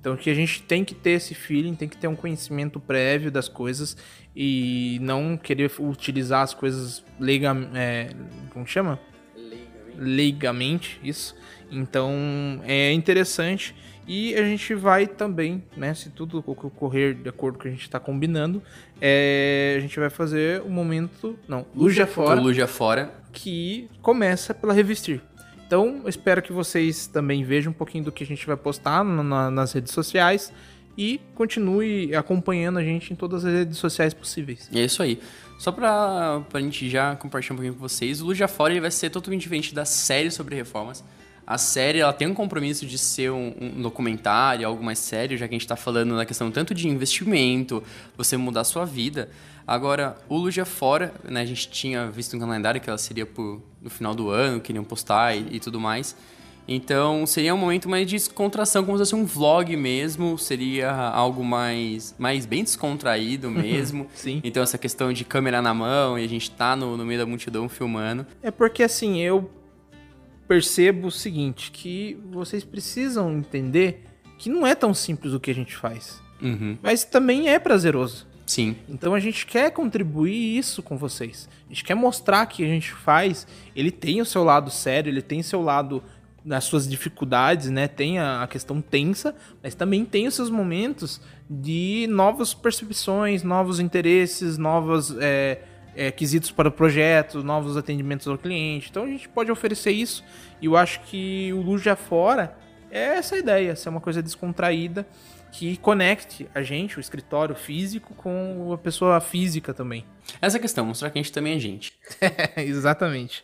Então 0.00 0.16
que 0.16 0.28
a 0.28 0.34
gente 0.34 0.60
tem 0.62 0.84
que 0.84 0.94
ter 0.94 1.12
esse 1.12 1.34
feeling, 1.34 1.74
tem 1.74 1.88
que 1.88 1.96
ter 1.96 2.08
um 2.08 2.16
conhecimento 2.16 2.80
prévio 2.80 3.30
das 3.30 3.48
coisas 3.48 3.96
e 4.34 4.98
não 5.00 5.36
querer 5.36 5.70
utilizar 5.78 6.42
as 6.42 6.52
coisas 6.52 7.04
legal, 7.18 7.56
é, 7.74 8.10
como 8.52 8.66
chama? 8.66 9.00
leigamente 9.98 11.00
isso. 11.02 11.34
Então 11.70 12.60
é 12.64 12.92
interessante 12.92 13.74
e 14.06 14.34
a 14.34 14.42
gente 14.42 14.74
vai 14.74 15.06
também, 15.06 15.64
né, 15.76 15.92
se 15.94 16.10
tudo 16.10 16.42
ocorrer 16.46 17.14
de 17.14 17.28
acordo 17.28 17.54
com 17.54 17.60
o 17.60 17.62
que 17.62 17.68
a 17.68 17.70
gente 17.72 17.82
está 17.82 17.98
combinando, 17.98 18.62
é, 19.00 19.74
a 19.76 19.80
gente 19.80 19.98
vai 19.98 20.10
fazer 20.10 20.62
o 20.62 20.66
um 20.66 20.70
momento, 20.70 21.36
não, 21.48 21.66
Luja 21.74 22.06
Fora, 22.06 22.40
Luja 22.40 22.66
Fora, 22.66 23.12
que 23.32 23.88
começa 24.00 24.54
pela 24.54 24.72
Revestir. 24.72 25.20
Então, 25.66 26.02
eu 26.04 26.08
espero 26.08 26.40
que 26.40 26.52
vocês 26.52 27.08
também 27.08 27.42
vejam 27.42 27.70
um 27.70 27.74
pouquinho 27.74 28.04
do 28.04 28.12
que 28.12 28.22
a 28.22 28.26
gente 28.26 28.46
vai 28.46 28.56
postar 28.56 29.04
na, 29.04 29.50
nas 29.50 29.72
redes 29.72 29.92
sociais 29.92 30.52
e 30.96 31.20
continue 31.34 32.14
acompanhando 32.14 32.78
a 32.78 32.84
gente 32.84 33.12
em 33.12 33.16
todas 33.16 33.44
as 33.44 33.52
redes 33.52 33.76
sociais 33.76 34.14
possíveis. 34.14 34.70
É 34.72 34.84
isso 34.84 35.02
aí. 35.02 35.20
Só 35.58 35.72
pra, 35.72 36.40
pra 36.48 36.60
gente 36.60 36.88
já 36.88 37.16
compartilhar 37.16 37.54
um 37.54 37.56
pouquinho 37.56 37.74
com 37.74 37.80
vocês, 37.80 38.20
o 38.20 38.26
Luja 38.26 38.46
Fora 38.46 38.72
ele 38.72 38.80
vai 38.80 38.90
ser 38.92 39.10
totalmente 39.10 39.42
diferente 39.42 39.74
da 39.74 39.84
série 39.84 40.30
sobre 40.30 40.54
reformas. 40.54 41.02
A 41.46 41.58
série 41.58 42.00
ela 42.00 42.12
tem 42.12 42.26
um 42.26 42.34
compromisso 42.34 42.84
de 42.84 42.98
ser 42.98 43.30
um, 43.30 43.54
um, 43.60 43.82
documentário, 43.82 44.66
algo 44.66 44.82
mais 44.82 44.98
sério, 44.98 45.38
já 45.38 45.46
que 45.46 45.54
a 45.54 45.56
gente 45.56 45.62
está 45.62 45.76
falando 45.76 46.14
na 46.14 46.26
questão 46.26 46.50
tanto 46.50 46.74
de 46.74 46.88
investimento, 46.88 47.82
você 48.16 48.36
mudar 48.36 48.62
a 48.62 48.64
sua 48.64 48.84
vida. 48.84 49.30
Agora, 49.64 50.16
o 50.28 50.36
Luja 50.36 50.64
Fora, 50.64 51.14
né, 51.24 51.42
a 51.42 51.44
gente 51.44 51.68
tinha 51.68 52.10
visto 52.10 52.36
um 52.36 52.40
calendário 52.40 52.80
que 52.80 52.88
ela 52.88 52.98
seria 52.98 53.24
por, 53.24 53.62
no 53.80 53.88
final 53.88 54.14
do 54.14 54.30
ano, 54.30 54.60
queriam 54.60 54.82
postar 54.82 55.36
e, 55.36 55.56
e 55.56 55.60
tudo 55.60 55.78
mais. 55.78 56.16
Então 56.68 57.24
seria 57.26 57.54
um 57.54 57.58
momento 57.58 57.88
mais 57.88 58.06
de 58.06 58.16
descontração, 58.16 58.84
como 58.84 58.98
se 58.98 59.02
fosse 59.02 59.14
um 59.14 59.24
vlog 59.24 59.76
mesmo, 59.76 60.36
seria 60.36 60.90
algo 60.90 61.44
mais, 61.44 62.14
mais 62.18 62.44
bem 62.44 62.64
descontraído 62.64 63.48
mesmo. 63.50 64.08
Sim. 64.14 64.40
Então 64.42 64.62
essa 64.62 64.76
questão 64.76 65.12
de 65.12 65.24
câmera 65.24 65.62
na 65.62 65.72
mão 65.72 66.18
e 66.18 66.24
a 66.24 66.28
gente 66.28 66.50
tá 66.50 66.74
no, 66.74 66.96
no 66.96 67.04
meio 67.04 67.20
da 67.20 67.26
multidão 67.26 67.68
filmando. 67.68 68.26
É 68.42 68.50
porque 68.50 68.82
assim, 68.82 69.20
eu 69.20 69.48
percebo 70.46 71.08
o 71.08 71.10
seguinte, 71.10 71.70
que 71.70 72.18
vocês 72.30 72.64
precisam 72.64 73.32
entender 73.32 74.04
que 74.38 74.48
não 74.48 74.66
é 74.66 74.74
tão 74.74 74.92
simples 74.92 75.32
o 75.32 75.40
que 75.40 75.50
a 75.50 75.54
gente 75.54 75.76
faz. 75.76 76.22
Uhum. 76.40 76.76
Mas 76.82 77.04
também 77.04 77.48
é 77.48 77.58
prazeroso. 77.58 78.26
Sim. 78.46 78.76
Então 78.88 79.12
a 79.12 79.20
gente 79.20 79.44
quer 79.44 79.70
contribuir 79.72 80.56
isso 80.56 80.82
com 80.82 80.96
vocês. 80.96 81.48
A 81.66 81.68
gente 81.68 81.82
quer 81.82 81.94
mostrar 81.94 82.46
que 82.46 82.62
a 82.62 82.68
gente 82.68 82.92
faz, 82.92 83.46
ele 83.74 83.90
tem 83.90 84.20
o 84.20 84.24
seu 84.24 84.44
lado 84.44 84.70
sério, 84.70 85.10
ele 85.10 85.22
tem 85.22 85.42
seu 85.42 85.60
lado 85.60 86.02
nas 86.44 86.62
suas 86.62 86.88
dificuldades, 86.88 87.70
né? 87.70 87.88
Tem 87.88 88.20
a, 88.20 88.46
questão 88.48 88.80
tensa, 88.80 89.34
mas 89.60 89.74
também 89.74 90.04
tem 90.04 90.28
os 90.28 90.34
seus 90.34 90.48
momentos 90.48 91.20
de 91.50 92.06
novas 92.08 92.54
percepções, 92.54 93.42
novos 93.42 93.80
interesses, 93.80 94.56
novos 94.56 95.12
é, 95.18 95.60
é, 95.96 96.10
quesitos 96.10 96.50
para 96.50 96.68
o 96.68 96.72
projeto, 96.72 97.42
novos 97.42 97.76
atendimentos 97.76 98.28
ao 98.28 98.36
cliente. 98.36 98.88
Então 98.90 99.04
a 99.04 99.08
gente 99.08 99.28
pode 99.28 99.50
oferecer 99.50 99.90
isso 99.90 100.22
e 100.60 100.66
eu 100.66 100.76
acho 100.76 101.00
que 101.00 101.52
o 101.52 101.60
Luja 101.60 101.96
Fora 101.96 102.56
é 102.90 103.16
essa 103.16 103.36
ideia, 103.36 103.74
ser 103.74 103.88
uma 103.88 104.00
coisa 104.00 104.22
descontraída 104.22 105.06
que 105.50 105.76
conecte 105.78 106.48
a 106.54 106.62
gente, 106.62 106.98
o 106.98 107.00
escritório 107.00 107.54
físico, 107.54 108.14
com 108.14 108.72
a 108.72 108.78
pessoa 108.78 109.20
física 109.20 109.72
também. 109.72 110.04
Essa 110.40 110.58
questão, 110.58 110.84
mostrar 110.84 111.10
que 111.10 111.18
a 111.18 111.22
gente 111.22 111.32
também 111.32 111.56
é 111.56 111.58
gente. 111.58 111.92
Exatamente. 112.56 113.42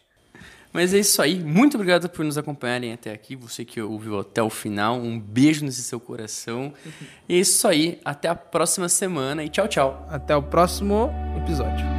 Mas 0.72 0.94
é 0.94 0.98
isso 0.98 1.20
aí. 1.20 1.38
Muito 1.38 1.74
obrigado 1.74 2.08
por 2.08 2.24
nos 2.24 2.38
acompanharem 2.38 2.92
até 2.92 3.12
aqui. 3.12 3.36
Você 3.36 3.64
que 3.64 3.80
ouviu 3.80 4.18
até 4.18 4.42
o 4.42 4.48
final. 4.48 4.96
Um 4.96 5.20
beijo 5.20 5.64
nesse 5.64 5.82
seu 5.82 6.00
coração. 6.00 6.72
E 7.28 7.34
é 7.36 7.38
isso 7.38 7.68
aí. 7.68 8.00
Até 8.04 8.28
a 8.28 8.34
próxima 8.34 8.88
semana 8.88 9.44
e 9.44 9.50
tchau, 9.50 9.68
tchau. 9.68 10.06
Até 10.10 10.34
o 10.34 10.42
próximo 10.42 11.10
episódio. 11.36 11.91